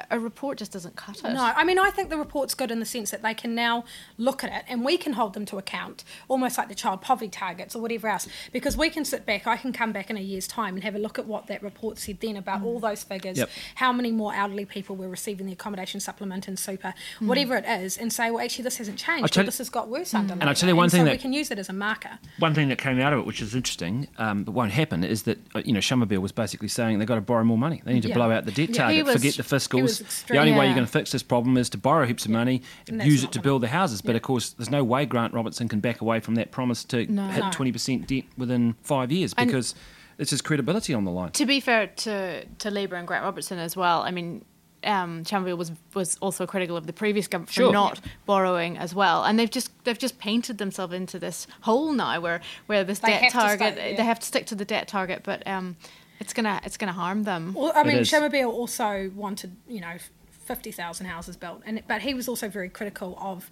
a 0.10 0.20
report 0.20 0.58
just 0.58 0.72
doesn't 0.72 0.96
cut 0.96 1.18
it. 1.20 1.24
No, 1.34 1.54
I 1.56 1.64
mean 1.64 1.78
I 1.78 1.90
think 1.92 2.10
the 2.10 2.18
report's 2.18 2.54
good 2.56 2.72
in 2.72 2.80
the 2.80 2.86
sense 2.86 3.12
that 3.12 3.22
they 3.22 3.34
can 3.34 3.54
now 3.54 3.84
look 4.18 4.44
at 4.44 4.52
it 4.52 4.64
and 4.68 4.84
we 4.84 4.98
can 4.98 5.14
hold 5.14 5.34
them 5.34 5.46
to 5.46 5.58
account, 5.58 6.04
almost 6.28 6.58
like 6.58 6.68
the 6.68 6.76
child 6.76 7.02
poverty 7.02 7.30
targets 7.30 7.76
or 7.76 7.82
whatever 7.82 8.08
else, 8.08 8.28
because 8.52 8.76
we 8.76 8.90
can 8.90 9.06
sit 9.06 9.26
back. 9.26 9.46
I 9.46 9.56
can 9.58 9.72
come 9.72 9.92
back 9.92 10.10
in 10.10 10.18
a 10.18 10.22
year's 10.22 10.48
time 10.48 10.76
and 10.76 10.84
have 10.84 10.96
a 10.96 11.00
look 11.00 11.20
at 11.20 11.28
what 11.28 11.48
that 11.48 11.62
report 11.62 11.98
said 12.00 12.18
then 12.22 12.38
about 12.38 12.64
all 12.64 12.80
those 12.80 13.04
figures, 13.04 13.38
Yep. 13.38 13.50
how 13.76 13.94
many 13.94 14.12
more 14.12 14.34
elderly 14.34 14.66
people 14.66 14.96
were 14.96 15.10
receiving 15.10 15.46
the 15.46 15.54
accommodation 15.54 16.00
supplement 16.00 16.48
and 16.48 16.58
super, 16.58 16.94
Mm. 17.20 17.28
whatever 17.28 17.56
it 17.56 17.66
is, 17.66 17.98
and 17.98 18.12
say, 18.12 18.32
well, 18.32 18.44
actually 18.44 18.64
this 18.64 18.78
hasn't 18.78 18.98
changed. 18.98 19.32
tell- 19.34 19.44
Or 19.44 19.46
this 19.46 19.58
has 19.60 19.70
got 19.70 19.90
worse 19.90 20.14
under. 20.14 20.34
And 20.34 20.44
I 20.44 20.48
Labour. 20.48 20.56
tell 20.60 20.70
you 20.70 20.76
one 20.76 20.90
thing 20.90 21.02
so 21.02 21.06
that- 21.06 21.12
we 21.12 21.18
can 21.18 21.34
use 21.34 21.52
it 21.52 21.60
as 21.60 21.70
a 21.70 21.74
marker. 21.74 22.20
One 22.40 22.54
thing 22.56 22.70
that 22.70 22.78
came 22.78 23.00
out 23.00 23.14
of 23.14 23.20
it, 23.20 23.26
which 23.26 23.42
is 23.42 23.54
interesting, 23.56 24.08
um, 24.18 24.44
but 24.44 24.52
won't 24.54 24.72
happen, 24.72 25.04
is 25.04 25.24
that 25.24 25.38
uh, 25.56 25.62
you 25.66 25.74
know 25.74 25.80
Shamubeel 25.80 26.18
was 26.20 26.32
basically 26.32 26.68
saying 26.68 27.00
they've 27.00 27.08
got 27.08 27.16
to 27.16 27.22
borrow 27.22 27.44
more 27.44 27.58
money. 27.58 27.82
They 27.86 27.94
need 27.94 28.04
to 28.04 28.10
Yeah. 28.10 28.16
blow 28.16 28.32
out 28.32 28.46
the 28.46 28.52
debt 28.52 28.70
Yeah. 28.70 28.76
target, 28.84 29.06
was- 29.06 29.16
forget 29.16 29.36
the 29.36 29.44
he 29.83 29.83
was 29.84 30.00
fiscals. 30.00 30.00
The 30.00 30.04
extreme. 30.06 30.40
only 30.40 30.52
way 30.54 30.66
you're 30.66 30.76
going 30.76 30.86
to 30.88 30.92
fix 30.92 31.12
this 31.12 31.24
problem 31.24 31.58
is 31.58 31.70
to 31.72 31.78
borrow 31.78 32.06
heaps 32.06 32.26
of 32.26 32.32
money, 32.32 32.62
And 32.88 33.04
use 33.04 33.24
it 33.24 33.32
to 33.34 33.42
build 33.42 33.62
the 33.64 33.68
houses. 33.68 34.02
But 34.02 34.16
of 34.16 34.22
course, 34.22 34.50
there's 34.52 34.72
no 34.72 34.84
way 34.84 35.06
Grant 35.06 35.34
Robertson 35.34 35.68
can 35.68 35.80
back 35.80 36.02
away 36.02 36.20
from 36.20 36.36
that 36.36 36.52
promise 36.52 36.84
to 36.86 37.06
No. 37.12 37.28
hit 37.28 37.44
No. 37.44 37.50
20% 37.52 38.08
debt 38.08 38.24
within 38.38 38.76
five 38.84 39.12
years 39.12 39.34
And- 39.38 39.48
because 39.48 39.76
it's 40.18 40.32
his 40.32 40.42
credibility 40.42 40.94
on 40.94 41.06
the 41.06 41.12
line. 41.12 41.32
To 41.32 41.46
be 41.46 41.60
fair 41.60 41.88
to 41.88 42.46
to 42.46 42.72
Labour 42.72 42.96
and 42.96 43.08
Grant 43.08 43.24
Robertson 43.24 43.60
as 43.60 43.76
well, 43.76 44.02
I 44.02 44.12
mean. 44.12 44.46
Um, 44.86 45.24
Shamubeel 45.24 45.58
was 45.58 45.72
was 45.94 46.18
also 46.18 46.46
critical 46.46 46.76
of 46.76 46.88
the 46.88 46.92
previous 46.92 47.26
government 47.30 47.48
for 47.52 47.54
Sure. 47.54 47.72
not 47.72 48.02
borrowing 48.26 48.78
as 48.78 48.94
well, 48.94 49.24
and 49.24 49.40
they've 49.40 49.50
just 49.50 49.72
they've 49.86 49.98
just 49.98 50.20
painted 50.20 50.58
themselves 50.58 50.94
into 50.94 51.18
this 51.18 51.48
hole 51.62 51.94
now 51.94 52.20
where 52.20 52.42
where 52.66 52.84
this 52.84 53.00
They 53.00 53.12
debt 53.12 53.22
have 53.22 53.32
to 53.32 53.38
target 53.38 53.74
stay, 53.76 53.92
yeah. 53.92 53.96
they 53.98 54.04
have 54.04 54.20
to 54.20 54.26
stick 54.26 54.46
to 54.48 54.56
the 54.56 54.66
debt 54.66 54.90
target, 54.90 55.22
but 55.24 55.42
um, 55.48 55.78
it's 56.20 56.34
gonna 56.34 56.60
it's 56.64 56.78
gonna 56.78 56.94
harm 56.94 57.24
them. 57.24 57.54
Well, 57.54 57.72
I 57.76 57.84
mean, 57.84 57.98
Shamubeel 58.00 58.48
also 58.48 59.12
wanted, 59.16 59.56
you 59.68 59.82
know, 59.82 59.98
fifty 60.30 60.72
thousand 60.72 61.08
houses 61.08 61.36
built, 61.38 61.62
and 61.66 61.84
but 61.88 62.02
he 62.02 62.14
was 62.14 62.28
also 62.28 62.50
very 62.50 62.70
critical 62.70 63.18
of 63.20 63.50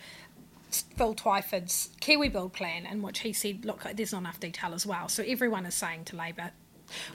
Phil 0.72 1.14
Twyford's 1.14 1.90
Kiwi 2.00 2.30
Build 2.30 2.54
plan, 2.54 2.86
in 2.86 3.02
which 3.02 3.20
he 3.20 3.34
said, 3.34 3.66
"Look, 3.66 3.84
there's 3.94 4.14
not 4.14 4.20
enough 4.20 4.40
detail 4.40 4.74
as 4.74 4.86
well." 4.86 5.10
So 5.10 5.24
everyone 5.24 5.66
is 5.66 5.76
saying 5.76 6.06
to 6.06 6.16
Labour, 6.16 6.52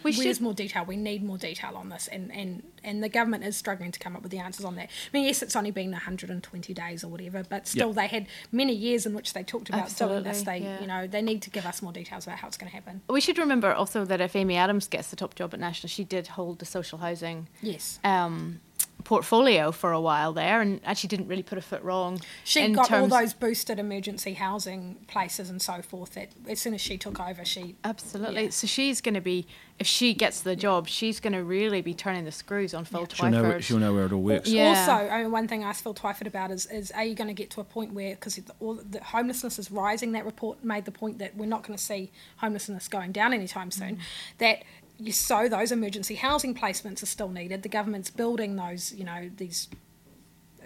We 0.03 0.13
"Where's 0.13 0.37
should- 0.37 0.41
more 0.43 0.55
detail? 0.55 0.85
We 0.85 0.97
need 0.97 1.23
more 1.23 1.39
detail 1.39 1.77
on 1.77 1.89
this," 1.89 2.09
and 2.09 2.33
and 2.33 2.63
and 2.85 3.03
the 3.03 3.09
government 3.09 3.43
is 3.45 3.57
struggling 3.57 3.91
to 3.93 3.99
come 3.99 4.15
up 4.15 4.23
with 4.23 4.31
the 4.31 4.39
answers 4.39 4.65
on 4.65 4.77
that. 4.77 4.85
I 4.89 5.09
mean, 5.13 5.25
yes, 5.25 5.43
it's 5.43 5.57
only 5.57 5.73
been 5.73 5.91
120 5.91 6.73
days 6.73 7.03
or 7.03 7.09
whatever, 7.09 7.43
but 7.49 7.67
still, 7.67 7.89
Yep. 7.89 7.97
they 7.97 8.07
had 8.07 8.27
many 8.53 8.75
years 8.75 9.07
in 9.07 9.13
which 9.15 9.33
they 9.33 9.43
talked 9.43 9.69
about 9.69 9.95
doing 9.97 10.23
this. 10.23 10.43
They, 10.43 10.59
yeah. 10.59 10.81
you 10.81 10.87
know, 10.87 11.07
they 11.09 11.21
need 11.23 11.43
to 11.43 11.51
give 11.51 11.67
us 11.67 11.83
more 11.83 11.93
details 11.93 12.27
about 12.27 12.39
how 12.39 12.47
it's 12.49 12.57
going 12.57 12.71
to 12.71 12.75
happen. 12.77 13.01
We 13.09 13.21
should 13.21 13.39
remember 13.39 13.73
also 13.73 14.05
that 14.05 14.21
if 14.21 14.37
Amy 14.37 14.57
Adams 14.57 14.87
gets 14.87 15.09
the 15.11 15.17
top 15.17 15.35
job 15.35 15.53
at 15.53 15.59
National, 15.61 15.89
she 15.89 16.05
did 16.05 16.29
hold 16.29 16.61
the 16.61 16.65
social 16.67 16.99
housing 16.99 17.49
Yes. 17.61 17.99
um, 18.05 18.61
portfolio 19.05 19.71
for 19.71 19.93
a 19.93 20.01
while 20.01 20.33
there, 20.33 20.61
and 20.61 20.81
actually 20.85 21.07
didn't 21.07 21.29
really 21.29 21.43
put 21.43 21.57
a 21.57 21.61
foot 21.61 21.81
wrong. 21.83 22.21
She 22.43 22.65
in 22.65 22.73
got 22.73 22.91
all 22.93 23.07
those 23.07 23.35
boosted 23.35 23.79
emergency 23.79 24.35
housing 24.35 24.97
places 25.07 25.49
and 25.49 25.63
so 25.63 25.81
forth. 25.81 26.15
That 26.15 26.31
as 26.49 26.61
soon 26.61 26.75
as 26.75 26.81
she 26.81 26.99
took 26.99 27.21
over, 27.21 27.45
she 27.45 27.77
Absolutely. 27.85 28.45
Yeah. 28.45 28.51
So 28.51 28.67
she's 28.67 29.01
going 29.01 29.15
to 29.15 29.21
be, 29.21 29.47
if 29.79 29.87
she 29.87 30.13
gets 30.13 30.41
the 30.41 30.57
job, 30.57 30.89
she's 30.89 31.21
going 31.21 31.35
to 31.35 31.45
really 31.45 31.83
be 31.83 31.95
turning 31.95 32.25
the 32.25 32.33
screws 32.33 32.75
on 32.75 32.85
Phil 32.85 33.07
She'll 33.07 33.31
know, 33.31 33.45
Twyford. 33.45 33.63
she'll 33.63 33.79
know 33.79 33.95
where 33.95 34.07
it 34.07 34.13
all 34.13 34.23
works. 34.23 34.49
Yeah. 34.49 34.71
Also, 34.71 35.09
I 35.09 35.23
mean, 35.23 35.31
one 35.31 35.47
thing 35.47 35.63
I 35.63 35.69
asked 35.69 35.85
Phil 35.85 35.95
Twyford 35.95 36.27
about 36.27 36.51
is, 36.51 36.67
is 36.67 36.91
are 36.91 37.05
you 37.05 37.15
going 37.15 37.29
to 37.29 37.35
get 37.35 37.51
to 37.51 37.61
a 37.61 37.65
point 37.65 37.93
where, 37.93 38.17
because 38.17 38.41
all 38.59 38.75
the 38.75 39.01
homelessness 39.05 39.61
is 39.61 39.71
rising, 39.71 40.13
that 40.13 40.25
report 40.25 40.65
made 40.65 40.85
the 40.85 40.91
point 40.91 41.19
that 41.19 41.37
we're 41.37 41.47
not 41.47 41.63
going 41.63 41.79
to 41.79 41.83
see 41.83 42.11
homelessness 42.39 42.89
going 42.89 43.13
down 43.13 43.33
anytime 43.33 43.71
soon, 43.71 43.97
mm. 43.97 44.01
that 44.39 44.59
you, 44.59 44.65
so 45.11 45.49
those 45.49 45.73
emergency 45.73 46.15
housing 46.15 46.55
placements 46.55 47.03
are 47.03 47.07
still 47.07 47.29
needed. 47.29 47.63
The 47.63 47.69
government's 47.69 48.11
building 48.11 48.57
those, 48.57 48.93
you 48.93 49.05
know, 49.05 49.31
these 49.37 49.69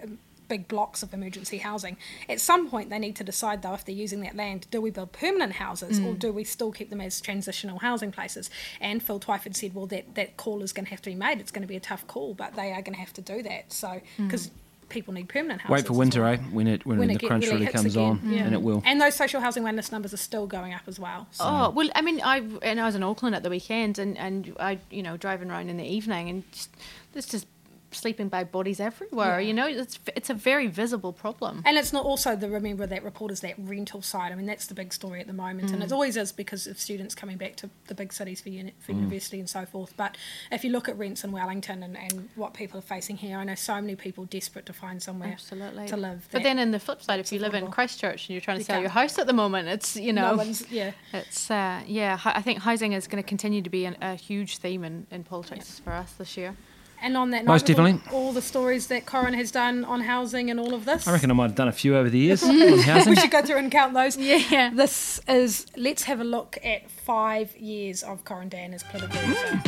um, 0.03 0.19
big 0.49 0.67
blocks 0.69 1.03
of 1.03 1.13
emergency 1.15 1.59
housing. 1.59 1.97
At 2.29 2.41
some 2.41 2.69
point, 2.69 2.91
they 2.91 2.99
need 2.99 3.17
to 3.17 3.25
decide, 3.25 3.63
though, 3.63 3.75
if 3.75 3.85
they're 3.85 3.95
using 3.95 4.21
that 4.23 4.35
land, 4.37 4.67
do 4.71 4.81
we 4.81 4.91
build 4.91 5.13
permanent 5.13 5.53
houses 5.55 5.99
or 6.01 6.15
Mm. 6.15 6.19
do 6.19 6.33
we 6.33 6.45
still 6.45 6.73
keep 6.73 6.91
them 6.91 7.01
as 7.01 7.21
transitional 7.21 7.79
housing 7.79 8.11
places? 8.13 8.51
And 8.81 9.03
Phil 9.03 9.21
Twyford 9.21 9.55
said, 9.57 9.75
well, 9.75 9.87
that, 9.87 10.15
that 10.17 10.37
call 10.37 10.63
is 10.63 10.73
going 10.73 10.87
to 10.87 10.91
have 10.91 11.03
to 11.03 11.11
be 11.11 11.17
made. 11.17 11.41
It's 11.41 11.51
going 11.53 11.63
to 11.63 11.69
be 11.69 11.77
a 11.77 11.81
tough 11.81 12.07
call, 12.07 12.35
but 12.35 12.55
they 12.55 12.73
are 12.73 12.83
going 12.83 12.95
to 12.95 13.01
have 13.01 13.13
to 13.15 13.21
do 13.23 13.43
that. 13.43 13.73
So, 13.73 14.01
because 14.17 14.51
people 14.91 15.15
need 15.15 15.29
permanent 15.29 15.63
houses. 15.63 15.73
Wait 15.73 15.87
for 15.87 15.95
winter, 15.95 16.23
well. 16.23 16.33
eh? 16.35 16.37
When 16.53 16.67
it 16.67 16.85
when, 16.85 16.99
When 16.99 17.09
the 17.09 17.15
it 17.15 17.21
get- 17.21 17.27
crunch 17.29 17.45
really 17.47 17.61
really 17.61 17.73
comes 17.73 17.95
again, 17.97 18.21
on, 18.23 18.31
yeah. 18.33 18.45
and 18.45 18.55
it 18.55 18.61
will. 18.63 18.83
And 18.85 19.01
those 19.01 19.15
social 19.15 19.41
housing 19.41 19.63
wellness 19.63 19.91
numbers 19.91 20.13
are 20.13 20.19
still 20.19 20.47
going 20.47 20.75
up 20.75 20.83
as 20.87 20.99
well. 21.01 21.27
So. 21.31 21.45
Oh 21.47 21.71
well, 21.71 21.89
I 21.95 22.03
mean, 22.03 22.21
I 22.23 22.39
and 22.63 22.79
I 22.81 22.85
was 22.85 22.95
in 22.95 23.03
Auckland 23.03 23.35
at 23.35 23.43
the 23.43 23.51
weekend, 23.51 23.99
and 23.99 24.19
and 24.19 24.55
I, 24.61 24.79
you 24.91 25.03
know, 25.03 25.17
driving 25.17 25.51
around 25.51 25.71
in 25.71 25.77
the 25.79 25.87
evening, 25.87 26.29
and 26.29 26.53
just 26.53 26.71
there's 27.13 27.27
just 27.27 27.47
sleeping 27.93 28.29
bag 28.29 28.53
bodies 28.53 28.79
everywhere. 28.81 29.41
Yeah. 29.41 29.47
You 29.49 29.55
know, 29.55 29.67
it's 29.67 29.99
it's 30.17 30.31
a 30.31 30.35
very 30.35 30.67
visible 30.69 31.13
problem. 31.13 31.63
And 31.67 31.77
it's 31.77 31.93
not 31.93 32.05
also 32.05 32.37
the 32.37 32.49
remember 32.49 32.87
that 32.87 33.03
report 33.03 33.33
is 33.33 33.41
that 33.41 33.55
rental 33.59 34.03
side. 34.03 34.33
I 34.33 34.35
mean, 34.37 34.47
that's 34.47 34.67
the 34.67 34.75
big 34.75 34.93
story 34.93 35.21
at 35.21 35.27
the 35.27 35.33
moment, 35.33 35.71
and 35.73 35.83
Mm. 35.83 35.87
it 35.87 35.93
always 35.93 36.17
is 36.17 36.33
because 36.33 36.67
of 36.67 36.79
students 36.79 37.15
coming 37.15 37.37
back 37.37 37.57
to 37.57 37.71
the 37.89 37.95
big 37.95 38.13
cities 38.13 38.41
for, 38.41 38.49
uni- 38.51 38.75
for 38.79 38.93
Mm. 38.93 38.97
university 38.99 39.39
and 39.41 39.49
so 39.51 39.67
forth. 39.67 39.97
But 39.97 40.17
if 40.53 40.65
you 40.65 40.71
look 40.71 40.89
at 40.89 40.97
rents 40.99 41.25
in 41.25 41.33
Wellington 41.33 41.83
and, 41.83 41.97
and 41.97 42.29
what 42.37 42.55
people 42.55 42.79
are 42.79 42.83
facing 42.83 43.17
here, 43.17 43.37
I 43.39 43.45
know 43.45 43.55
so 43.57 43.75
many 43.81 43.97
people 43.97 44.25
desperate 44.25 44.67
to 44.67 44.73
find 44.73 45.03
somewhere 45.03 45.33
Absolutely. 45.33 45.89
to 45.89 45.97
live. 45.97 46.29
But 46.31 46.43
then 46.43 46.59
in 46.59 46.71
the 46.71 46.79
flip 46.81 47.03
side, 47.03 47.21
if 47.21 47.33
you 47.33 47.39
live 47.39 47.55
in. 47.55 47.71
Christchurch 47.71 48.29
and 48.29 48.31
you're 48.35 48.41
trying 48.41 48.57
to 48.59 48.61
You 48.63 48.65
sell 48.67 48.81
your 48.81 48.91
house 48.91 49.19
at 49.19 49.27
the 49.27 49.33
moment, 49.33 49.69
it's 49.69 49.97
you 49.97 50.13
know, 50.13 50.31
No 50.33 50.37
one's- 50.37 50.69
yeah. 50.71 50.93
it's 51.13 51.51
uh, 51.51 51.83
yeah. 51.87 52.19
I 52.25 52.43
think 52.43 52.61
housing 52.61 52.93
is 52.93 53.07
going 53.07 53.23
to 53.23 53.29
continue 53.29 53.63
to 53.63 53.71
be 53.71 53.85
an, 53.85 53.97
a 54.03 54.15
huge 54.15 54.59
theme 54.59 54.85
in, 54.85 55.07
in 55.11 55.25
politics 55.25 55.81
for 55.85 55.93
us 55.93 56.13
this 56.13 56.37
year. 56.37 56.57
And 57.03 57.17
on 57.17 57.31
that 57.31 57.45
Most 57.47 57.63
note, 57.69 57.69
with 57.71 57.79
all- 57.79 57.93
definitely. 57.93 58.19
all 58.19 58.33
the 58.33 58.43
stories 58.43 58.89
that 58.89 59.07
Corin 59.07 59.33
has 59.35 59.51
done 59.51 59.85
on 59.85 60.03
housing 60.03 60.51
and 60.51 60.61
all 60.61 60.75
of 60.75 60.85
this. 60.85 61.09
I 61.09 61.13
reckon 61.13 61.31
I 61.31 61.35
might 61.35 61.45
have 61.47 61.55
done 61.55 61.69
a 61.69 61.73
few 61.73 61.97
over 61.97 62.11
the 62.11 62.19
years 62.19 62.43
on 62.45 62.59
housing. 62.81 63.11
we 63.11 63.17
should 63.17 63.31
go 63.31 63.41
through 63.43 63.57
and 63.59 63.71
count 63.73 63.95
those. 63.95 64.17
Yeah. 64.17 64.71
This 64.75 65.19
is, 65.27 65.67
let's 65.77 66.03
have 66.05 66.21
a 66.21 66.25
look 66.25 66.59
at 66.63 66.91
five 66.91 67.57
years 67.57 68.03
of 68.03 68.25
Corin 68.25 68.49
Dann 68.51 68.75
as 68.75 68.83
political 68.83 69.19
editor. 69.19 69.61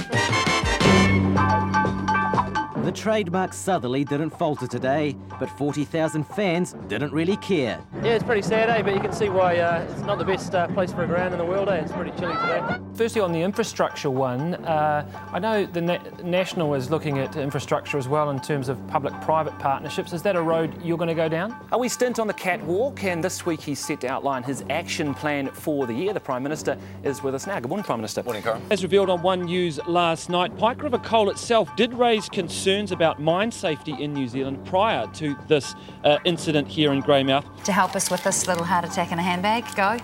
The 2.92 2.98
trademark 2.98 3.54
Southerly 3.54 4.04
didn't 4.04 4.36
falter 4.36 4.66
today, 4.66 5.16
but 5.40 5.48
40,000 5.56 6.24
fans 6.24 6.74
didn't 6.88 7.10
really 7.10 7.38
care. 7.38 7.82
Yeah, 8.02 8.10
it's 8.10 8.22
pretty 8.22 8.42
sad, 8.42 8.68
eh? 8.68 8.82
But 8.82 8.92
you 8.92 9.00
can 9.00 9.12
see 9.12 9.30
why 9.30 9.56
uh, 9.56 9.86
it's 9.90 10.02
not 10.02 10.18
the 10.18 10.26
best 10.26 10.54
uh, 10.54 10.66
place 10.68 10.92
for 10.92 11.02
a 11.02 11.06
ground 11.06 11.32
in 11.32 11.38
the 11.38 11.44
world, 11.46 11.70
eh? 11.70 11.76
It's 11.76 11.90
pretty 11.90 12.10
chilly 12.18 12.34
today. 12.34 12.60
Firstly, 12.94 13.22
on 13.22 13.32
the 13.32 13.40
infrastructure 13.40 14.10
one, 14.10 14.56
uh, 14.66 15.08
I 15.32 15.38
know 15.38 15.64
the 15.64 15.80
Na- 15.80 16.02
National 16.22 16.74
is 16.74 16.90
looking 16.90 17.18
at 17.18 17.34
infrastructure 17.34 17.96
as 17.96 18.08
well 18.08 18.28
in 18.28 18.38
terms 18.40 18.68
of 18.68 18.86
public-private 18.88 19.58
partnerships. 19.58 20.12
Is 20.12 20.20
that 20.24 20.36
a 20.36 20.42
road 20.42 20.74
you're 20.84 20.98
going 20.98 21.08
to 21.08 21.14
go 21.14 21.30
down? 21.30 21.52
Uh, 21.72 21.78
we 21.78 21.88
stint 21.88 22.18
on 22.18 22.26
the 22.26 22.34
catwalk, 22.34 23.04
and 23.04 23.24
this 23.24 23.46
week 23.46 23.62
he's 23.62 23.78
set 23.78 24.02
to 24.02 24.08
outline 24.08 24.42
his 24.42 24.66
action 24.68 25.14
plan 25.14 25.48
for 25.48 25.86
the 25.86 25.94
year. 25.94 26.12
The 26.12 26.20
Prime 26.20 26.42
Minister 26.42 26.76
is 27.04 27.22
with 27.22 27.34
us 27.34 27.46
now. 27.46 27.58
Good 27.58 27.70
morning, 27.70 27.86
Prime 27.86 28.00
Minister. 28.00 28.22
Morning, 28.22 28.42
Corin. 28.42 28.60
As 28.70 28.82
revealed 28.82 29.08
on 29.08 29.22
One 29.22 29.46
News 29.46 29.80
last 29.86 30.28
night, 30.28 30.54
Pike 30.58 30.82
River 30.82 30.98
Coal 30.98 31.30
itself 31.30 31.74
did 31.74 31.94
raise 31.94 32.28
concerns 32.28 32.81
about 32.90 33.20
mine 33.20 33.52
safety 33.52 33.94
in 34.02 34.12
New 34.12 34.26
Zealand 34.26 34.64
prior 34.66 35.06
to 35.14 35.36
this 35.46 35.74
uh, 36.04 36.18
incident 36.24 36.66
here 36.68 36.92
in 36.92 37.02
Greymouth. 37.02 37.44
To 37.64 37.72
help 37.72 37.94
us 37.94 38.10
with 38.10 38.24
this 38.24 38.46
little 38.48 38.64
heart 38.64 38.84
attack 38.84 39.12
in 39.12 39.18
a 39.18 39.22
handbag, 39.22 39.64
go. 39.76 39.98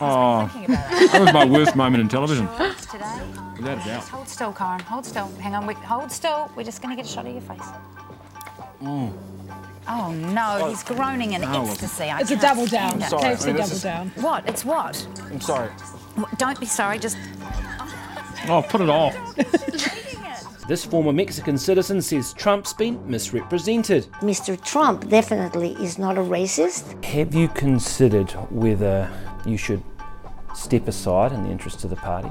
Oh, 0.00 0.50
that 0.66 1.20
was 1.20 1.32
my 1.32 1.44
worst 1.44 1.76
moment 1.76 2.00
in 2.00 2.08
television. 2.08 2.48
Today. 2.90 3.20
Without 3.56 3.78
a 3.80 3.84
doubt. 3.88 4.02
Hold 4.08 4.28
still, 4.28 4.52
Corin. 4.52 4.80
Hold 4.80 5.06
still. 5.06 5.28
Hang 5.38 5.54
on. 5.54 5.64
We, 5.66 5.74
hold 5.74 6.10
still. 6.10 6.50
We're 6.56 6.64
just 6.64 6.82
going 6.82 6.96
to 6.96 7.00
get 7.00 7.08
a 7.08 7.14
shot 7.14 7.26
of 7.26 7.32
your 7.32 7.42
face. 7.42 7.68
Mm. 8.82 9.12
Oh 9.88 10.12
no, 10.12 10.68
he's 10.68 10.82
groaning 10.84 11.32
in 11.34 11.40
No, 11.42 11.64
ecstasy. 11.66 12.04
I 12.04 12.20
It's 12.20 12.30
a 12.32 12.36
double 12.36 12.66
down. 12.66 13.00
it. 13.02 13.08
Sorry, 13.10 13.22
KFC 13.22 13.42
I 13.42 13.46
mean, 13.46 13.56
this 13.56 13.64
double 13.66 13.72
is- 13.76 13.82
down. 13.82 14.08
What? 14.16 14.48
It's 14.48 14.64
what? 14.64 15.06
I'm 15.30 15.40
sorry. 15.40 15.70
Don't 16.38 16.58
be 16.58 16.66
sorry. 16.66 16.98
Just 16.98 17.16
Oh, 18.48 18.62
put 18.68 18.80
it 18.80 18.88
off. 18.88 19.14
This 20.72 20.86
former 20.86 21.12
Mexican 21.12 21.58
citizen 21.58 22.00
says 22.00 22.32
Trump's 22.32 22.72
been 22.72 22.98
misrepresented. 23.06 24.10
Mr. 24.22 24.58
Trump 24.64 25.06
definitely 25.06 25.72
is 25.74 25.98
not 25.98 26.16
a 26.16 26.22
racist. 26.22 27.04
Have 27.04 27.34
you 27.34 27.48
considered 27.48 28.30
whether 28.50 29.06
you 29.44 29.58
should 29.58 29.82
step 30.54 30.88
aside 30.88 31.32
in 31.32 31.42
the 31.42 31.50
interest 31.50 31.84
of 31.84 31.90
the 31.90 31.96
party? 31.96 32.30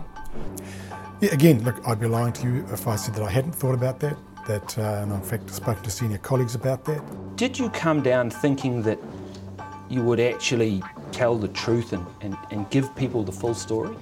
Yeah, 1.19 1.29
again, 1.33 1.63
look, 1.63 1.87
I'd 1.87 1.99
be 1.99 2.07
lying 2.07 2.33
to 2.33 2.47
you 2.47 2.65
if 2.71 2.87
I 2.87 2.95
said 2.95 3.13
that 3.13 3.21
I 3.21 3.29
hadn't 3.29 3.51
thought 3.51 3.75
about 3.75 3.99
that. 3.99 4.17
That, 4.47 4.75
uh, 4.75 5.03
and 5.03 5.11
in 5.11 5.21
fact, 5.21 5.43
I've 5.43 5.53
spoken 5.53 5.83
to 5.83 5.91
senior 5.91 6.17
colleagues 6.17 6.55
about 6.55 6.83
that. 6.85 7.35
Did 7.35 7.59
you 7.59 7.69
come 7.69 8.01
down 8.01 8.31
thinking 8.31 8.81
that 8.81 8.97
you 9.87 10.01
would 10.01 10.19
actually 10.19 10.81
tell 11.11 11.35
the 11.35 11.49
truth 11.49 11.93
and, 11.93 12.07
and, 12.21 12.35
and 12.49 12.67
give 12.71 12.95
people 12.95 13.21
the 13.21 13.31
full 13.31 13.53
story? 13.53 13.95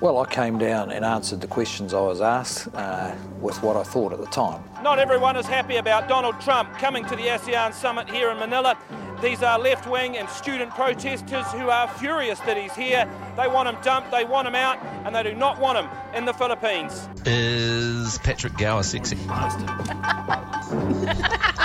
Well, 0.00 0.16
I 0.18 0.24
came 0.24 0.56
down 0.56 0.90
and 0.90 1.04
answered 1.04 1.42
the 1.42 1.46
questions 1.46 1.92
I 1.92 2.00
was 2.00 2.22
asked 2.22 2.68
uh, 2.74 3.14
with 3.38 3.62
what 3.62 3.76
I 3.76 3.82
thought 3.82 4.14
at 4.14 4.18
the 4.18 4.26
time. 4.26 4.64
Not 4.82 4.98
everyone 4.98 5.36
is 5.36 5.44
happy 5.44 5.76
about 5.76 6.08
Donald 6.08 6.40
Trump 6.40 6.72
coming 6.78 7.04
to 7.04 7.16
the 7.16 7.24
ASEAN 7.24 7.74
summit 7.74 8.08
here 8.08 8.30
in 8.30 8.38
Manila. 8.38 8.78
These 9.20 9.42
are 9.42 9.58
left 9.58 9.86
wing 9.86 10.16
and 10.16 10.26
student 10.30 10.70
protesters 10.70 11.46
who 11.52 11.68
are 11.68 11.86
furious 11.86 12.40
that 12.40 12.56
he's 12.56 12.74
here. 12.74 13.06
They 13.36 13.46
want 13.46 13.68
him 13.68 13.76
dumped, 13.82 14.10
they 14.10 14.24
want 14.24 14.48
him 14.48 14.54
out, 14.54 14.78
and 15.04 15.14
they 15.14 15.22
do 15.22 15.34
not 15.34 15.60
want 15.60 15.76
him 15.76 15.90
in 16.14 16.24
the 16.24 16.32
Philippines. 16.32 17.06
Is 17.26 18.16
Patrick 18.20 18.56
Gower 18.56 18.82
sexy? 18.82 19.16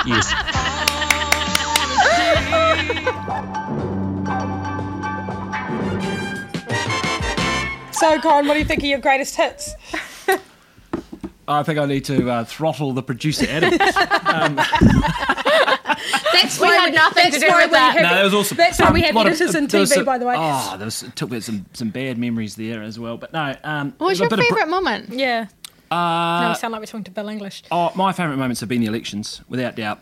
yes. 0.05 0.33
So, 7.99 8.19
Corin, 8.19 8.47
what 8.47 8.53
do 8.53 8.59
you 8.59 8.65
think 8.65 8.83
are 8.83 8.87
your 8.87 8.99
greatest 8.99 9.35
hits? 9.35 9.73
I 11.47 11.61
think 11.63 11.77
I 11.77 11.85
need 11.85 12.03
to 12.05 12.29
uh, 12.29 12.43
throttle 12.43 12.91
the 12.93 13.03
producer 13.03 13.45
Adam. 13.47 13.73
um, 14.25 14.55
That's 16.33 16.59
We 16.59 16.67
had 16.67 16.93
nothing 16.93 17.31
to 17.31 17.39
do 17.39 17.47
with 17.55 17.71
that. 17.71 17.93
have- 17.93 18.01
no, 18.01 18.09
that 18.15 18.23
was 18.23 18.33
awesome. 18.33 18.57
That's 18.57 18.79
why 18.81 18.91
we 18.91 19.01
have 19.03 19.13
lot 19.15 19.27
editors 19.27 19.53
in 19.53 19.67
TV, 19.67 19.87
some- 19.87 20.05
by 20.05 20.17
the 20.17 20.25
way. 20.25 20.35
Oh, 20.37 20.75
there 20.77 20.85
was 20.85 21.05
took 21.15 21.29
me 21.29 21.39
some 21.41 21.65
some 21.73 21.89
bad 21.89 22.17
memories 22.17 22.55
there 22.55 22.81
as 22.81 22.97
well. 22.99 23.17
But 23.17 23.31
no, 23.31 23.55
um, 23.63 23.93
What 23.99 24.07
was 24.07 24.19
your 24.19 24.27
bit 24.29 24.39
of 24.39 24.45
br- 24.47 24.55
favourite 24.55 24.69
moment? 24.69 25.09
Yeah. 25.09 25.47
Uh, 25.91 26.41
no, 26.41 26.49
we 26.49 26.55
sound 26.55 26.71
like 26.71 26.81
we're 26.81 26.87
talking 26.87 27.03
to 27.03 27.11
Bill 27.11 27.29
English. 27.29 27.63
Oh, 27.69 27.91
my 27.95 28.11
favourite 28.11 28.37
moments 28.37 28.59
have 28.61 28.69
been 28.69 28.81
the 28.81 28.87
elections, 28.87 29.41
without 29.47 29.75
doubt. 29.75 29.99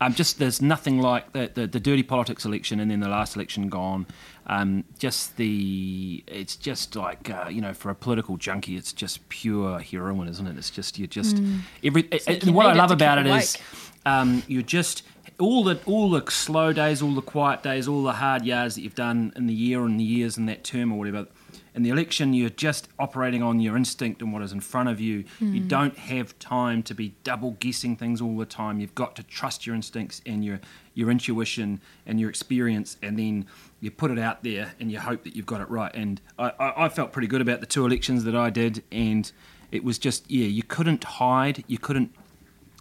Um, 0.00 0.14
just 0.14 0.38
there's 0.38 0.60
nothing 0.62 1.00
like 1.00 1.32
the, 1.32 1.50
the, 1.52 1.66
the 1.66 1.78
dirty 1.78 2.02
politics 2.02 2.44
election 2.44 2.80
and 2.80 2.90
then 2.90 3.00
the 3.00 3.08
last 3.08 3.36
election 3.36 3.68
gone. 3.68 4.06
Um, 4.52 4.82
just 4.98 5.36
the 5.36 6.24
it's 6.26 6.56
just 6.56 6.96
like 6.96 7.30
uh, 7.30 7.48
you 7.48 7.60
know 7.60 7.72
for 7.72 7.88
a 7.90 7.94
political 7.94 8.36
junkie, 8.36 8.76
it's 8.76 8.92
just 8.92 9.28
pure 9.28 9.78
heroin, 9.78 10.26
isn't 10.28 10.46
it? 10.46 10.56
It's 10.58 10.70
just 10.70 10.98
you're 10.98 11.06
just 11.20 11.36
Mm. 11.36 11.60
every. 11.84 12.02
Like 12.26 12.44
you 12.44 12.52
what 12.52 12.66
I 12.66 12.72
it 12.72 12.76
love 12.76 12.90
about 12.90 13.18
it 13.18 13.26
is 13.28 13.56
um, 14.04 14.42
you're 14.48 14.62
just 14.62 15.04
all 15.38 15.62
the 15.62 15.78
all 15.86 16.10
the 16.10 16.28
slow 16.30 16.72
days, 16.72 17.00
all 17.00 17.14
the 17.14 17.22
quiet 17.22 17.62
days, 17.62 17.86
all 17.86 18.02
the 18.02 18.14
hard 18.14 18.44
yards 18.44 18.74
that 18.74 18.80
you've 18.82 18.96
done 18.96 19.32
in 19.36 19.46
the 19.46 19.54
year 19.54 19.84
and 19.84 20.00
the 20.00 20.04
years 20.04 20.36
in 20.36 20.46
that 20.46 20.64
term 20.64 20.92
or 20.92 20.98
whatever. 20.98 21.26
In 21.72 21.84
the 21.84 21.90
election, 21.90 22.34
you're 22.34 22.50
just 22.50 22.88
operating 22.98 23.44
on 23.44 23.60
your 23.60 23.76
instinct 23.76 24.20
and 24.22 24.32
what 24.32 24.42
is 24.42 24.52
in 24.52 24.58
front 24.60 24.88
of 24.88 25.00
you. 25.00 25.24
You 25.38 25.60
Mm. 25.62 25.68
don't 25.68 25.96
have 25.98 26.36
time 26.40 26.82
to 26.82 26.94
be 26.94 27.14
double 27.22 27.52
guessing 27.60 27.94
things 27.96 28.20
all 28.20 28.36
the 28.36 28.44
time. 28.44 28.80
You've 28.80 28.96
got 28.96 29.14
to 29.16 29.22
trust 29.22 29.66
your 29.66 29.76
instincts 29.76 30.20
and 30.26 30.44
your 30.44 30.60
your 31.00 31.10
intuition 31.10 31.80
and 32.06 32.20
your 32.20 32.30
experience, 32.30 32.96
and 33.02 33.18
then 33.18 33.46
you 33.80 33.90
put 33.90 34.10
it 34.10 34.18
out 34.18 34.44
there 34.44 34.72
and 34.78 34.92
you 34.92 35.00
hope 35.00 35.24
that 35.24 35.34
you've 35.34 35.46
got 35.46 35.60
it 35.60 35.68
right. 35.70 35.92
And 35.94 36.20
I, 36.38 36.52
I, 36.76 36.88
felt 36.90 37.12
pretty 37.12 37.28
good 37.28 37.40
about 37.40 37.60
the 37.60 37.66
two 37.66 37.84
elections 37.86 38.24
that 38.24 38.36
I 38.36 38.50
did, 38.50 38.84
and 38.92 39.30
it 39.72 39.82
was 39.82 39.98
just 39.98 40.30
yeah, 40.30 40.46
you 40.46 40.62
couldn't 40.62 41.02
hide, 41.02 41.64
you 41.66 41.78
couldn't 41.78 42.14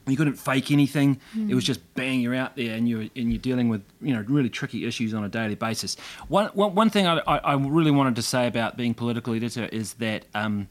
you 0.07 0.17
couldn't 0.17 0.35
fake 0.35 0.71
anything. 0.71 1.19
Mm. 1.35 1.49
It 1.49 1.55
was 1.55 1.63
just 1.63 1.93
bang, 1.95 2.21
you're 2.21 2.35
out 2.35 2.55
there, 2.55 2.75
and 2.75 2.87
you're 2.87 3.01
and 3.01 3.31
you're 3.31 3.37
dealing 3.37 3.69
with 3.69 3.83
you 4.01 4.13
know 4.13 4.23
really 4.27 4.49
tricky 4.49 4.85
issues 4.85 5.13
on 5.13 5.23
a 5.23 5.29
daily 5.29 5.55
basis. 5.55 5.95
One 6.27 6.47
one, 6.47 6.75
one 6.75 6.89
thing 6.89 7.07
I, 7.07 7.19
I, 7.25 7.37
I 7.37 7.53
really 7.55 7.91
wanted 7.91 8.15
to 8.17 8.21
say 8.21 8.47
about 8.47 8.77
being 8.77 8.93
political 8.93 9.33
editor 9.33 9.65
is 9.65 9.93
that. 9.95 10.25
Um, 10.35 10.67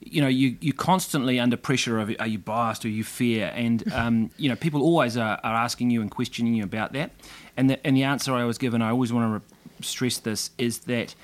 you 0.00 0.20
know, 0.22 0.28
you 0.28 0.56
you 0.60 0.72
constantly 0.72 1.40
under 1.40 1.56
pressure 1.56 1.98
of 1.98 2.14
are 2.18 2.26
you 2.26 2.38
biased 2.38 2.84
or 2.84 2.88
you 2.88 3.04
fear, 3.04 3.52
and 3.54 3.90
um, 3.92 4.30
you 4.36 4.48
know, 4.48 4.56
people 4.56 4.82
always 4.82 5.16
are, 5.16 5.38
are 5.42 5.54
asking 5.54 5.90
you 5.90 6.00
and 6.00 6.10
questioning 6.10 6.54
you 6.54 6.64
about 6.64 6.92
that. 6.92 7.10
And 7.56 7.70
the 7.70 7.86
and 7.86 7.96
the 7.96 8.04
answer 8.04 8.32
I 8.32 8.44
was 8.44 8.58
given, 8.58 8.82
I 8.82 8.90
always 8.90 9.12
want 9.12 9.26
to 9.26 9.38
re- 9.38 9.64
stress 9.80 10.18
this, 10.18 10.50
is 10.58 10.80
that 10.80 11.14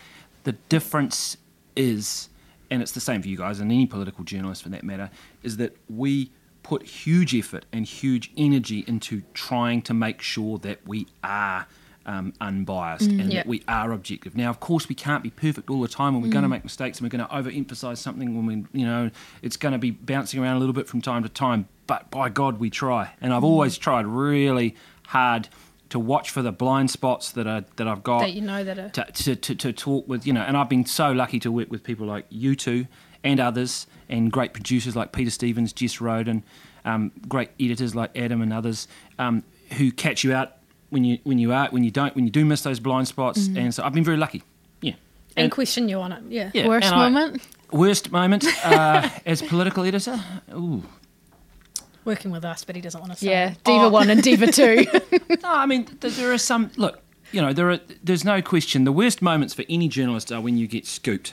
the 0.45 0.53
difference 0.69 1.37
is, 1.77 2.29
and 2.71 2.83
it's 2.83 2.93
the 2.93 3.01
same 3.01 3.23
for 3.23 3.29
you 3.29 3.37
guys 3.37 3.61
and 3.61 3.71
any 3.71 3.87
political 3.87 4.25
journalist 4.25 4.63
for 4.63 4.69
that 4.71 4.85
matter, 4.85 5.11
is 5.43 5.57
that 5.59 5.77
we 5.89 6.31
put 6.63 6.83
huge 6.83 7.35
effort 7.35 7.67
and 7.73 7.85
huge 7.85 8.33
energy 8.37 8.85
into 8.87 9.23
trying 9.35 9.83
to 9.83 9.95
make 9.95 10.21
sure 10.23 10.59
that 10.59 10.87
we 10.87 11.07
are 11.23 11.67
um, 12.07 12.33
unbiased 12.41 13.09
Mm, 13.11 13.21
and 13.21 13.33
yeah. 13.33 13.39
that 13.41 13.47
we 13.47 13.63
are 13.69 13.93
objective. 13.93 14.37
Now, 14.37 14.51
of 14.51 14.61
course, 14.61 14.89
we 14.89 14.95
can't 14.95 15.23
be 15.23 15.31
perfect 15.31 15.71
all 15.71 15.81
the 15.81 15.89
time, 15.89 16.15
and 16.15 16.23
we're 16.23 16.31
going 16.31 16.43
to 16.43 16.49
Mm. 16.49 16.53
make 16.53 16.65
mistakes, 16.65 16.99
and 16.99 17.05
we're 17.07 17.17
going 17.17 17.27
to 17.29 17.35
overemphasize 17.35 17.99
something 17.99 18.37
when 18.37 18.47
we, 18.47 18.79
you 18.79 18.87
know, 18.87 19.11
it's 19.43 19.57
going 19.57 19.73
to 19.73 19.79
be 19.79 19.91
bouncing 19.91 20.41
around 20.43 20.57
a 20.57 20.59
little 20.59 20.75
bit 20.75 20.87
from 20.89 21.01
time 21.01 21.23
to 21.23 21.29
time. 21.29 21.67
But 21.87 22.11
by 22.11 22.29
God, 22.29 22.59
we 22.61 22.71
try, 22.71 23.11
and 23.21 23.33
I've 23.33 23.43
Mm. 23.43 23.47
always 23.47 23.79
tried 23.79 24.07
really 24.07 24.75
hard 25.09 25.49
to 25.91 25.99
watch 25.99 26.31
for 26.31 26.43
the 26.43 26.51
blind 26.53 26.91
spots 26.91 27.31
that 27.33 27.47
are 27.47 27.65
that 27.77 27.87
I've 27.87 28.03
got 28.03 28.21
That 28.21 28.33
you 28.33 28.41
know 28.41 28.65
that 28.65 28.79
are- 28.79 28.89
to, 28.91 29.05
to, 29.13 29.37
to, 29.37 29.55
to 29.55 29.73
talk 29.73 30.09
with, 30.09 30.27
you 30.27 30.33
know, 30.33 30.41
and 30.43 30.57
I've 30.57 30.69
been 30.69 30.87
so 30.87 31.13
lucky 31.13 31.39
to 31.41 31.53
work 31.53 31.71
with 31.71 31.85
people 31.85 32.07
like 32.07 32.27
you 32.31 32.55
two 32.57 32.87
and 33.23 33.39
others, 33.41 33.87
and 34.09 34.31
great 34.33 34.53
producers 34.53 34.95
like 34.97 35.13
Peter 35.13 35.31
Stevens, 35.31 35.73
Jess 35.73 36.01
Roden, 36.01 36.43
um, 36.85 37.13
great 37.29 37.51
editors 37.61 37.95
like 37.95 38.11
Adam 38.17 38.43
and 38.43 38.53
others, 38.53 38.89
um, 39.19 39.43
who 39.79 39.91
catch 39.93 40.25
you 40.25 40.35
out 40.35 40.57
when 40.91 41.05
you 41.05 41.19
when 41.25 41.39
you 41.39 41.53
are 41.53 41.69
when 41.71 41.85
you 41.85 41.91
don't 41.91 42.15
when 42.15 42.25
you 42.25 42.31
do 42.31 42.45
miss 42.45 42.63
those 42.63 42.81
blind 42.81 43.09
spots, 43.09 43.49
Mhm. 43.49 43.57
and 43.59 43.75
so 43.75 43.83
I've 43.85 43.93
been 43.95 44.05
very 44.05 44.17
lucky. 44.17 44.43
Yeah. 44.81 44.95
And, 45.37 45.51
question 45.51 45.89
you 45.89 45.99
on 46.01 46.13
it. 46.13 46.23
Yeah. 46.29 46.51
Yeah, 46.55 46.69
Worst 46.69 46.87
and 46.87 46.95
I- 46.95 47.09
moment? 47.11 47.43
worst 47.73 48.13
moment 48.13 48.45
uh, 48.65 49.09
as 49.27 49.43
political 49.43 49.85
editor. 49.85 50.21
Ooh. 50.53 50.83
Working 52.05 52.31
with 52.31 52.45
us, 52.45 52.65
but 52.65 52.77
he 52.77 52.83
doesn't 52.83 53.01
want 53.01 53.13
to 53.15 53.19
say. 53.19 53.31
Yeah. 53.31 53.55
Diva 53.65 53.85
Oh. 53.87 53.89
1 53.89 54.11
and 54.11 54.23
Diva 54.23 54.53
2. 54.53 54.85
no, 55.43 55.49
I 55.49 55.65
mean 55.65 55.87
th- 55.87 56.15
there 56.17 56.31
are 56.33 56.39
some. 56.39 56.71
Look, 56.77 57.01
you 57.33 57.41
know, 57.41 57.53
there 57.55 57.71
are. 57.71 57.81
There's 58.03 58.25
no 58.27 58.43
question. 58.43 58.85
The 58.85 58.93
worst 58.93 59.23
moments 59.23 59.55
for 59.55 59.65
any 59.71 59.89
journalist 59.89 60.31
are 60.31 60.41
when 60.41 60.59
you 60.59 60.67
get 60.67 60.87
scooped, 60.87 61.33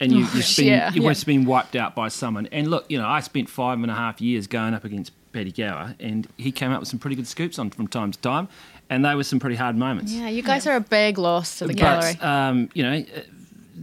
and 0.00 0.10
you, 0.10 0.18
Oh, 0.24 0.30
you've 0.34 0.56
been 0.56 0.66
yeah. 0.66 0.90
you've 0.94 1.04
Yeah. 1.04 1.24
been 1.26 1.44
wiped 1.44 1.76
out 1.76 1.94
by 1.94 2.08
someone. 2.08 2.48
And 2.50 2.68
look, 2.70 2.86
you 2.88 2.96
know, 2.98 3.06
I 3.06 3.20
spent 3.20 3.50
five 3.50 3.78
and 3.82 3.90
a 3.90 3.94
half 3.94 4.20
years 4.22 4.46
going 4.46 4.72
up 4.72 4.82
against 4.84 5.12
Paddy 5.34 5.52
Gower, 5.52 5.94
and 6.00 6.26
he 6.38 6.50
came 6.52 6.72
up 6.72 6.80
with 6.80 6.88
some 6.88 6.98
pretty 6.98 7.14
good 7.14 7.26
scoops 7.26 7.58
on 7.58 7.68
from 7.68 7.86
time 7.86 8.10
to 8.10 8.18
time, 8.20 8.48
and 8.90 9.04
they 9.04 9.14
were 9.14 9.24
some 9.24 9.38
pretty 9.38 9.56
hard 9.56 9.76
moments. 9.76 10.12
yeah, 10.12 10.28
you 10.28 10.42
guys 10.42 10.66
are 10.66 10.76
a 10.76 10.80
big 10.80 11.18
loss 11.18 11.58
to 11.58 11.66
the 11.66 11.74
gallery. 11.74 12.14
Um, 12.20 12.68
you 12.74 12.82
know, 12.82 12.96
uh, 12.98 13.20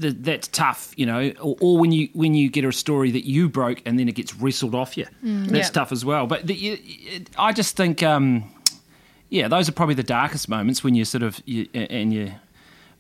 th- 0.02 0.16
that's 0.20 0.48
tough. 0.50 0.94
You 0.98 1.06
know, 1.06 1.32
or, 1.42 1.56
or 1.62 1.78
when 1.78 1.92
you 1.92 2.10
when 2.14 2.34
you 2.34 2.50
get 2.50 2.66
a 2.66 2.72
story 2.72 3.12
that 3.12 3.26
you 3.26 3.48
broke 3.50 3.82
and 3.86 3.98
then 4.00 4.08
it 4.10 4.16
gets 4.16 4.36
wrestled 4.36 4.76
off 4.76 4.98
you, 4.98 5.06
Mm. 5.24 5.48
that's 5.48 5.68
Yeah. 5.70 5.74
tough 5.74 5.92
as 5.92 6.04
well. 6.06 6.28
But 6.28 6.48
the, 6.48 6.54
it, 6.56 7.30
I 7.38 7.52
just 7.54 7.76
think, 7.78 8.02
um, 8.04 8.44
yeah, 9.30 9.48
those 9.48 9.68
are 9.70 9.72
probably 9.74 9.96
the 9.96 10.04
darkest 10.04 10.50
moments 10.50 10.84
when 10.84 10.96
you 10.96 11.06
sort 11.06 11.24
of 11.24 11.42
you, 11.46 11.68
and 11.74 12.14
you. 12.14 12.34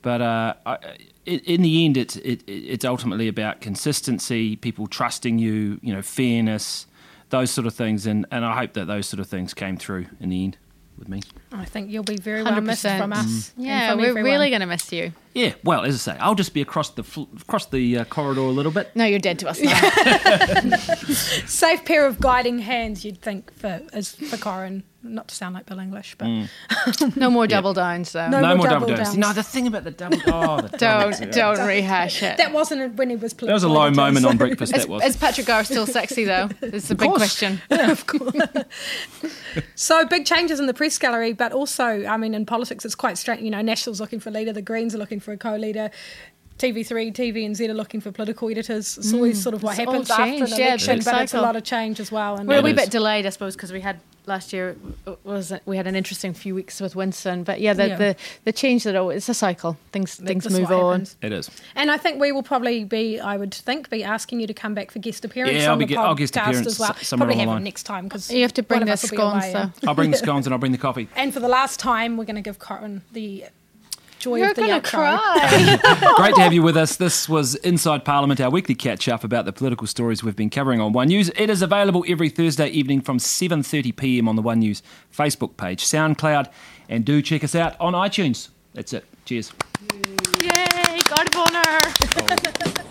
But 0.02 0.22
uh, 0.22 0.54
I, 0.66 0.78
in 1.26 1.40
in 1.40 1.62
the 1.64 1.86
end, 1.86 1.98
it's 1.98 2.16
it, 2.18 2.44
it's 2.48 2.86
ultimately 2.86 3.28
about 3.28 3.62
consistency, 3.62 4.56
people 4.56 4.86
trusting 4.88 5.40
you, 5.40 5.80
you 5.82 5.92
know, 5.94 6.02
fairness, 6.04 6.86
those 7.32 7.50
sort 7.50 7.66
of 7.66 7.74
things, 7.74 8.06
and, 8.06 8.26
and 8.30 8.46
I 8.46 8.56
hope 8.56 8.74
that 8.74 8.86
those 8.86 9.08
sort 9.08 9.20
of 9.20 9.28
things 9.28 9.54
came 9.56 9.78
through 9.78 10.06
in 10.20 10.30
the 10.30 10.44
end 10.44 10.58
with 10.98 11.10
me. 11.10 11.22
I 11.52 11.66
think 11.66 11.92
you'll 11.92 12.04
be 12.04 12.18
very 12.18 12.44
well 12.44 12.60
missed 12.62 12.86
100%. 12.86 12.98
from 12.98 13.14
us. 13.14 13.26
Mm. 13.26 13.52
Yeah, 13.58 13.92
from 13.92 14.00
we're 14.00 14.10
everyone. 14.10 14.32
really 14.32 14.50
going 14.50 14.62
to 14.62 14.66
miss 14.68 14.92
you. 14.92 15.14
Yeah, 15.34 15.54
well, 15.64 15.84
as 15.84 15.96
I 16.08 16.14
say, 16.14 16.20
I'll 16.20 16.36
just 16.36 16.54
be 16.54 16.62
across 16.62 16.92
the 16.92 17.04
fl- 17.04 17.24
across 17.42 17.66
the 17.68 18.00
uh, 18.00 18.04
corridor 18.06 18.42
a 18.42 18.44
little 18.52 18.72
bit. 18.72 18.96
No, 18.96 19.06
you're 19.06 19.20
dead 19.20 19.40
to 19.40 19.50
us 19.50 19.60
now. 19.60 20.76
Safe 21.46 21.84
pair 21.86 22.06
of 22.06 22.20
guiding 22.20 22.60
hands, 22.60 23.04
you'd 23.04 23.22
think, 23.22 23.54
for 23.54 23.82
as 23.94 24.16
for 24.16 24.38
Corin. 24.38 24.84
Not 25.14 25.28
to 25.30 25.36
sound 25.36 25.54
like 25.56 25.66
Bill 25.66 25.80
English, 25.80 26.16
but 26.18 26.26
Mm. 26.28 27.16
no 27.18 27.30
more 27.30 27.48
double 27.48 27.74
downs, 27.74 28.12
though. 28.12 28.28
No 28.30 28.42
No, 28.42 28.48
more 28.50 28.58
more 28.58 28.68
double, 28.68 28.88
double 28.88 28.96
downs. 28.98 29.10
downs. 29.10 29.18
No, 29.18 29.34
the 29.34 29.44
thing 29.44 29.68
about 29.68 29.84
the 29.84 29.92
double 29.92 30.18
oh, 30.28 30.62
the 30.62 30.78
Don't 30.78 31.32
don't 31.32 31.68
rehash 31.68 32.24
it. 32.24 32.38
that 32.38 32.52
wasn't 32.52 32.96
when 32.96 33.10
he 33.10 33.16
was. 33.16 33.34
Political. 33.34 33.48
That 33.48 33.54
was 33.54 33.64
a 33.64 33.70
low 33.70 33.92
moment 33.92 34.26
on 34.26 34.38
breakfast. 34.44 34.76
Is, 34.76 34.84
That 34.86 34.90
was. 34.92 35.04
is 35.04 35.16
Patrick 35.18 35.48
Gower 35.48 35.64
still 35.64 35.86
sexy 35.88 36.24
though? 36.26 36.50
It's 36.62 36.90
a 36.92 36.96
big 36.96 37.10
course. 37.10 37.18
question. 37.20 37.62
Yeah, 37.70 37.92
of 37.92 38.08
course. 38.08 38.36
so 39.76 40.06
big 40.06 40.26
changes 40.26 40.60
in 40.60 40.66
the 40.68 40.74
press 40.74 40.98
gallery, 40.98 41.34
but 41.34 41.52
also, 41.52 42.06
I 42.06 42.18
mean, 42.18 42.34
in 42.34 42.46
politics, 42.46 42.86
it's 42.86 42.96
quite 42.96 43.18
strange. 43.18 43.42
You 43.42 43.52
know, 43.52 43.62
National's 43.62 44.00
looking 44.02 44.20
for 44.20 44.30
a 44.30 44.32
leader, 44.34 44.54
the 44.54 44.62
Greens 44.62 44.96
are 44.96 44.98
looking 44.98 45.20
for 45.20 45.32
a 45.32 45.38
co-leader. 45.38 45.92
TV3, 46.58 47.12
TV, 47.12 47.34
TVNZ 47.34 47.70
are 47.70 47.74
looking 47.74 48.00
for 48.00 48.12
political 48.12 48.50
editors. 48.50 48.98
It's 48.98 49.14
always 49.14 49.40
Mm. 49.40 49.44
sort 49.44 49.56
of 49.56 49.64
what 49.64 49.78
It's 49.78 49.86
all 49.88 49.94
happens 49.94 50.10
after 50.10 50.24
an 50.24 50.30
changed, 50.38 50.58
yeah, 50.58 50.68
election, 50.68 50.96
big 50.98 51.06
but 51.06 51.22
it's 51.24 51.34
a 51.34 51.42
lot 51.42 51.56
of 51.56 51.64
change 51.64 52.00
as 52.00 52.12
well. 52.12 52.38
And 52.38 52.48
We're 52.48 52.60
a 52.60 52.62
wee 52.62 52.72
bit 52.74 52.90
delayed, 52.92 53.26
I 53.26 53.30
suppose, 53.30 53.56
because 53.56 53.74
we 53.74 53.82
had 53.82 54.00
last 54.28 54.52
year 54.54 54.76
was 55.24 55.54
we 55.66 55.78
had 55.78 55.86
an 55.86 55.96
interesting 55.96 56.34
few 56.34 56.56
weeks 56.56 56.80
with 56.82 56.96
Winston, 56.96 57.44
but 57.44 57.60
yeah, 57.62 57.74
the 57.74 57.88
Yeah. 57.90 57.96
the, 57.98 58.16
the 58.46 58.52
change 58.54 58.84
that 58.86 58.96
oh, 58.96 59.10
it's 59.10 59.28
a 59.30 59.34
cycle. 59.36 59.78
Things 59.92 60.16
things 60.16 60.46
that's 60.46 60.56
move 60.58 60.72
on. 60.72 61.02
happens. 61.02 61.16
It 61.22 61.32
is. 61.34 61.52
And 61.76 61.92
I 61.92 61.98
think 61.98 62.20
we 62.22 62.32
will 62.32 62.42
probably 62.42 62.86
be, 62.86 63.20
I 63.20 63.36
would 63.38 63.54
think, 63.54 63.90
be 63.90 64.04
asking 64.04 64.40
you 64.40 64.48
to 64.48 64.54
come 64.54 64.74
back 64.74 64.90
for 64.92 65.00
guest 65.00 65.26
appearance 65.26 65.54
Yeah, 65.62 65.66
I'll 65.68 65.74
on 65.74 65.80
be 65.80 65.86
the 65.86 65.98
I'll 65.98 66.16
guest 66.16 66.36
appearance 66.38 66.66
as 66.66 66.80
well. 66.80 66.96
somewhere 67.02 67.28
Probably 67.28 67.44
along 67.44 67.56
have 67.58 67.62
the 67.62 67.66
next 67.66 67.84
time 67.84 68.06
because 68.06 68.32
You 68.32 68.42
have 68.44 68.54
to 68.54 68.64
bring 68.64 68.80
one 68.80 68.88
the 68.88 68.94
of 68.94 69.00
us 69.04 69.12
will 69.12 69.18
be 69.18 69.22
away, 69.22 69.52
scones 69.52 69.74
yeah. 69.84 69.90
I'll 69.90 69.94
bring 69.96 70.12
the 70.12 70.18
scones 70.18 70.48
and 70.48 70.54
I'll 70.54 70.60
bring 70.60 70.72
the 70.72 70.78
coffee. 70.80 71.08
And 71.18 71.34
for 71.34 71.40
the 71.42 71.50
last 71.50 71.80
time, 71.80 72.16
we're 72.18 72.26
going 72.26 72.36
to 72.38 72.42
give 72.42 72.58
Corin 72.60 73.02
the 73.12 73.44
joy 74.26 74.38
You're 74.40 74.50
of 74.50 74.56
the 74.56 74.62
gonna 74.64 74.82
outro. 74.82 75.20
cry. 75.20 76.14
Great 76.16 76.34
to 76.34 76.42
have 76.42 76.52
you 76.52 76.64
with 76.64 76.76
us. 76.76 76.96
This 76.96 77.30
was 77.30 77.54
Inside 77.56 78.04
Parliament, 78.04 78.42
our 78.42 78.50
weekly 78.50 78.74
catch 78.74 79.08
up 79.08 79.24
about 79.24 79.46
the 79.46 79.54
political 79.54 79.86
stories 79.86 80.24
we've 80.24 80.36
been 80.36 80.50
covering 80.50 80.82
on 80.82 80.94
One 80.94 81.10
News. 81.10 81.30
It 81.36 81.52
is 81.52 81.62
available 81.62 82.04
every 82.08 82.30
Thursday 82.30 82.68
evening 82.70 83.02
from 83.02 83.20
7:30 83.20 83.96
p.m. 83.96 84.28
on 84.28 84.36
the 84.36 84.42
One 84.42 84.60
News 84.60 84.82
Facebook 85.16 85.58
page, 85.58 85.84
SoundCloud, 85.86 86.52
and 86.90 87.06
do 87.06 87.22
check 87.22 87.44
us 87.44 87.54
out 87.54 87.80
on 87.80 87.94
iTunes. 87.94 88.50
That's 88.74 88.94
it. 88.94 89.06
Cheers. 89.26 89.54
Yay, 90.42 91.00
God 91.08 91.30
of 91.30 91.54
Honor. 91.54 91.82
Oh. 92.18 92.82